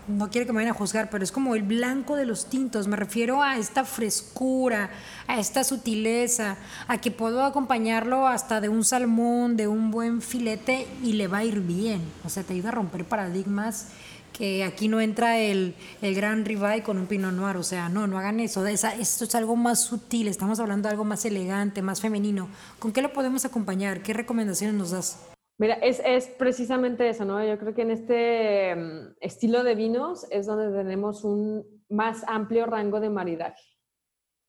no 0.08 0.30
quiero 0.30 0.46
que 0.46 0.52
me 0.52 0.56
vayan 0.56 0.74
a 0.74 0.78
juzgar, 0.78 1.10
pero 1.10 1.22
es 1.24 1.32
como 1.32 1.54
el 1.54 1.62
blanco 1.62 2.16
de 2.16 2.26
los 2.26 2.46
tintos. 2.46 2.88
Me 2.88 2.96
refiero 2.96 3.42
a 3.42 3.56
esta 3.56 3.84
frescura, 3.84 4.90
a 5.26 5.38
esta 5.38 5.64
sutileza, 5.64 6.56
a 6.88 6.98
que 6.98 7.10
puedo 7.10 7.44
acompañarlo 7.44 8.26
hasta 8.26 8.60
de 8.60 8.68
un 8.68 8.84
salmón, 8.84 9.56
de 9.56 9.68
un 9.68 9.90
buen 9.90 10.20
filete 10.22 10.86
y 11.02 11.12
le 11.14 11.28
va 11.28 11.38
a 11.38 11.44
ir 11.44 11.60
bien. 11.60 12.00
O 12.24 12.28
sea, 12.28 12.42
te 12.42 12.54
ayuda 12.54 12.70
a 12.70 12.72
romper 12.72 13.04
paradigmas 13.04 13.88
que 14.32 14.64
aquí 14.64 14.88
no 14.88 15.00
entra 15.00 15.38
el, 15.38 15.74
el 16.00 16.14
gran 16.14 16.44
ribeye 16.46 16.82
con 16.82 16.96
un 16.96 17.06
pinot 17.06 17.34
noir, 17.34 17.58
o 17.58 17.62
sea, 17.62 17.90
no, 17.90 18.06
no 18.06 18.18
hagan 18.18 18.40
eso, 18.40 18.66
Esa- 18.66 18.94
esto 18.94 19.24
es 19.24 19.34
algo 19.34 19.56
más 19.56 19.80
sutil, 19.82 20.26
estamos 20.26 20.58
hablando 20.58 20.88
de 20.88 20.92
algo 20.92 21.04
más 21.04 21.26
elegante, 21.26 21.82
más 21.82 22.00
femenino. 22.00 22.48
¿Con 22.78 22.92
qué 22.92 23.02
lo 23.02 23.12
podemos 23.12 23.44
acompañar? 23.44 24.02
¿Qué 24.02 24.14
recomendaciones 24.14 24.74
nos 24.74 24.90
das? 24.92 25.18
Mira, 25.58 25.74
es, 25.74 26.00
es 26.04 26.28
precisamente 26.28 27.08
eso, 27.08 27.24
¿no? 27.24 27.44
Yo 27.44 27.58
creo 27.58 27.74
que 27.74 27.82
en 27.82 27.90
este 27.90 28.74
mm, 28.74 29.16
estilo 29.20 29.62
de 29.64 29.74
vinos 29.74 30.26
es 30.30 30.46
donde 30.46 30.76
tenemos 30.76 31.24
un 31.24 31.64
más 31.88 32.24
amplio 32.26 32.66
rango 32.66 33.00
de 33.00 33.10
maridaje. 33.10 33.62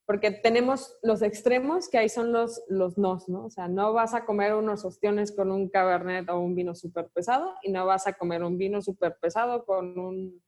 Porque 0.06 0.32
tenemos 0.32 0.98
los 1.02 1.22
extremos, 1.22 1.90
que 1.90 1.98
ahí 1.98 2.10
son 2.10 2.34
los, 2.34 2.62
los 2.68 2.98
nos, 2.98 3.30
¿no? 3.30 3.46
O 3.46 3.50
sea, 3.50 3.68
no 3.68 3.94
vas 3.94 4.14
a 4.14 4.26
comer 4.26 4.54
unos 4.54 4.84
ostiones 4.84 5.32
con 5.34 5.50
un 5.52 5.70
cabernet 5.70 6.30
o 6.30 6.40
un 6.40 6.56
vino 6.56 6.76
súper 6.76 7.10
pesado 7.14 7.54
y 7.62 7.72
no 7.72 7.86
vas 7.86 8.06
a 8.08 8.14
comer 8.14 8.44
un 8.44 8.58
vino 8.58 8.82
súper 8.82 9.18
pesado 9.22 9.66
con 9.66 9.98
un, 9.98 10.42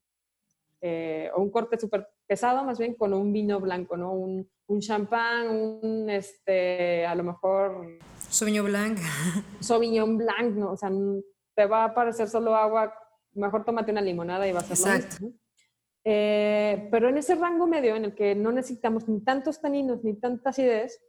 eh, 0.80 1.30
o 1.34 1.42
un 1.42 1.50
corte 1.50 1.78
súper 1.78 2.08
pesado, 2.26 2.64
más 2.64 2.78
bien 2.78 2.94
con 2.94 3.14
un 3.14 3.32
vino 3.32 3.60
blanco, 3.60 3.96
¿no? 3.96 4.12
Un, 4.12 4.48
un 4.66 4.80
champán, 4.80 5.48
un, 5.48 6.10
este, 6.10 7.06
a 7.06 7.14
lo 7.14 7.24
mejor 7.24 7.98
Sauvignon 8.28 8.66
Blanc. 8.66 8.98
Sauvignon 9.60 10.18
Blanc, 10.18 10.54
¿no? 10.54 10.72
O 10.72 10.76
sea, 10.76 10.90
te 11.54 11.66
va 11.66 11.84
a 11.84 11.94
parecer 11.94 12.28
solo 12.28 12.54
agua, 12.54 12.92
mejor 13.32 13.64
tómate 13.64 13.92
una 13.92 14.00
limonada 14.02 14.46
y 14.46 14.52
va 14.52 14.60
a 14.60 14.62
lo 14.62 14.68
Exacto. 14.68 15.16
mismo. 15.20 15.38
Eh, 16.04 16.88
pero 16.90 17.08
en 17.08 17.18
ese 17.18 17.34
rango 17.34 17.66
medio 17.66 17.96
en 17.96 18.04
el 18.04 18.14
que 18.14 18.34
no 18.34 18.52
necesitamos 18.52 19.08
ni 19.08 19.20
tantos 19.20 19.60
taninos 19.60 20.04
ni 20.04 20.14
tanta 20.14 20.50
acidez, 20.50 21.02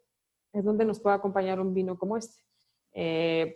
es 0.53 0.63
donde 0.63 0.85
nos 0.85 0.99
puede 0.99 1.15
acompañar 1.15 1.59
un 1.59 1.73
vino 1.73 1.97
como 1.97 2.17
este. 2.17 2.41
Eh, 2.93 3.55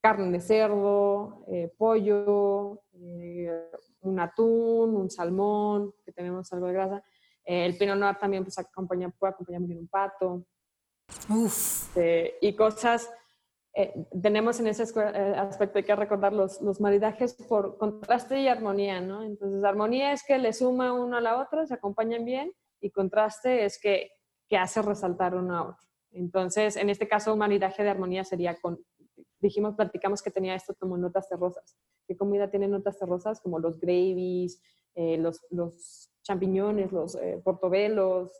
carne 0.00 0.30
de 0.30 0.40
cerdo, 0.40 1.44
eh, 1.48 1.72
pollo, 1.78 2.82
eh, 2.92 3.70
un 4.04 4.20
atún, 4.20 4.94
un 4.96 5.10
salmón, 5.10 5.94
que 6.04 6.12
tenemos 6.12 6.52
algo 6.52 6.66
de 6.66 6.72
grasa. 6.72 7.04
Eh, 7.44 7.66
el 7.66 7.76
Pinot 7.76 7.98
Noir 7.98 8.16
también 8.18 8.44
pues, 8.44 8.58
acompaña, 8.58 9.10
puede 9.10 9.32
acompañar 9.32 9.60
muy 9.60 9.68
bien 9.68 9.80
un 9.80 9.88
pato. 9.88 10.46
Uf, 11.28 11.88
Este, 11.88 12.38
y 12.40 12.54
cosas, 12.54 13.10
eh, 13.74 14.06
tenemos 14.22 14.58
en 14.60 14.68
ese 14.68 14.84
eh, 14.84 15.34
aspecto, 15.36 15.78
hay 15.78 15.84
que 15.84 15.96
recordar 15.96 16.32
los, 16.32 16.60
los 16.62 16.80
maridajes 16.80 17.34
por 17.34 17.76
contraste 17.76 18.40
y 18.40 18.48
armonía, 18.48 19.00
¿no? 19.00 19.22
Entonces, 19.22 19.62
armonía 19.64 20.12
es 20.12 20.22
que 20.24 20.38
le 20.38 20.52
suma 20.52 20.92
uno 20.92 21.16
a 21.16 21.20
la 21.20 21.40
otra, 21.40 21.66
se 21.66 21.74
acompañan 21.74 22.24
bien, 22.24 22.52
y 22.80 22.90
contraste 22.90 23.64
es 23.64 23.78
que 23.80 24.10
que 24.48 24.56
hace 24.56 24.82
resaltar 24.82 25.34
uno 25.34 25.56
a 25.56 25.62
otro. 25.62 25.88
Entonces, 26.12 26.76
en 26.76 26.90
este 26.90 27.08
caso, 27.08 27.32
un 27.32 27.38
maridaje 27.40 27.82
de 27.82 27.90
armonía 27.90 28.24
sería 28.24 28.56
con, 28.60 28.78
dijimos, 29.40 29.74
platicamos 29.74 30.22
que 30.22 30.30
tenía 30.30 30.54
esto 30.54 30.74
como 30.78 30.96
notas 30.96 31.28
terrosas. 31.28 31.76
¿Qué 32.06 32.16
comida 32.16 32.50
tiene 32.50 32.68
notas 32.68 32.98
terrosas? 32.98 33.40
Como 33.40 33.58
los 33.58 33.78
gravies, 33.78 34.60
eh, 34.94 35.16
los, 35.18 35.40
los, 35.50 36.10
champiñones, 36.22 36.90
los 36.90 37.16
eh, 37.16 37.38
portobelos, 37.44 38.30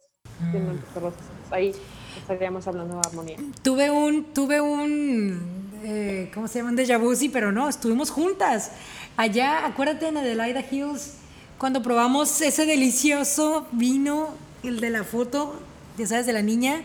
mm. 0.41 0.67
notas 0.67 0.95
terrosas. 0.95 1.23
ahí 1.51 1.73
estaríamos 2.19 2.67
hablando 2.67 2.95
de 2.95 3.01
armonía. 3.07 3.37
Tuve 3.63 3.91
un, 3.91 4.33
tuve 4.33 4.61
un, 4.61 5.71
eh, 5.85 6.31
¿cómo 6.33 6.49
se 6.49 6.59
llama? 6.59 6.71
Un 6.71 6.77
déjà 6.77 6.99
vu, 6.99 7.15
sí, 7.15 7.29
pero 7.29 7.53
no, 7.53 7.69
estuvimos 7.69 8.11
juntas. 8.11 8.73
Allá, 9.17 9.67
acuérdate 9.67 10.09
en 10.09 10.17
Adelaida 10.17 10.65
Hills, 10.69 11.19
cuando 11.59 11.83
probamos 11.83 12.41
ese 12.41 12.67
delicioso 12.67 13.67
vino, 13.73 14.31
el 14.63 14.81
de 14.81 14.91
la 14.91 15.05
foto, 15.05 15.55
ya 15.99 16.07
sabes, 16.07 16.27
de 16.27 16.33
la 16.33 16.43
niña, 16.43 16.83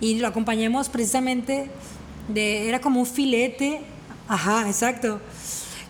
y 0.00 0.18
lo 0.18 0.28
acompañamos 0.28 0.88
precisamente 0.88 1.70
de, 2.28 2.68
era 2.68 2.80
como 2.80 3.00
un 3.00 3.06
filete, 3.06 3.80
ajá, 4.28 4.66
exacto, 4.68 5.20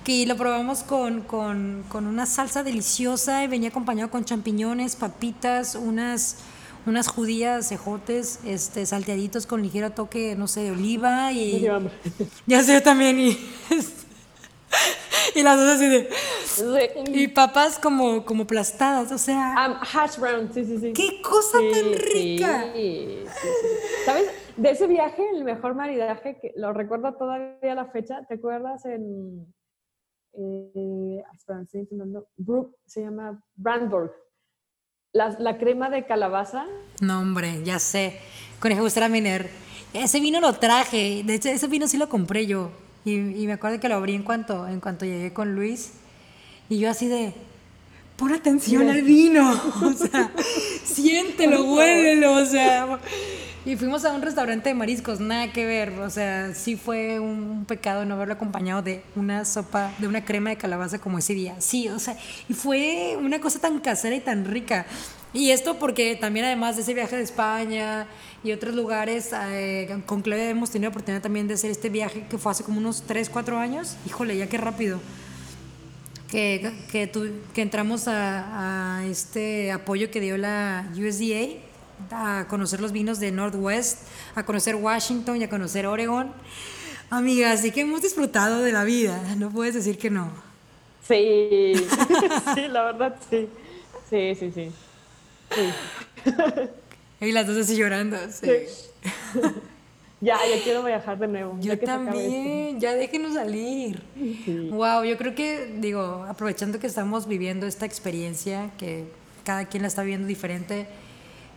que 0.04 0.24
lo 0.26 0.36
probamos 0.36 0.82
con, 0.82 1.20
con, 1.22 1.84
con 1.88 2.06
una 2.06 2.26
salsa 2.26 2.62
deliciosa 2.62 3.44
y 3.44 3.48
venía 3.48 3.68
acompañado 3.68 4.10
con 4.10 4.24
champiñones, 4.24 4.96
papitas, 4.96 5.74
unas 5.74 6.38
unas 6.88 7.06
judías, 7.06 7.68
cejotes, 7.68 8.40
este, 8.44 8.86
salteaditos 8.86 9.46
con 9.46 9.62
ligero 9.62 9.90
toque, 9.90 10.34
no 10.36 10.48
sé, 10.48 10.62
de 10.62 10.70
oliva 10.72 11.32
y... 11.32 11.66
Ya 12.46 12.62
sé 12.62 12.80
también, 12.80 13.18
y... 13.20 13.38
y 15.34 15.42
las 15.42 15.58
dos 15.58 15.68
así 15.68 15.86
de... 15.86 16.08
Y 17.14 17.28
papas 17.28 17.78
como, 17.78 18.24
como 18.24 18.44
aplastadas, 18.44 19.12
o 19.12 19.18
sea... 19.18 19.54
Um, 19.68 19.76
hash 19.80 20.18
brown, 20.18 20.50
sí, 20.52 20.64
sí, 20.64 20.78
sí. 20.80 20.92
¡Qué 20.92 21.20
cosa 21.20 21.58
tan 21.58 21.92
rica! 21.92 22.72
¿Sabes? 24.06 24.28
De 24.58 24.70
ese 24.70 24.86
viaje, 24.86 25.22
el 25.32 25.44
mejor 25.44 25.74
maridaje, 25.74 26.38
que 26.40 26.52
lo 26.56 26.72
recuerdo 26.72 27.14
todavía 27.14 27.72
a 27.72 27.74
la 27.74 27.86
fecha, 27.86 28.24
¿te 28.26 28.34
acuerdas 28.34 28.84
en... 28.84 29.46
Eh, 30.34 31.22
espera, 31.34 31.62
estoy 31.62 31.80
intentando... 31.80 32.28
Brook, 32.36 32.76
se 32.84 33.02
llama 33.02 33.42
Brandburg 33.54 34.12
la, 35.12 35.58
crema 35.58 35.90
de 35.90 36.04
calabaza. 36.06 36.66
No, 37.00 37.20
hombre, 37.20 37.62
ya 37.64 37.78
sé. 37.78 38.18
Conejo 38.60 38.82
Gustavo 38.82 39.08
Miner. 39.08 39.48
Ese 39.92 40.20
vino 40.20 40.40
lo 40.40 40.52
traje. 40.54 41.22
De 41.24 41.34
hecho, 41.34 41.48
ese 41.48 41.66
vino 41.66 41.88
sí 41.88 41.96
lo 41.96 42.08
compré 42.08 42.46
yo. 42.46 42.70
Y, 43.04 43.46
me 43.46 43.54
acuerdo 43.54 43.80
que 43.80 43.88
lo 43.88 43.94
abrí 43.94 44.14
en 44.14 44.22
cuanto, 44.22 44.68
en 44.68 44.80
cuanto 44.80 45.06
llegué 45.06 45.32
con 45.32 45.54
Luis. 45.54 45.92
Y 46.68 46.78
yo 46.78 46.90
así 46.90 47.08
de, 47.08 47.32
pon 48.16 48.32
atención 48.32 48.88
al 48.88 49.02
vino. 49.02 49.50
O 49.82 49.92
sea, 49.92 50.30
siéntelo, 50.84 51.72
huélelo. 51.72 52.34
O 52.34 52.44
sea, 52.44 52.98
y 53.68 53.76
fuimos 53.76 54.02
a 54.06 54.14
un 54.14 54.22
restaurante 54.22 54.70
de 54.70 54.74
mariscos, 54.74 55.20
nada 55.20 55.52
que 55.52 55.66
ver. 55.66 55.90
O 56.00 56.08
sea, 56.08 56.54
sí 56.54 56.76
fue 56.76 57.20
un 57.20 57.66
pecado 57.66 58.06
no 58.06 58.14
haberlo 58.14 58.32
acompañado 58.32 58.80
de 58.80 59.02
una 59.14 59.44
sopa, 59.44 59.92
de 59.98 60.08
una 60.08 60.24
crema 60.24 60.48
de 60.48 60.56
calabaza 60.56 60.98
como 60.98 61.18
ese 61.18 61.34
día. 61.34 61.54
Sí, 61.58 61.86
o 61.90 61.98
sea, 61.98 62.16
y 62.48 62.54
fue 62.54 63.18
una 63.20 63.42
cosa 63.42 63.58
tan 63.58 63.78
casera 63.80 64.16
y 64.16 64.20
tan 64.20 64.46
rica. 64.46 64.86
Y 65.34 65.50
esto 65.50 65.78
porque 65.78 66.16
también 66.16 66.46
además 66.46 66.76
de 66.76 66.82
ese 66.82 66.94
viaje 66.94 67.16
de 67.16 67.22
España 67.22 68.06
y 68.42 68.52
otros 68.52 68.74
lugares, 68.74 69.28
eh, 69.34 70.00
con 70.06 70.22
Claudia 70.22 70.48
hemos 70.48 70.70
tenido 70.70 70.88
oportunidad 70.88 71.20
también 71.20 71.46
de 71.46 71.52
hacer 71.52 71.70
este 71.70 71.90
viaje 71.90 72.24
que 72.30 72.38
fue 72.38 72.52
hace 72.52 72.64
como 72.64 72.78
unos 72.78 73.02
3, 73.02 73.28
4 73.28 73.58
años. 73.58 73.96
Híjole, 74.06 74.38
ya 74.38 74.46
qué 74.46 74.56
rápido. 74.56 74.98
Que, 76.30 76.72
que, 76.90 77.10
que 77.52 77.62
entramos 77.62 78.08
a, 78.08 79.00
a 79.00 79.06
este 79.06 79.72
apoyo 79.72 80.10
que 80.10 80.20
dio 80.20 80.38
la 80.38 80.90
USDA 80.94 81.67
a 82.10 82.46
conocer 82.48 82.80
los 82.80 82.92
vinos 82.92 83.20
de 83.20 83.32
Northwest, 83.32 84.06
a 84.34 84.44
conocer 84.44 84.74
Washington 84.74 85.40
y 85.40 85.44
a 85.44 85.50
conocer 85.50 85.86
Oregon. 85.86 86.32
Amigas, 87.10 87.60
sí 87.60 87.70
que 87.70 87.82
hemos 87.82 88.02
disfrutado 88.02 88.62
de 88.62 88.72
la 88.72 88.84
vida, 88.84 89.20
no 89.36 89.50
puedes 89.50 89.74
decir 89.74 89.98
que 89.98 90.10
no. 90.10 90.30
Sí, 91.06 91.72
sí, 92.54 92.68
la 92.68 92.84
verdad 92.84 93.16
sí. 93.30 93.48
Sí, 94.10 94.34
sí, 94.34 94.52
sí. 94.52 94.70
Y 97.20 97.32
las 97.32 97.48
dos 97.48 97.56
así 97.56 97.76
llorando, 97.76 98.16
sí. 98.30 98.46
Ya, 100.20 100.36
ya 100.50 100.60
quiero 100.64 100.82
viajar 100.82 101.16
de 101.16 101.28
nuevo. 101.28 101.56
Yo 101.60 101.78
también, 101.78 102.80
ya 102.80 102.92
déjenos 102.94 103.34
salir. 103.34 104.02
Wow, 104.68 105.04
yo 105.04 105.16
creo 105.16 105.36
que, 105.36 105.72
digo, 105.78 106.26
aprovechando 106.28 106.80
que 106.80 106.88
estamos 106.88 107.28
viviendo 107.28 107.66
esta 107.66 107.86
experiencia, 107.86 108.72
que 108.78 109.04
cada 109.44 109.66
quien 109.66 109.82
la 109.82 109.88
está 109.88 110.02
viviendo 110.02 110.26
diferente, 110.26 110.88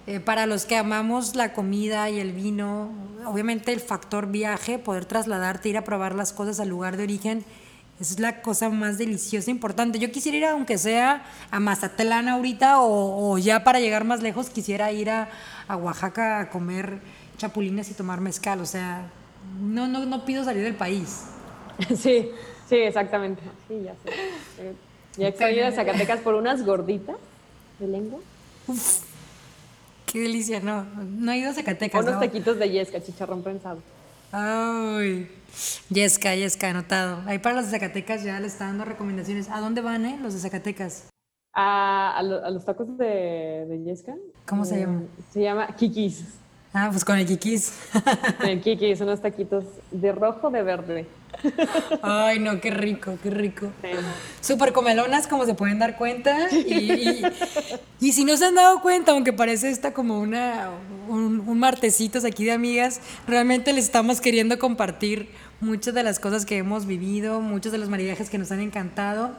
eh, 0.07 0.19
para 0.19 0.45
los 0.45 0.65
que 0.65 0.77
amamos 0.77 1.35
la 1.35 1.53
comida 1.53 2.09
y 2.09 2.19
el 2.19 2.31
vino, 2.31 2.91
obviamente 3.25 3.71
el 3.71 3.79
factor 3.79 4.27
viaje, 4.27 4.79
poder 4.79 5.05
trasladarte, 5.05 5.69
ir 5.69 5.77
a 5.77 5.83
probar 5.83 6.15
las 6.15 6.33
cosas 6.33 6.59
al 6.59 6.69
lugar 6.69 6.97
de 6.97 7.03
origen, 7.03 7.45
es 7.99 8.19
la 8.19 8.41
cosa 8.41 8.69
más 8.69 8.97
deliciosa, 8.97 9.51
importante. 9.51 9.99
Yo 9.99 10.11
quisiera 10.11 10.37
ir, 10.37 10.45
aunque 10.45 10.79
sea 10.79 11.23
a 11.51 11.59
Mazatlán 11.59 12.29
ahorita, 12.29 12.81
o, 12.81 13.37
ya 13.37 13.63
para 13.63 13.79
llegar 13.79 14.05
más 14.05 14.23
lejos, 14.23 14.49
quisiera 14.49 14.91
ir 14.91 15.11
a, 15.11 15.29
a, 15.67 15.77
Oaxaca 15.77 16.39
a 16.39 16.49
comer 16.49 16.99
chapulines 17.37 17.91
y 17.91 17.93
tomar 17.93 18.19
mezcal. 18.19 18.59
O 18.59 18.65
sea, 18.65 19.07
no, 19.59 19.87
no, 19.87 20.03
no 20.05 20.25
pido 20.25 20.43
salir 20.43 20.63
del 20.63 20.75
país. 20.75 21.25
Sí, 21.95 22.29
sí, 22.69 22.75
exactamente. 22.75 23.41
Sí, 23.67 23.81
ya 23.83 23.93
sé. 24.03 24.73
Ya 25.17 25.27
extraño 25.27 25.65
de 25.65 25.71
Zacatecas 25.71 26.19
por 26.19 26.35
unas 26.35 26.63
gorditas 26.63 27.15
de 27.79 27.87
lengua. 27.87 28.19
Uf. 28.67 29.10
Qué 30.11 30.19
delicia, 30.19 30.59
no. 30.59 30.83
No 30.83 31.31
he 31.31 31.37
ido 31.37 31.51
a 31.51 31.53
Zacatecas. 31.53 32.03
Unos 32.03 32.19
taquitos 32.19 32.59
de 32.59 32.69
yesca, 32.69 33.01
chicharrón 33.01 33.43
prensado. 33.43 33.81
Ay, 34.33 35.29
yesca, 35.89 36.35
yesca, 36.35 36.69
anotado. 36.69 37.21
Ahí 37.27 37.39
para 37.39 37.55
los 37.55 37.65
de 37.65 37.71
Zacatecas 37.71 38.23
ya 38.23 38.39
le 38.39 38.47
están 38.47 38.77
dando 38.77 38.85
recomendaciones. 38.85 39.49
¿A 39.49 39.59
dónde 39.59 39.81
van, 39.81 40.05
eh, 40.05 40.19
los 40.21 40.33
de 40.33 40.39
Zacatecas? 40.39 41.09
A, 41.53 42.17
a, 42.17 42.23
los 42.23 42.65
tacos 42.65 42.97
de, 42.97 43.65
de 43.67 43.83
yesca. 43.85 44.15
¿Cómo 44.45 44.65
se 44.65 44.79
llama? 44.79 45.03
Se 45.31 45.41
llama 45.41 45.73
Kikis. 45.75 46.40
Ah, 46.73 46.87
pues 46.89 47.03
con 47.03 47.17
el 47.17 47.25
Kikis. 47.25 47.73
el 48.43 48.61
Kikis, 48.61 49.01
unos 49.01 49.21
taquitos 49.21 49.65
de 49.91 50.11
rojo 50.13 50.49
de 50.49 50.63
verde. 50.63 51.07
Ay, 52.01 52.39
no, 52.39 52.61
qué 52.61 52.71
rico, 52.71 53.17
qué 53.21 53.29
rico. 53.29 53.71
Súper 54.39 54.71
comelonas, 54.71 55.27
como 55.27 55.45
se 55.45 55.53
pueden 55.53 55.79
dar 55.79 55.97
cuenta. 55.97 56.49
Y, 56.51 57.23
y, 57.99 58.11
si 58.13 58.23
no 58.23 58.37
se 58.37 58.45
han 58.45 58.55
dado 58.55 58.81
cuenta, 58.81 59.11
aunque 59.11 59.33
parece 59.33 59.69
esta 59.69 59.93
como 59.93 60.19
una, 60.19 60.69
un, 61.09 61.43
un 61.45 61.59
martesitos 61.59 62.23
aquí 62.23 62.45
de 62.45 62.51
amigas, 62.51 63.01
realmente 63.27 63.73
les 63.73 63.85
estamos 63.85 64.21
queriendo 64.21 64.57
compartir 64.59 65.29
muchas 65.59 65.93
de 65.93 66.03
las 66.03 66.19
cosas 66.19 66.45
que 66.45 66.57
hemos 66.57 66.85
vivido, 66.85 67.41
muchos 67.41 67.71
de 67.71 67.77
los 67.77 67.89
maridajes 67.89 68.29
que 68.29 68.37
nos 68.37 68.51
han 68.51 68.61
encantado. 68.61 69.31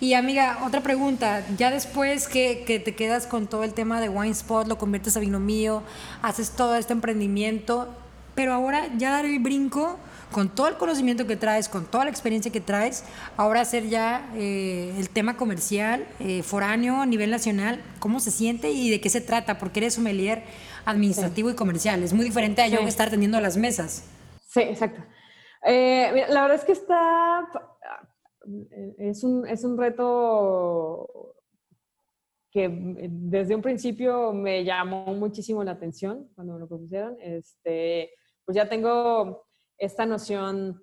Y 0.00 0.14
amiga, 0.14 0.58
otra 0.64 0.82
pregunta, 0.82 1.44
ya 1.56 1.70
después 1.70 2.28
que, 2.28 2.64
que, 2.66 2.78
te 2.78 2.94
quedas 2.94 3.26
con 3.26 3.46
todo 3.46 3.64
el 3.64 3.74
tema 3.74 4.00
de 4.00 4.08
Wine 4.08 4.32
Spot, 4.32 4.66
lo 4.66 4.78
conviertes 4.78 5.16
a 5.16 5.20
vino 5.20 5.40
mío, 5.40 5.82
haces 6.22 6.50
todo 6.50 6.76
este 6.76 6.92
emprendimiento, 6.92 7.94
pero 8.34 8.52
ahora 8.52 8.88
ya 8.96 9.10
dar 9.10 9.24
el 9.24 9.38
brinco 9.38 9.98
con 10.30 10.48
todo 10.48 10.68
el 10.68 10.76
conocimiento 10.76 11.26
que 11.26 11.36
traes, 11.36 11.68
con 11.68 11.86
toda 11.86 12.04
la 12.04 12.10
experiencia 12.10 12.52
que 12.52 12.60
traes, 12.60 13.04
ahora 13.36 13.60
hacer 13.60 13.88
ya 13.88 14.28
eh, 14.34 14.94
el 14.98 15.08
tema 15.08 15.36
comercial, 15.36 16.06
eh, 16.20 16.42
foráneo 16.42 17.00
a 17.00 17.06
nivel 17.06 17.30
nacional, 17.30 17.82
¿cómo 17.98 18.20
se 18.20 18.30
siente 18.30 18.70
y 18.70 18.90
de 18.90 19.00
qué 19.00 19.08
se 19.08 19.20
trata? 19.20 19.58
Porque 19.58 19.80
eres 19.80 19.94
sommelier 19.94 20.42
administrativo 20.84 21.50
y 21.50 21.54
comercial, 21.54 22.02
es 22.02 22.12
muy 22.12 22.24
diferente 22.24 22.62
a 22.62 22.68
yo 22.68 22.80
estar 22.80 23.08
atendiendo 23.08 23.40
las 23.40 23.56
mesas. 23.56 24.04
Sí, 24.48 24.60
exacto. 24.60 25.02
Eh, 25.64 26.26
la 26.28 26.42
verdad 26.42 26.58
es 26.58 26.64
que 26.64 26.72
está 26.72 27.48
es 28.98 29.24
un, 29.24 29.46
es 29.46 29.64
un 29.64 29.76
reto 29.76 31.34
que 32.50 32.70
desde 33.10 33.54
un 33.54 33.62
principio 33.62 34.32
me 34.32 34.64
llamó 34.64 35.06
muchísimo 35.14 35.62
la 35.62 35.72
atención 35.72 36.30
cuando 36.34 36.58
lo 36.58 36.66
propusieron. 36.66 37.16
Este, 37.20 38.10
pues 38.44 38.56
ya 38.56 38.68
tengo 38.68 39.46
esta 39.76 40.06
noción 40.06 40.82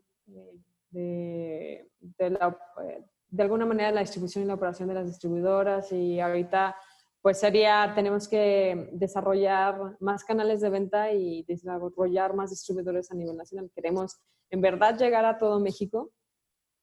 de, 0.91 1.89
de, 1.99 3.43
alguna 3.43 3.65
manera 3.65 3.91
la 3.91 4.01
distribución 4.01 4.43
y 4.43 4.47
la 4.47 4.53
operación 4.53 4.87
de 4.87 4.93
las 4.93 5.07
distribuidoras 5.07 5.91
y 5.91 6.19
ahorita 6.19 6.75
pues 7.23 7.39
sería, 7.39 7.93
tenemos 7.95 8.27
que 8.27 8.89
desarrollar 8.91 9.95
más 10.01 10.25
canales 10.25 10.59
de 10.59 10.69
venta 10.69 11.11
y 11.13 11.43
desarrollar 11.43 12.35
más 12.35 12.49
distribuidores 12.49 13.09
a 13.11 13.15
nivel 13.15 13.37
nacional. 13.37 13.71
Queremos 13.73 14.19
en 14.49 14.59
verdad 14.59 14.97
llegar 14.99 15.23
a 15.23 15.37
todo 15.37 15.61
México 15.61 16.11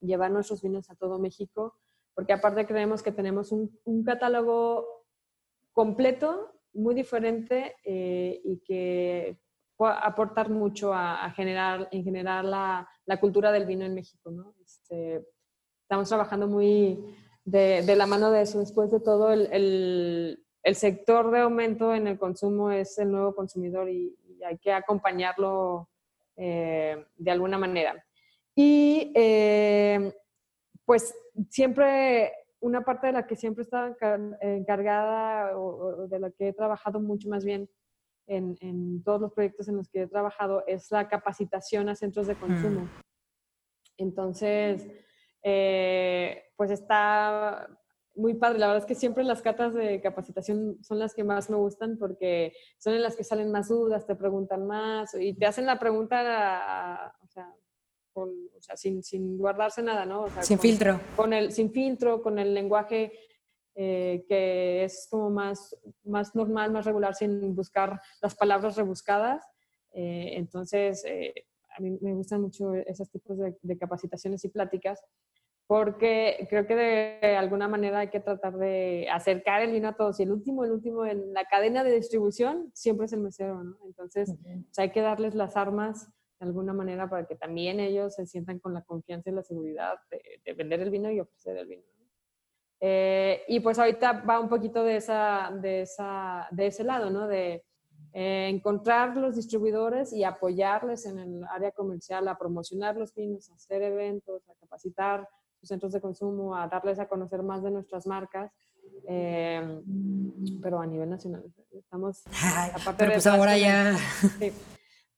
llevar 0.00 0.30
nuestros 0.30 0.62
vinos 0.62 0.90
a 0.90 0.94
todo 0.94 1.18
México, 1.18 1.76
porque 2.14 2.32
aparte 2.32 2.66
creemos 2.66 3.02
que 3.02 3.12
tenemos 3.12 3.52
un, 3.52 3.70
catálogo 4.04 4.86
completo, 5.72 6.52
muy 6.72 6.94
diferente 6.94 7.76
eh, 7.84 8.40
y 8.44 8.58
que 8.60 9.38
puede 9.76 9.94
aportar 10.02 10.50
mucho 10.50 10.92
a, 10.94 11.30
generar, 11.30 11.88
en 11.90 12.04
generar 12.04 12.44
la, 12.44 12.88
cultura 13.20 13.50
del 13.50 13.66
vino 13.66 13.84
en 13.84 13.94
México. 13.94 14.30
¿no? 14.30 14.54
Este, 14.62 15.26
estamos 15.82 16.08
trabajando 16.08 16.46
muy 16.46 17.04
de, 17.44 17.82
la 17.96 18.06
mano 18.06 18.30
de 18.30 18.42
eso. 18.42 18.60
Después 18.60 18.90
de 18.90 19.00
todo, 19.00 19.32
el, 19.32 20.38
el 20.62 20.74
sector 20.74 21.30
de 21.30 21.40
aumento 21.40 21.94
en 21.94 22.06
el 22.06 22.18
consumo 22.18 22.70
es 22.70 22.98
el 22.98 23.10
nuevo 23.10 23.34
consumidor 23.34 23.88
y, 23.88 24.16
hay 24.42 24.56
que 24.56 24.72
acompañarlo 24.72 25.90
eh, 26.34 27.04
de 27.14 27.30
alguna 27.30 27.58
manera. 27.58 28.02
Y 28.54 29.12
eh, 29.14 30.12
pues 30.84 31.14
siempre 31.48 32.32
una 32.60 32.84
parte 32.84 33.06
de 33.06 33.12
la 33.14 33.26
que 33.26 33.36
siempre 33.36 33.62
estaba 33.62 33.94
encargada 34.40 35.58
o, 35.58 36.06
de 36.08 36.18
la 36.18 36.30
que 36.30 36.48
he 36.48 36.52
trabajado 36.52 37.00
mucho 37.00 37.28
más 37.28 37.44
bien 37.44 37.68
en, 38.26 39.02
todos 39.02 39.20
los 39.20 39.32
proyectos 39.32 39.68
en 39.68 39.76
los 39.76 39.88
que 39.88 40.02
he 40.02 40.06
trabajado 40.06 40.62
es 40.66 40.90
la 40.90 41.08
capacitación 41.08 41.88
a 41.88 41.96
centros 41.96 42.26
de 42.26 42.36
consumo. 42.36 42.82
Mm. 42.82 42.90
Entonces, 43.98 44.86
eh, 45.42 46.44
pues 46.56 46.70
está 46.70 47.68
muy 48.14 48.34
padre. 48.34 48.58
La 48.58 48.66
verdad 48.66 48.82
es 48.82 48.86
que 48.86 48.94
siempre 48.94 49.24
las 49.24 49.42
catas 49.42 49.74
de 49.74 50.00
capacitación 50.00 50.78
son 50.82 50.98
las 50.98 51.14
que 51.14 51.24
más 51.24 51.50
me 51.50 51.56
gustan 51.56 51.96
porque 51.98 52.52
son 52.78 52.94
en 52.94 53.02
las 53.02 53.16
que 53.16 53.24
salen 53.24 53.50
más 53.50 53.68
dudas, 53.68 54.06
te 54.06 54.14
preguntan 54.14 54.66
más 54.66 55.14
y 55.14 55.34
te 55.34 55.46
hacen 55.46 55.66
la 55.66 55.78
pregunta, 55.78 57.14
o 57.22 57.28
sea, 57.28 57.52
sin, 58.76 59.02
sin, 59.02 59.38
guardarse 59.38 59.82
nada, 59.82 60.04
¿no? 60.04 60.26
sin 60.40 60.58
filtro. 60.58 61.00
Con 61.16 61.32
el, 61.32 61.52
sin 61.52 61.70
filtro, 61.72 62.22
con 62.22 62.38
el 62.38 62.54
lenguaje 62.54 63.12
eh, 63.74 64.24
que 64.28 64.84
es 64.84 65.06
como 65.10 65.30
más, 65.30 65.76
más 66.04 66.34
normal, 66.34 66.72
más 66.72 66.84
regular, 66.84 67.14
sin 67.14 67.54
buscar 67.54 68.00
las 68.20 68.34
palabras 68.34 68.76
rebuscadas. 68.76 69.44
Eh, 69.92 70.32
entonces, 70.36 71.04
eh, 71.04 71.46
a 71.76 71.80
mí 71.80 71.96
me 72.00 72.14
gustan 72.14 72.42
mucho 72.42 72.74
esos 72.74 73.10
tipos 73.10 73.38
de, 73.38 73.56
de 73.62 73.78
capacitaciones 73.78 74.44
y 74.44 74.48
pláticas 74.48 75.02
porque 75.70 76.48
creo 76.50 76.66
que 76.66 76.74
de 76.74 77.36
alguna 77.36 77.68
manera 77.68 78.00
hay 78.00 78.08
que 78.08 78.18
tratar 78.18 78.56
de 78.56 79.06
acercar 79.08 79.62
el 79.62 79.70
vino 79.70 79.86
a 79.86 79.94
todos. 79.94 80.18
Y 80.18 80.24
el 80.24 80.32
último, 80.32 80.64
el 80.64 80.72
último 80.72 81.06
en 81.06 81.32
la 81.32 81.44
cadena 81.44 81.84
de 81.84 81.94
distribución 81.94 82.72
siempre 82.74 83.06
es 83.06 83.12
el 83.12 83.20
mesero, 83.20 83.62
¿no? 83.62 83.76
Entonces, 83.86 84.34
pues, 84.42 84.78
hay 84.80 84.90
que 84.90 85.00
darles 85.00 85.36
las 85.36 85.56
armas 85.56 86.10
de 86.40 86.46
alguna 86.46 86.72
manera 86.72 87.08
para 87.08 87.26
que 87.26 87.36
también 87.36 87.80
ellos 87.80 88.14
se 88.14 88.26
sientan 88.26 88.58
con 88.58 88.72
la 88.72 88.82
confianza 88.82 89.28
y 89.28 89.34
la 89.34 89.42
seguridad 89.42 89.98
de, 90.10 90.54
vender 90.54 90.80
el 90.80 90.90
vino 90.90 91.10
y 91.10 91.20
ofrecer 91.20 91.56
el 91.58 91.66
vino. 91.66 91.82
Eh, 92.80 93.42
y 93.48 93.60
pues 93.60 93.78
ahorita 93.78 94.22
va 94.22 94.40
un 94.40 94.48
poquito 94.48 94.82
de, 94.82 94.96
esa, 94.96 95.52
de, 95.60 95.82
esa, 95.82 96.48
de 96.50 96.66
ese 96.66 96.82
lado, 96.82 97.10
¿no? 97.10 97.28
De 97.28 97.62
eh, 98.14 98.48
encontrar 98.48 99.16
los 99.18 99.36
distribuidores 99.36 100.14
y 100.14 100.24
apoyarles 100.24 101.04
en 101.04 101.18
el 101.18 101.44
área 101.44 101.72
comercial 101.72 102.26
a 102.26 102.38
promocionar 102.38 102.96
los 102.96 103.14
vinos, 103.14 103.50
a 103.50 103.54
hacer 103.54 103.82
eventos, 103.82 104.48
a 104.48 104.54
capacitar 104.54 105.28
centros 105.62 105.92
de 105.92 106.00
consumo, 106.00 106.56
a 106.56 106.68
darles 106.68 106.98
a 106.98 107.06
conocer 107.06 107.42
más 107.42 107.62
de 107.62 107.70
nuestras 107.70 108.06
marcas, 108.06 108.50
eh, 109.06 109.82
pero 110.62 110.80
a 110.80 110.86
nivel 110.86 111.10
nacional. 111.10 111.44
Estamos, 111.70 112.22
aparte 112.74 112.94
pero 112.96 113.12
pues 113.12 113.26
ahora 113.26 113.58
ya... 113.58 113.94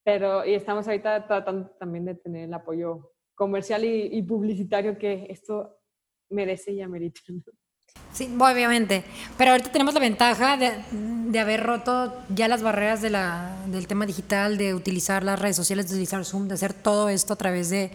pero 0.04 0.44
y 0.44 0.54
estamos 0.54 0.86
ahorita 0.86 1.26
tratando 1.26 1.70
también 1.78 2.04
de 2.04 2.14
tener 2.14 2.44
el 2.44 2.54
apoyo 2.54 3.12
comercial 3.34 3.84
y, 3.84 4.22
publicitario 4.22 4.98
que 4.98 5.26
esto 5.28 5.78
merece 6.30 6.72
y 6.72 6.80
amerita. 6.80 7.20
Sí, 8.12 8.32
obviamente. 8.38 9.04
Pero 9.36 9.52
ahorita 9.52 9.72
tenemos 9.72 9.94
la 9.94 10.00
ventaja 10.00 10.56
de, 10.56 10.72
de, 10.92 11.38
haber 11.40 11.62
roto 11.62 12.14
ya 12.28 12.46
las 12.46 12.62
barreras 12.62 13.02
de 13.02 13.10
la, 13.10 13.56
del 13.66 13.86
tema 13.86 14.06
digital, 14.06 14.58
de 14.58 14.74
utilizar 14.74 15.24
las 15.24 15.40
redes 15.40 15.56
sociales, 15.56 15.88
de 15.88 15.94
utilizar 15.94 16.24
Zoom, 16.24 16.48
de 16.48 16.54
hacer 16.54 16.72
todo 16.72 17.08
esto 17.08 17.32
a 17.32 17.36
través 17.36 17.70
de, 17.70 17.90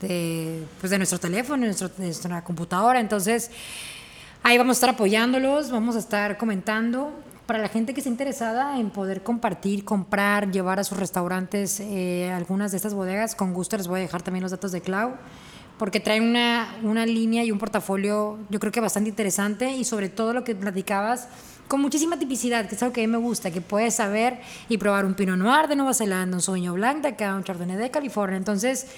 de, 0.00 0.64
pues 0.80 0.90
de 0.90 0.98
nuestro 0.98 1.18
teléfono, 1.18 1.66
de, 1.66 1.74
nuestra 1.98 2.44
computadora. 2.44 3.00
Entonces, 3.00 3.50
ahí 4.42 4.58
vamos 4.58 4.76
a 4.76 4.78
estar 4.78 4.90
apoyándolos, 4.90 5.70
vamos 5.70 5.96
a 5.96 6.00
estar 6.00 6.36
comentando. 6.36 7.12
Para 7.46 7.60
la 7.60 7.68
gente 7.68 7.94
que 7.94 8.00
esté 8.00 8.10
interesada 8.10 8.80
en 8.80 8.90
poder 8.90 9.22
compartir, 9.22 9.84
comprar, 9.84 10.50
llevar 10.50 10.80
a 10.80 10.84
sus 10.84 10.98
restaurantes 10.98 11.78
eh, 11.78 12.32
algunas 12.32 12.72
de 12.72 12.76
estas 12.76 12.92
bodegas, 12.92 13.36
con 13.36 13.54
gusto 13.54 13.76
les 13.76 13.86
voy 13.86 14.00
a 14.00 14.02
dejar 14.02 14.22
también 14.22 14.42
los 14.42 14.50
datos 14.50 14.72
de 14.72 14.80
Clau, 14.80 15.14
porque 15.78 16.00
traen 16.00 16.24
una, 16.24 16.74
una 16.82 17.06
línea 17.06 17.44
y 17.44 17.52
un 17.52 17.58
portafolio 17.58 18.38
yo 18.50 18.58
creo 18.58 18.72
que 18.72 18.80
bastante 18.80 19.10
interesante 19.10 19.70
y 19.70 19.84
sobre 19.84 20.08
todo 20.08 20.32
lo 20.32 20.42
que 20.42 20.56
platicabas, 20.56 21.28
con 21.68 21.80
muchísima 21.80 22.18
tipicidad, 22.18 22.68
que 22.68 22.74
es 22.74 22.82
algo 22.82 22.92
que 22.92 23.04
a 23.04 23.06
mí 23.06 23.12
me 23.12 23.18
gusta, 23.18 23.52
que 23.52 23.60
puedes 23.60 23.94
saber 23.94 24.40
y 24.68 24.78
probar 24.78 25.04
un 25.04 25.14
Pinot 25.14 25.36
Noir 25.36 25.68
de 25.68 25.76
Nueva 25.76 25.94
Zelanda, 25.94 26.36
un 26.36 26.42
Sauvignon 26.42 26.74
Blanc 26.74 27.02
de 27.02 27.08
acá, 27.08 27.36
un 27.36 27.44
Chardonnay 27.44 27.76
de 27.76 27.92
California. 27.92 28.36
Entonces, 28.36 28.88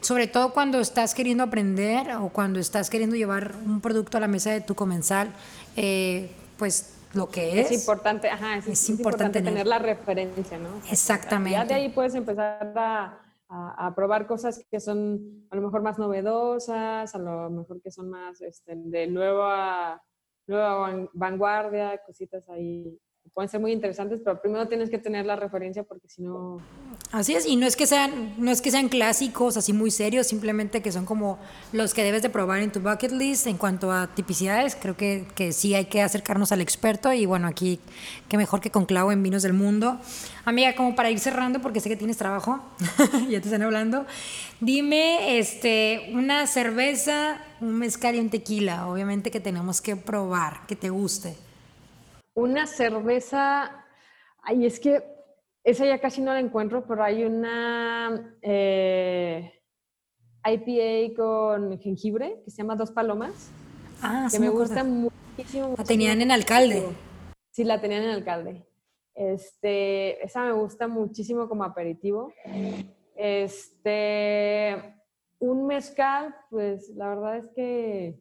sobre 0.00 0.26
todo 0.26 0.52
cuando 0.52 0.80
estás 0.80 1.14
queriendo 1.14 1.44
aprender 1.44 2.16
o 2.16 2.30
cuando 2.30 2.58
estás 2.58 2.90
queriendo 2.90 3.14
llevar 3.14 3.54
un 3.64 3.80
producto 3.80 4.16
a 4.16 4.20
la 4.20 4.28
mesa 4.28 4.50
de 4.50 4.60
tu 4.60 4.74
comensal, 4.74 5.32
eh, 5.76 6.32
pues 6.58 6.94
lo 7.14 7.28
que 7.28 7.60
es. 7.60 7.70
Es 7.70 7.80
importante, 7.80 8.30
ajá, 8.30 8.56
es, 8.56 8.88
importante, 8.88 9.42
tener, 9.42 9.66
la 9.66 9.78
referencia, 9.78 10.58
¿no? 10.58 10.68
Exactamente. 10.90 11.58
Ya 11.58 11.64
de 11.64 11.74
ahí 11.74 11.88
puedes 11.90 12.14
empezar 12.14 12.72
a, 12.76 13.18
a, 13.48 13.94
probar 13.94 14.26
cosas 14.26 14.64
que 14.70 14.80
son 14.80 15.46
a 15.50 15.56
lo 15.56 15.62
mejor 15.62 15.82
más 15.82 15.98
novedosas, 15.98 17.14
a 17.14 17.18
lo 17.18 17.50
mejor 17.50 17.82
que 17.82 17.90
son 17.90 18.08
más 18.08 18.40
este, 18.40 18.72
de 18.76 19.06
nueva, 19.06 20.02
nueva 20.46 21.08
vanguardia, 21.12 22.00
cositas 22.06 22.48
ahí 22.48 22.98
pueden 23.34 23.48
ser 23.48 23.60
muy 23.60 23.72
interesantes, 23.72 24.20
pero 24.22 24.40
primero 24.40 24.68
tienes 24.68 24.90
que 24.90 24.98
tener 24.98 25.24
la 25.24 25.36
referencia 25.36 25.82
porque 25.84 26.08
si 26.08 26.22
no... 26.22 26.58
Así 27.12 27.34
es, 27.34 27.46
y 27.46 27.56
no 27.56 27.66
es 27.66 27.76
que 27.76 27.86
sean, 27.86 28.34
no 28.36 28.50
es 28.50 28.60
que 28.60 28.70
sean 28.70 28.88
clásicos 28.88 29.56
así 29.56 29.72
muy 29.72 29.90
serios, 29.90 30.26
simplemente 30.26 30.82
que 30.82 30.92
son 30.92 31.06
como 31.06 31.38
los 31.72 31.94
que 31.94 32.02
debes 32.02 32.22
de 32.22 32.28
probar 32.28 32.60
en 32.60 32.70
tu 32.72 32.80
bucket 32.80 33.12
list 33.12 33.46
en 33.46 33.56
cuanto 33.56 33.90
a 33.90 34.08
tipicidades. 34.14 34.76
Creo 34.76 34.96
que, 34.96 35.26
que 35.34 35.52
sí 35.52 35.74
hay 35.74 35.86
que 35.86 36.02
acercarnos 36.02 36.52
al 36.52 36.60
experto 36.60 37.12
y 37.12 37.24
bueno, 37.24 37.46
aquí 37.46 37.80
qué 38.28 38.36
mejor 38.36 38.60
que 38.60 38.70
con 38.70 38.84
Clau 38.84 39.10
en 39.10 39.22
Vinos 39.22 39.42
del 39.42 39.54
Mundo. 39.54 39.98
Amiga, 40.44 40.74
como 40.74 40.94
para 40.94 41.10
ir 41.10 41.18
cerrando, 41.18 41.60
porque 41.60 41.80
sé 41.80 41.88
que 41.88 41.96
tienes 41.96 42.18
trabajo, 42.18 42.60
ya 43.30 43.40
te 43.40 43.48
están 43.48 43.62
hablando, 43.62 44.04
dime 44.60 45.38
este, 45.38 46.10
una 46.12 46.46
cerveza, 46.46 47.40
un 47.60 47.78
mezcal 47.78 48.14
y 48.14 48.20
un 48.20 48.28
tequila, 48.28 48.88
obviamente 48.88 49.30
que 49.30 49.40
tenemos 49.40 49.80
que 49.80 49.96
probar, 49.96 50.66
que 50.66 50.76
te 50.76 50.90
guste. 50.90 51.34
Una 52.34 52.66
cerveza, 52.66 53.86
ay, 54.42 54.66
es 54.66 54.80
que 54.80 55.02
esa 55.64 55.84
ya 55.84 56.00
casi 56.00 56.20
no 56.20 56.32
la 56.32 56.40
encuentro, 56.40 56.84
pero 56.86 57.04
hay 57.04 57.24
una 57.24 58.36
eh, 58.40 59.52
IPA 60.44 61.14
con 61.14 61.78
jengibre 61.78 62.42
que 62.44 62.50
se 62.50 62.58
llama 62.58 62.76
Dos 62.76 62.90
Palomas. 62.90 63.50
Ah, 64.00 64.28
que 64.30 64.40
me, 64.40 64.48
gusta 64.48 64.82
muchísimo. 64.82 65.74
La 65.78 65.84
tenían 65.84 66.20
en 66.20 66.32
alcalde. 66.32 66.88
Sí, 67.50 67.64
la 67.64 67.80
tenían 67.80 68.02
en 68.02 68.10
alcalde. 68.10 68.66
Este, 69.14 70.24
esa 70.24 70.42
me 70.44 70.52
gusta 70.52 70.88
muchísimo 70.88 71.48
como 71.48 71.64
aperitivo. 71.64 72.32
Este, 73.14 74.96
un 75.38 75.66
mezcal, 75.66 76.34
pues 76.50 76.88
la 76.96 77.08
verdad 77.08 77.36
es 77.36 77.48
que 77.54 78.20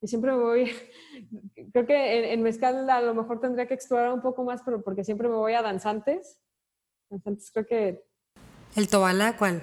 y 0.00 0.08
siempre 0.08 0.32
me 0.32 0.38
voy, 0.38 0.72
creo 1.72 1.86
que 1.86 2.32
en, 2.32 2.42
mezcal 2.42 2.88
a 2.88 3.02
lo 3.02 3.14
mejor 3.14 3.40
tendría 3.40 3.66
que 3.66 3.74
explorar 3.74 4.12
un 4.12 4.22
poco 4.22 4.44
más, 4.44 4.62
pero 4.64 4.82
porque 4.82 5.04
siempre 5.04 5.28
me 5.28 5.36
voy 5.36 5.52
a 5.52 5.62
danzantes. 5.62 6.38
Danzantes 7.10 7.50
creo 7.52 7.66
que... 7.66 8.04
¿El 8.76 8.88
Tobala 8.88 9.36
cuál? 9.36 9.62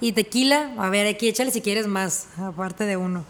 ¿Y 0.00 0.12
tequila? 0.12 0.74
A 0.78 0.90
ver, 0.90 1.06
aquí 1.06 1.28
échale 1.28 1.50
si 1.50 1.60
quieres 1.60 1.86
más, 1.86 2.38
aparte 2.38 2.84
de 2.84 2.96
uno. 2.96 3.24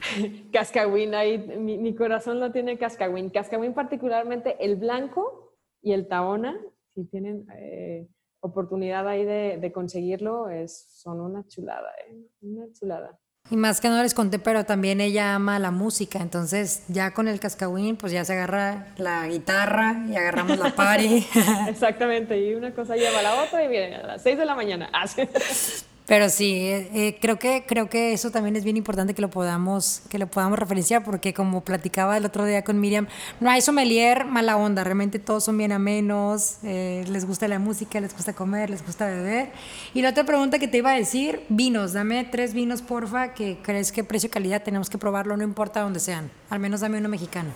Cascawin, 0.52 1.14
ahí 1.14 1.38
mi, 1.38 1.94
corazón 1.94 2.40
lo 2.40 2.52
tiene 2.52 2.76
Cascawin. 2.76 3.30
Cascawin 3.30 3.72
particularmente 3.72 4.56
el 4.64 4.76
blanco 4.76 5.54
y 5.80 5.92
el 5.92 6.08
Taona, 6.08 6.60
si 6.94 7.04
tienen 7.04 7.46
eh, 7.56 8.08
oportunidad 8.40 9.08
ahí 9.08 9.24
de, 9.24 9.72
conseguirlo, 9.72 10.50
es, 10.50 10.86
son 10.90 11.20
una 11.20 11.46
chulada, 11.46 11.90
eh, 12.08 12.26
una 12.42 12.70
chulada. 12.72 13.18
Y 13.50 13.56
más 13.56 13.82
que 13.82 13.90
no 13.90 14.02
les 14.02 14.14
conté, 14.14 14.38
pero 14.38 14.64
también 14.64 15.02
ella 15.02 15.34
ama 15.34 15.58
la 15.58 15.70
música, 15.70 16.18
entonces 16.20 16.82
ya 16.88 17.10
con 17.12 17.28
el 17.28 17.40
cascahuín, 17.40 17.96
pues 17.96 18.10
ya 18.10 18.24
se 18.24 18.32
agarra 18.32 18.86
la 18.96 19.28
guitarra 19.28 20.02
y 20.08 20.16
agarramos 20.16 20.58
la 20.58 20.74
party. 20.74 21.26
Exactamente, 21.68 22.40
y 22.40 22.54
una 22.54 22.70
cosa 22.70 22.96
lleva 22.96 23.18
a 23.18 23.22
la 23.22 23.42
otra 23.42 23.62
y 23.62 23.68
viene 23.68 23.96
a 23.96 24.06
las 24.06 24.22
6 24.22 24.38
de 24.38 24.44
la 24.46 24.54
mañana. 24.54 24.88
Pero 26.06 26.28
sí, 26.28 26.52
eh, 26.54 26.90
eh, 26.92 27.18
creo, 27.18 27.38
que, 27.38 27.64
creo 27.66 27.88
que 27.88 28.12
eso 28.12 28.30
también 28.30 28.56
es 28.56 28.64
bien 28.64 28.76
importante 28.76 29.14
que 29.14 29.22
lo 29.22 29.30
podamos, 29.30 30.02
que 30.10 30.18
lo 30.18 30.26
podamos 30.26 30.58
referenciar, 30.58 31.02
porque 31.02 31.32
como 31.32 31.64
platicaba 31.64 32.18
el 32.18 32.26
otro 32.26 32.44
día 32.44 32.62
con 32.62 32.78
Miriam, 32.78 33.06
no 33.40 33.50
hay 33.50 33.62
sommelier 33.62 34.26
mala 34.26 34.58
onda, 34.58 34.84
realmente 34.84 35.18
todos 35.18 35.44
son 35.44 35.56
bien 35.56 35.72
amenos, 35.72 36.58
eh, 36.62 37.06
les 37.08 37.24
gusta 37.24 37.48
la 37.48 37.58
música, 37.58 38.00
les 38.00 38.12
gusta 38.12 38.34
comer, 38.34 38.68
les 38.68 38.84
gusta 38.84 39.06
beber. 39.06 39.52
Y 39.94 40.02
la 40.02 40.10
otra 40.10 40.24
pregunta 40.24 40.58
que 40.58 40.68
te 40.68 40.76
iba 40.76 40.90
a 40.90 40.94
decir, 40.94 41.40
vinos, 41.48 41.94
dame 41.94 42.22
tres 42.24 42.52
vinos, 42.52 42.82
porfa, 42.82 43.32
que 43.32 43.58
crees 43.62 43.90
que 43.90 44.04
precio 44.04 44.26
y 44.26 44.30
calidad 44.30 44.62
tenemos 44.62 44.90
que 44.90 44.98
probarlo, 44.98 45.38
no 45.38 45.42
importa 45.42 45.80
dónde 45.80 46.00
sean, 46.00 46.30
al 46.50 46.58
menos 46.58 46.80
dame 46.80 46.98
uno 46.98 47.08
mexicano. 47.08 47.50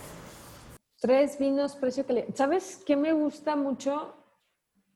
Tres 1.01 1.38
vinos, 1.38 1.76
precio 1.76 2.07
calidad. 2.07 2.28
¿Sabes 2.34 2.80
qué 2.86 2.96
me 2.96 3.12
gusta 3.12 3.57
mucho? 3.57 4.17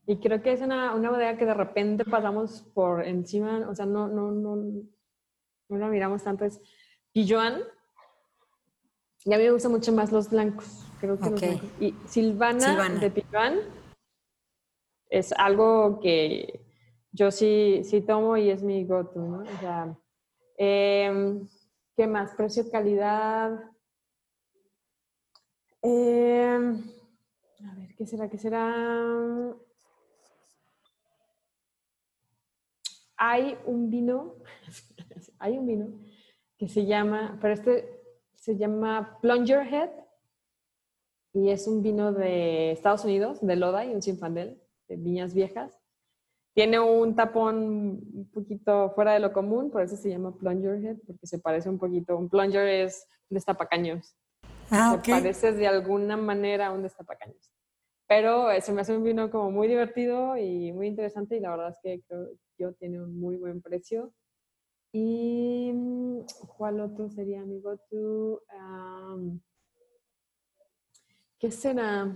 Y 0.07 0.16
creo 0.18 0.42
que 0.42 0.53
es 0.53 0.61
una, 0.61 0.94
una 0.94 1.11
bodega 1.11 1.36
que 1.36 1.46
de 1.46 1.55
repente 1.55 2.05
pasamos 2.05 2.62
por 2.74 3.05
encima, 3.05 3.68
o 3.68 3.74
sea, 3.74 3.86
no, 3.86 4.09
no, 4.09 4.32
no, 4.32 4.57
no 4.57 5.78
la 5.78 5.88
miramos 5.88 6.24
tanto, 6.24 6.44
es 6.44 6.61
Guilloan. 7.14 7.62
Y 9.24 9.32
a 9.32 9.38
mí 9.38 9.44
me 9.44 9.53
gustan 9.53 9.70
mucho 9.70 9.92
más 9.92 10.11
los 10.11 10.30
blancos. 10.30 10.84
Creo 11.00 11.18
que 11.18 11.30
los 11.30 11.40
blancos. 11.40 11.70
Y 11.80 11.94
Silvana, 12.07 12.98
de 12.98 13.11
Pipán 13.11 13.61
es 15.09 15.32
algo 15.32 16.00
que 16.00 16.64
yo 17.12 17.30
sí, 17.30 17.82
sí 17.84 18.00
tomo 18.00 18.36
y 18.36 18.50
es 18.50 18.62
mi 18.62 18.84
go-to, 18.84 19.20
¿no? 19.20 19.38
O 19.42 19.61
sea, 19.61 19.94
em, 20.57 21.46
¿qué 21.94 22.07
más? 22.07 22.34
Precio, 22.34 22.68
calidad. 22.70 23.70
Em, 25.82 26.82
a 27.68 27.74
ver, 27.74 27.94
¿qué 27.96 28.07
será? 28.07 28.30
¿Qué 28.30 28.38
será? 28.38 29.55
Hay 33.24 33.56
un 33.66 33.88
vino, 33.88 34.34
hay 35.38 35.56
un 35.56 35.64
vino 35.64 35.86
que 36.58 36.66
se 36.66 36.86
llama, 36.86 37.38
pero 37.40 37.54
este 37.54 38.02
se 38.34 38.56
llama 38.56 39.20
Plunger 39.22 39.64
Head 39.64 39.90
y 41.32 41.50
es 41.50 41.68
un 41.68 41.84
vino 41.84 42.12
de 42.12 42.72
Estados 42.72 43.04
Unidos, 43.04 43.38
de 43.40 43.54
Loda 43.54 43.84
y 43.84 43.94
un 43.94 44.02
Sinfandel, 44.02 44.60
de 44.88 44.96
viñas 44.96 45.34
viejas. 45.34 45.78
Tiene 46.52 46.80
un 46.80 47.14
tapón 47.14 47.58
un 48.12 48.30
poquito 48.34 48.90
fuera 48.90 49.12
de 49.12 49.20
lo 49.20 49.32
común, 49.32 49.70
por 49.70 49.82
eso 49.82 49.96
se 49.96 50.10
llama 50.10 50.36
Plunger 50.36 50.84
Head, 50.84 50.96
porque 51.06 51.28
se 51.28 51.38
parece 51.38 51.68
un 51.68 51.78
poquito. 51.78 52.18
Un 52.18 52.28
plunger 52.28 52.66
es 52.66 53.06
un 53.30 53.36
destapacaños. 53.36 54.16
Ah, 54.68 55.00
Se 55.00 55.12
parece 55.12 55.52
de 55.52 55.68
alguna 55.68 56.16
manera 56.16 56.66
a 56.66 56.72
un 56.72 56.82
destapacaños. 56.82 57.52
Pero 58.08 58.48
se 58.60 58.72
me 58.72 58.80
hace 58.80 58.96
un 58.96 59.04
vino 59.04 59.30
como 59.30 59.52
muy 59.52 59.68
divertido 59.68 60.36
y 60.36 60.72
muy 60.72 60.88
interesante 60.88 61.36
y 61.36 61.40
la 61.40 61.50
verdad 61.50 61.68
es 61.70 61.78
que 61.84 62.02
creo 62.08 62.28
tiene 62.70 63.02
un 63.02 63.18
muy 63.18 63.36
buen 63.36 63.60
precio. 63.60 64.14
¿Y 64.92 65.72
mm, 65.74 66.20
cuál 66.56 66.80
otro 66.80 67.10
sería 67.10 67.44
mi 67.44 67.60
go-to? 67.60 68.42
¿Qué 71.38 71.50
será? 71.50 72.14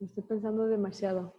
Estoy 0.00 0.22
pensando 0.22 0.66
demasiado. 0.66 1.34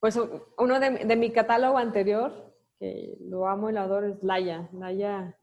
Pues 0.00 0.18
uno 0.56 0.80
de, 0.80 1.16
mi 1.16 1.30
catálogo 1.30 1.76
anterior, 1.76 2.56
que 2.78 3.18
lo 3.20 3.46
amo 3.46 3.68
y 3.68 3.74
lo 3.74 3.80
adoro, 3.80 4.06
es 4.06 4.22
Laia. 4.22 4.70
Laia, 4.72 5.36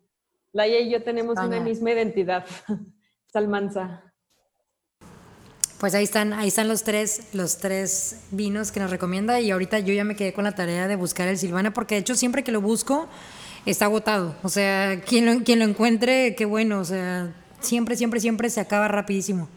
Laia 0.51 0.79
y 0.79 0.89
yo 0.89 1.03
tenemos 1.03 1.37
una 1.37 1.59
misma 1.59 1.91
identidad, 1.91 2.45
Salmanza. 3.27 4.14
Pues 5.79 5.93
ahí 5.93 6.05
están, 6.05 6.31
ahí 6.33 6.47
están 6.47 6.67
los 6.67 6.83
tres, 6.83 7.27
los 7.33 7.57
tres 7.57 8.21
vinos 8.31 8.71
que 8.71 8.79
nos 8.79 8.91
recomienda 8.91 9.41
y 9.41 9.51
ahorita 9.51 9.79
yo 9.79 9.93
ya 9.93 10.05
me 10.05 10.15
quedé 10.15 10.31
con 10.33 10.45
la 10.45 10.53
tarea 10.53 10.87
de 10.87 10.95
buscar 10.95 11.27
el 11.27 11.37
Silvana 11.37 11.73
porque 11.73 11.95
de 11.95 12.01
hecho 12.01 12.15
siempre 12.15 12.43
que 12.43 12.53
lo 12.53 12.61
busco 12.61 13.09
está 13.65 13.85
agotado. 13.85 14.35
O 14.43 14.49
sea, 14.49 15.01
quien 15.01 15.25
lo, 15.25 15.43
quien 15.43 15.59
lo 15.59 15.65
encuentre, 15.65 16.33
qué 16.35 16.45
bueno, 16.45 16.79
o 16.79 16.85
sea, 16.85 17.35
siempre, 17.59 17.97
siempre, 17.97 18.19
siempre 18.19 18.49
se 18.49 18.61
acaba 18.61 18.87
rapidísimo. 18.87 19.49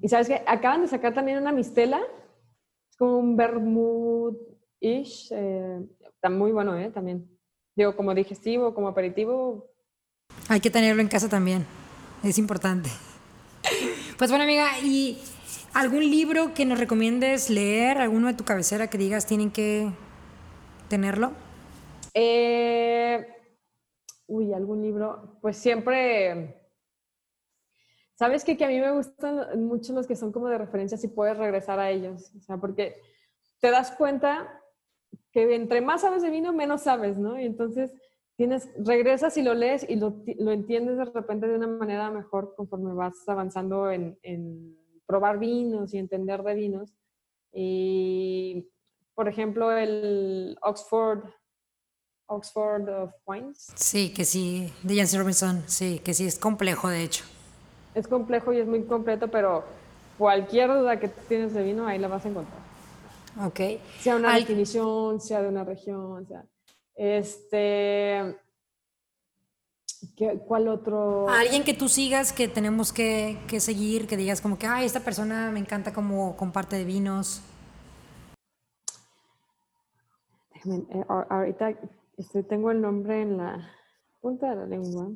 Y 0.00 0.08
sabes 0.08 0.28
que 0.28 0.42
acaban 0.46 0.82
de 0.82 0.88
sacar 0.88 1.12
también 1.12 1.38
una 1.38 1.52
mistela, 1.52 2.00
es 2.90 2.96
como 2.96 3.18
un 3.18 3.36
vermouth-ish, 3.36 5.28
eh, 5.32 5.80
está 6.00 6.30
muy 6.30 6.52
bueno, 6.52 6.76
¿eh? 6.78 6.90
También. 6.90 7.28
Digo, 7.74 7.94
como 7.96 8.14
digestivo, 8.14 8.74
como 8.74 8.88
aperitivo. 8.88 9.70
Hay 10.48 10.60
que 10.60 10.70
tenerlo 10.70 11.02
en 11.02 11.08
casa 11.08 11.28
también, 11.28 11.66
es 12.22 12.38
importante. 12.38 12.90
Pues 14.16 14.30
bueno, 14.30 14.44
amiga, 14.44 14.66
¿y 14.82 15.18
algún 15.74 16.08
libro 16.10 16.54
que 16.54 16.64
nos 16.64 16.78
recomiendes 16.78 17.50
leer? 17.50 17.98
¿Alguno 17.98 18.28
de 18.28 18.34
tu 18.34 18.44
cabecera 18.44 18.88
que 18.88 18.98
digas 18.98 19.26
tienen 19.26 19.50
que 19.50 19.90
tenerlo? 20.88 21.32
Eh, 22.14 23.26
uy, 24.26 24.52
algún 24.52 24.82
libro. 24.82 25.38
Pues 25.40 25.56
siempre 25.56 26.58
Sabes 28.18 28.44
que, 28.44 28.56
que 28.56 28.64
a 28.64 28.68
mí 28.68 28.80
me 28.80 28.90
gustan 28.90 29.64
mucho 29.64 29.92
los 29.92 30.08
que 30.08 30.16
son 30.16 30.32
como 30.32 30.48
de 30.48 30.58
referencia 30.58 30.98
si 30.98 31.06
puedes 31.06 31.38
regresar 31.38 31.78
a 31.78 31.88
ellos, 31.88 32.32
o 32.36 32.40
sea, 32.40 32.56
porque 32.56 32.96
te 33.60 33.70
das 33.70 33.92
cuenta 33.92 34.60
que 35.30 35.54
entre 35.54 35.80
más 35.80 36.00
sabes 36.00 36.22
de 36.22 36.30
vino, 36.30 36.52
menos 36.52 36.82
sabes, 36.82 37.16
¿no? 37.16 37.38
Y 37.38 37.44
entonces 37.44 37.94
tienes, 38.36 38.68
regresas 38.84 39.36
y 39.36 39.42
lo 39.42 39.54
lees 39.54 39.88
y 39.88 39.94
lo, 39.94 40.24
lo 40.40 40.50
entiendes 40.50 40.98
de 40.98 41.04
repente 41.04 41.46
de 41.46 41.54
una 41.54 41.68
manera 41.68 42.10
mejor 42.10 42.56
conforme 42.56 42.92
vas 42.92 43.16
avanzando 43.28 43.88
en, 43.92 44.18
en 44.22 44.76
probar 45.08 45.40
vinos 45.40 45.92
y 45.92 45.98
entender 45.98 46.44
de 46.44 46.54
vinos. 46.54 46.94
Y, 47.52 48.68
por 49.16 49.26
ejemplo, 49.26 49.72
el 49.72 50.56
Oxford 50.62 51.24
Oxford 52.30 52.88
of 52.90 53.12
Wines. 53.26 53.72
Sí, 53.74 54.12
que 54.12 54.24
sí, 54.24 54.70
de 54.84 54.96
Janssen 54.96 55.20
Robinson, 55.20 55.64
sí, 55.66 55.98
que 56.04 56.14
sí, 56.14 56.26
es 56.26 56.38
complejo 56.38 56.88
de 56.88 57.02
hecho 57.02 57.24
es 57.98 58.06
complejo 58.06 58.52
y 58.52 58.58
es 58.58 58.66
muy 58.66 58.82
completo, 58.84 59.28
pero 59.28 59.64
cualquier 60.16 60.68
duda 60.68 60.98
que 60.98 61.08
tienes 61.08 61.52
de 61.52 61.62
vino, 61.62 61.86
ahí 61.86 61.98
la 61.98 62.08
vas 62.08 62.24
a 62.24 62.28
encontrar. 62.28 62.60
Ok. 63.44 63.80
Sea 64.00 64.16
una 64.16 64.34
definición, 64.34 65.20
sea 65.20 65.42
de 65.42 65.48
una 65.48 65.64
región, 65.64 66.26
sea. 66.26 66.44
Este. 66.94 68.36
¿Cuál 70.46 70.68
otro? 70.68 71.28
Alguien 71.28 71.64
que 71.64 71.74
tú 71.74 71.88
sigas, 71.88 72.32
que 72.32 72.48
tenemos 72.48 72.92
que, 72.92 73.38
que, 73.48 73.60
seguir, 73.60 74.06
que 74.06 74.16
digas 74.16 74.40
como 74.40 74.58
que, 74.58 74.66
ay, 74.66 74.86
esta 74.86 75.00
persona 75.00 75.50
me 75.50 75.58
encanta 75.58 75.92
como 75.92 76.36
comparte 76.36 76.76
de 76.76 76.84
vinos. 76.84 77.42
Eh, 80.64 81.04
ahorita 81.08 81.74
este, 82.16 82.42
tengo 82.42 82.70
el 82.70 82.80
nombre 82.80 83.22
en 83.22 83.36
la 83.36 83.70
punta 84.20 84.50
de 84.50 84.56
la 84.56 84.66
lengua. 84.66 85.10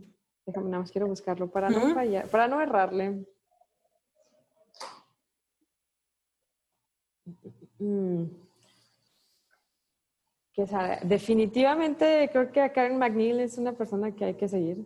Déjame, 0.47 0.71
nada 0.71 0.83
más 0.83 0.91
quiero 0.91 1.07
buscarlo 1.07 1.51
para 1.51 1.69
no 1.69 1.95
fallar, 1.95 2.29
para 2.29 2.49
no 2.49 2.61
errarle. 2.61 3.25
Mm. 7.79 8.42
Que 10.53 10.67
definitivamente 11.05 12.29
creo 12.31 12.53
que 12.53 12.61
a 12.61 12.73
Karen 12.73 12.99
McNeil 12.99 13.41
es 13.41 13.57
una 13.57 13.73
persona 13.73 14.15
que 14.15 14.27
hay 14.27 14.35
que 14.35 14.49
seguir. 14.49 14.85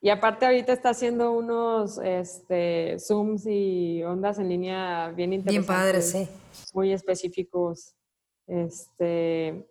Y 0.00 0.10
aparte 0.10 0.46
ahorita 0.46 0.72
está 0.72 0.90
haciendo 0.90 1.32
unos 1.32 1.98
este, 1.98 2.96
Zooms 2.98 3.46
y 3.46 4.02
ondas 4.04 4.38
en 4.38 4.48
línea 4.48 5.08
bien 5.08 5.32
interesantes. 5.32 5.66
Bien 5.66 5.78
padres, 5.78 6.10
sí. 6.10 6.28
Muy 6.72 6.92
específicos. 6.92 7.94
Este, 8.46 9.68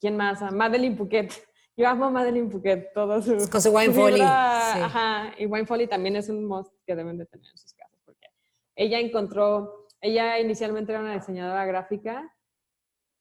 ¿Quién 0.00 0.16
más? 0.16 0.40
Madeline 0.52 0.96
Phuket. 0.96 1.32
Yo 1.76 1.88
amo 1.88 2.06
a 2.06 2.10
Madeline 2.10 2.50
Phuket, 2.50 2.92
todo 2.92 3.22
su... 3.22 3.48
Con 3.48 3.62
su 3.62 3.70
wine 3.70 3.94
folly. 3.94 4.20
Ajá, 4.20 5.32
y 5.38 5.46
wine 5.46 5.64
folly 5.64 5.86
también 5.86 6.16
es 6.16 6.28
un 6.28 6.44
must 6.44 6.72
que 6.84 6.96
deben 6.96 7.16
de 7.18 7.26
tener 7.26 7.46
en 7.48 7.56
sus 7.56 7.72
casas, 7.72 8.00
porque 8.04 8.26
ella 8.74 8.98
encontró, 8.98 9.86
ella 10.00 10.40
inicialmente 10.40 10.90
era 10.90 11.00
una 11.00 11.14
diseñadora 11.14 11.64
gráfica 11.66 12.34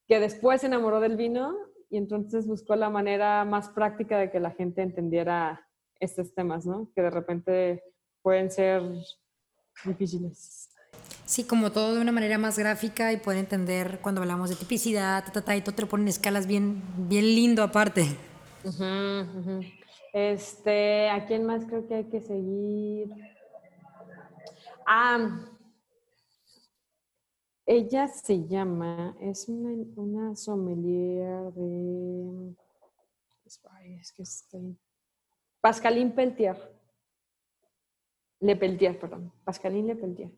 que 0.08 0.20
después 0.20 0.62
se 0.62 0.68
enamoró 0.68 1.00
del 1.00 1.18
vino 1.18 1.56
y 1.90 1.98
entonces 1.98 2.48
buscó 2.48 2.76
la 2.76 2.90
manera 2.90 3.44
más 3.46 3.70
práctica 3.70 4.18
de 4.18 4.32
que 4.32 4.40
la 4.40 4.52
gente 4.52 4.82
entendiera 4.82 5.68
estos 6.00 6.34
temas, 6.34 6.66
¿no? 6.66 6.90
Que 6.96 7.02
de 7.02 7.10
repente 7.10 7.84
pueden 8.22 8.52
ser 8.52 8.82
difíciles. 9.86 10.70
Sí, 11.26 11.44
como 11.44 11.72
todo 11.72 11.96
de 11.96 12.02
una 12.02 12.12
manera 12.12 12.38
más 12.38 12.58
gráfica 12.58 13.12
y 13.12 13.18
puede 13.18 13.40
entender 13.40 14.00
cuando 14.02 14.22
hablamos 14.22 14.50
de 14.50 14.56
tipicidad, 14.56 15.26
y 15.28 15.62
todo 15.62 15.76
te 15.76 15.82
lo 15.82 15.88
ponen 15.88 16.08
escalas 16.08 16.48
bien, 16.48 16.82
bien 17.10 17.26
lindo 17.26 17.64
aparte. 17.64 18.08
Este, 20.14 21.10
¿a 21.10 21.26
quién 21.26 21.46
más 21.46 21.66
creo 21.66 21.86
que 21.88 21.96
hay 21.96 22.06
que 22.06 22.22
seguir? 22.22 23.10
Ah, 24.86 25.42
ella 27.68 28.08
se 28.08 28.48
llama, 28.48 29.16
es 29.20 29.50
una, 29.50 29.70
una 29.98 30.36
sommelier 30.36 31.52
de. 31.54 32.56
Es 33.46 34.12
que 34.14 34.24
estoy. 34.24 34.78
Pascaline 35.62 36.12
Peltier. 36.12 36.58
Le 38.40 38.56
Peltier, 38.56 38.98
perdón. 38.98 39.34
Pascaline 39.44 39.88
Le 39.88 39.96
Peltier. 39.96 40.32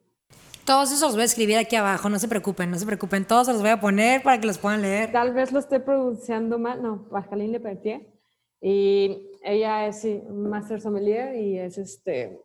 Todos 0.65 0.91
esos 0.91 1.01
los 1.01 1.13
voy 1.13 1.21
a 1.23 1.25
escribir 1.25 1.57
aquí 1.57 1.75
abajo, 1.75 2.09
no 2.09 2.19
se 2.19 2.27
preocupen, 2.27 2.69
no 2.69 2.77
se 2.77 2.85
preocupen, 2.85 3.25
todos 3.25 3.47
los 3.47 3.61
voy 3.61 3.71
a 3.71 3.79
poner 3.79 4.21
para 4.21 4.39
que 4.39 4.45
los 4.45 4.59
puedan 4.59 4.81
leer. 4.81 5.11
Tal 5.11 5.33
vez 5.33 5.51
lo 5.51 5.59
esté 5.59 5.79
pronunciando 5.79 6.59
mal, 6.59 6.81
no, 6.81 7.09
Pascaline 7.09 7.51
Le 7.51 7.59
Peltier. 7.59 8.07
Y 8.61 9.31
ella 9.43 9.87
es 9.87 10.05
Master 10.29 10.81
Sommelier 10.81 11.35
y 11.35 11.57
es 11.59 11.77
este, 11.77 12.39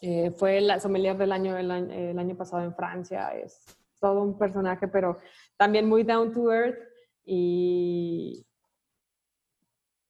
eh, 0.00 0.32
fue 0.36 0.60
la 0.60 0.78
sommelier 0.80 1.16
del 1.16 1.32
año, 1.32 1.56
el, 1.56 1.70
año, 1.70 2.36
pasado 2.36 2.62
en 2.62 2.74
Francia. 2.74 3.30
Es 3.34 3.64
todo 4.00 4.22
un 4.22 4.38
personaje, 4.38 4.86
pero 4.88 5.18
también 5.56 5.88
muy 5.88 6.04
down 6.04 6.32
to 6.32 6.52
earth 6.52 6.78
y 7.24 8.46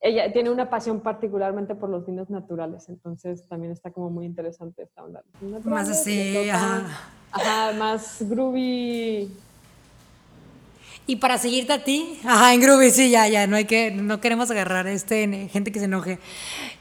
ella 0.00 0.32
tiene 0.32 0.50
una 0.50 0.70
pasión 0.70 1.00
particularmente 1.00 1.74
por 1.74 1.90
los 1.90 2.06
vinos 2.06 2.30
naturales, 2.30 2.88
entonces 2.88 3.48
también 3.48 3.72
está 3.72 3.90
como 3.90 4.10
muy 4.10 4.26
interesante 4.26 4.82
esta 4.82 5.02
onda. 5.02 5.24
Más 5.64 5.88
así, 5.88 6.48
ajá. 6.48 7.10
Ajá, 7.32 7.72
más 7.72 8.18
groovy 8.20 9.30
Y 11.06 11.16
para 11.16 11.36
seguirte 11.36 11.72
a 11.72 11.82
ti, 11.82 12.18
ajá, 12.24 12.54
en 12.54 12.60
Groovy, 12.60 12.90
sí, 12.90 13.10
ya, 13.10 13.26
ya, 13.28 13.46
no 13.46 13.56
hay 13.56 13.64
que, 13.64 13.90
no 13.90 14.20
queremos 14.20 14.50
agarrar 14.50 14.86
este, 14.86 15.48
gente 15.48 15.72
que 15.72 15.78
se 15.78 15.86
enoje. 15.86 16.18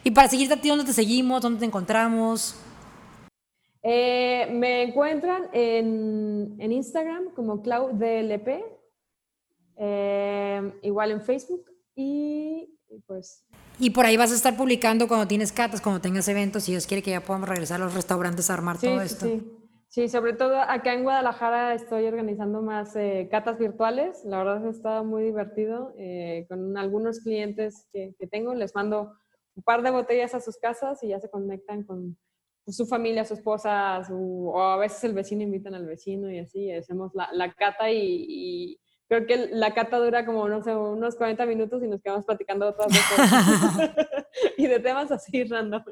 Y 0.03 0.11
para 0.11 0.29
seguirte 0.29 0.53
a 0.53 0.61
ti, 0.61 0.69
¿dónde 0.69 0.85
te 0.85 0.93
seguimos? 0.93 1.41
¿Dónde 1.41 1.59
te 1.59 1.65
encontramos? 1.65 2.55
Eh, 3.89 4.49
me 4.51 4.83
encuentran 4.83 5.47
en, 5.53 6.55
en, 6.59 6.71
Instagram 6.73 7.29
como 7.33 7.61
ClaudDLP, 7.61 8.47
eh, 9.77 10.73
igual 10.81 11.11
en 11.11 11.21
Facebook 11.21 11.65
y 11.95 12.69
pues... 13.05 13.45
Y 13.79 13.91
por 13.91 14.05
ahí 14.05 14.17
vas 14.17 14.31
a 14.31 14.35
estar 14.35 14.57
publicando 14.57 15.07
cuando 15.07 15.25
tienes 15.27 15.53
catas, 15.53 15.79
cuando 15.79 16.01
tengas 16.01 16.27
eventos, 16.27 16.63
si 16.63 16.71
Dios 16.71 16.85
quiere 16.85 17.01
que 17.01 17.11
ya 17.11 17.21
podamos 17.21 17.47
regresar 17.47 17.81
a 17.81 17.85
los 17.85 17.93
restaurantes 17.93 18.49
a 18.49 18.55
armar 18.55 18.77
todo 18.77 19.01
esto. 19.01 19.25
Sí. 19.25 19.57
Sí, 19.89 20.09
sobre 20.09 20.33
todo 20.33 20.59
acá 20.59 20.93
en 20.93 21.03
Guadalajara 21.03 21.73
estoy 21.73 22.05
organizando 22.05 22.61
más 22.61 22.95
eh, 22.95 23.29
catas 23.31 23.57
virtuales. 23.57 24.23
La 24.25 24.37
verdad 24.39 24.65
ha 24.65 24.69
estado 24.69 25.05
muy 25.05 25.23
divertido 25.23 25.93
eh, 25.97 26.45
con 26.49 26.77
algunos 26.77 27.21
clientes 27.21 27.87
que, 27.93 28.13
tengo. 28.29 28.53
Les 28.53 28.75
mando 28.75 29.13
un 29.55 29.63
par 29.63 29.81
de 29.83 29.91
botellas 29.91 30.35
a 30.35 30.41
sus 30.41 30.57
casas 30.57 31.01
y 31.03 31.07
ya 31.07 31.19
se 31.19 31.29
conectan 31.29 31.83
con 31.83 32.17
su 32.67 32.85
familia, 32.85 33.25
su 33.25 33.33
esposa, 33.33 34.01
o 34.11 34.61
a 34.61 34.77
veces 34.77 35.03
el 35.03 35.13
vecino 35.13 35.43
invitan 35.43 35.73
al 35.73 35.85
vecino 35.85 36.31
y 36.31 36.39
así 36.39 36.71
hacemos 36.71 37.11
la, 37.13 37.53
cata 37.53 37.89
y, 37.91 38.79
creo 39.07 39.25
que 39.25 39.49
la 39.51 39.73
cata 39.73 39.97
dura 39.97 40.25
como, 40.25 40.49
no 40.49 40.61
sé, 40.61 40.75
unos 40.75 41.15
40 41.15 41.45
minutos 41.45 41.81
y 41.83 41.87
nos 41.87 42.01
quedamos 42.01 42.25
platicando 42.25 42.67
otras 42.67 42.87
cosas. 42.87 43.95
y 44.57 44.67
de 44.67 44.79
temas 44.79 45.11
así 45.11 45.43
random. 45.45 45.83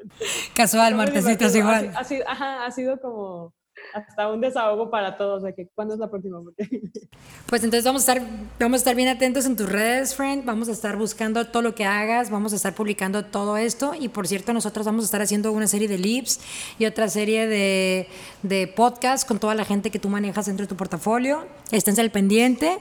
Casual, 0.54 0.94
martesitos 0.94 1.54
igual. 1.56 1.92
ha 1.96 2.70
sido 2.70 3.00
como 3.00 3.54
hasta 3.96 4.28
un 4.28 4.40
desahogo 4.40 4.90
para 4.90 5.16
todos 5.16 5.42
de 5.42 5.54
que 5.54 5.68
cuándo 5.74 5.94
es 5.94 6.00
la 6.00 6.10
próxima. 6.10 6.38
pues 7.46 7.64
entonces 7.64 7.84
vamos 7.84 8.06
a 8.06 8.12
estar 8.12 8.28
vamos 8.60 8.74
a 8.74 8.78
estar 8.78 8.94
bien 8.94 9.08
atentos 9.08 9.46
en 9.46 9.56
tus 9.56 9.68
redes, 9.68 10.14
friend. 10.14 10.44
Vamos 10.44 10.68
a 10.68 10.72
estar 10.72 10.96
buscando 10.96 11.46
todo 11.46 11.62
lo 11.62 11.74
que 11.74 11.84
hagas, 11.86 12.30
vamos 12.30 12.52
a 12.52 12.56
estar 12.56 12.74
publicando 12.74 13.24
todo 13.24 13.56
esto 13.56 13.94
y 13.98 14.08
por 14.08 14.26
cierto 14.26 14.52
nosotros 14.52 14.84
vamos 14.84 15.04
a 15.04 15.06
estar 15.06 15.22
haciendo 15.22 15.50
una 15.52 15.66
serie 15.66 15.88
de 15.88 15.96
lips 15.96 16.40
y 16.78 16.84
otra 16.84 17.08
serie 17.08 17.46
de, 17.46 18.08
de 18.42 18.66
podcasts 18.66 19.24
con 19.24 19.38
toda 19.38 19.54
la 19.54 19.64
gente 19.64 19.90
que 19.90 19.98
tú 19.98 20.10
manejas 20.10 20.46
dentro 20.46 20.64
de 20.64 20.68
tu 20.68 20.76
portafolio. 20.76 21.46
Esténse 21.70 22.02
al 22.02 22.10
pendiente. 22.10 22.78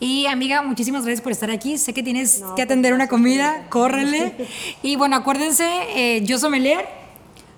Y 0.00 0.26
amiga, 0.26 0.62
muchísimas 0.62 1.04
gracias 1.04 1.22
por 1.22 1.32
estar 1.32 1.50
aquí. 1.50 1.78
Sé 1.78 1.94
que 1.94 2.02
tienes 2.02 2.38
que 2.38 2.44
pues, 2.44 2.64
atender 2.64 2.94
una 2.94 3.08
comida, 3.08 3.68
córrele. 3.68 4.34
y 4.82 4.96
bueno, 4.96 5.16
acuérdense, 5.16 5.66
eh, 5.94 6.24
yo 6.24 6.38
sommelier, 6.38 6.86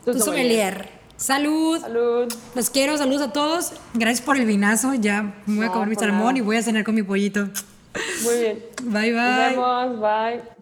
tú, 0.05 0.13
tú 0.13 0.21
sommelier. 0.21 1.00
Salud. 1.21 1.79
Salud. 1.81 2.33
Los 2.55 2.71
quiero, 2.71 2.97
saludos 2.97 3.29
a 3.29 3.33
todos. 3.33 3.75
Gracias 3.93 4.25
por 4.25 4.39
el 4.39 4.47
vinazo. 4.47 4.95
Ya 4.95 5.35
voy 5.47 5.67
a 5.67 5.69
comer 5.69 5.89
mi 5.89 5.95
salmón 5.95 6.39
y 6.39 6.41
voy 6.41 6.57
a 6.57 6.63
cenar 6.63 6.83
con 6.83 6.95
mi 6.95 7.03
pollito. 7.03 7.49
Muy 8.23 8.39
bien. 8.41 8.65
Bye, 8.85 9.13
bye. 9.13 9.55
Nos 9.55 9.97
vemos. 9.97 10.01
Bye. 10.01 10.60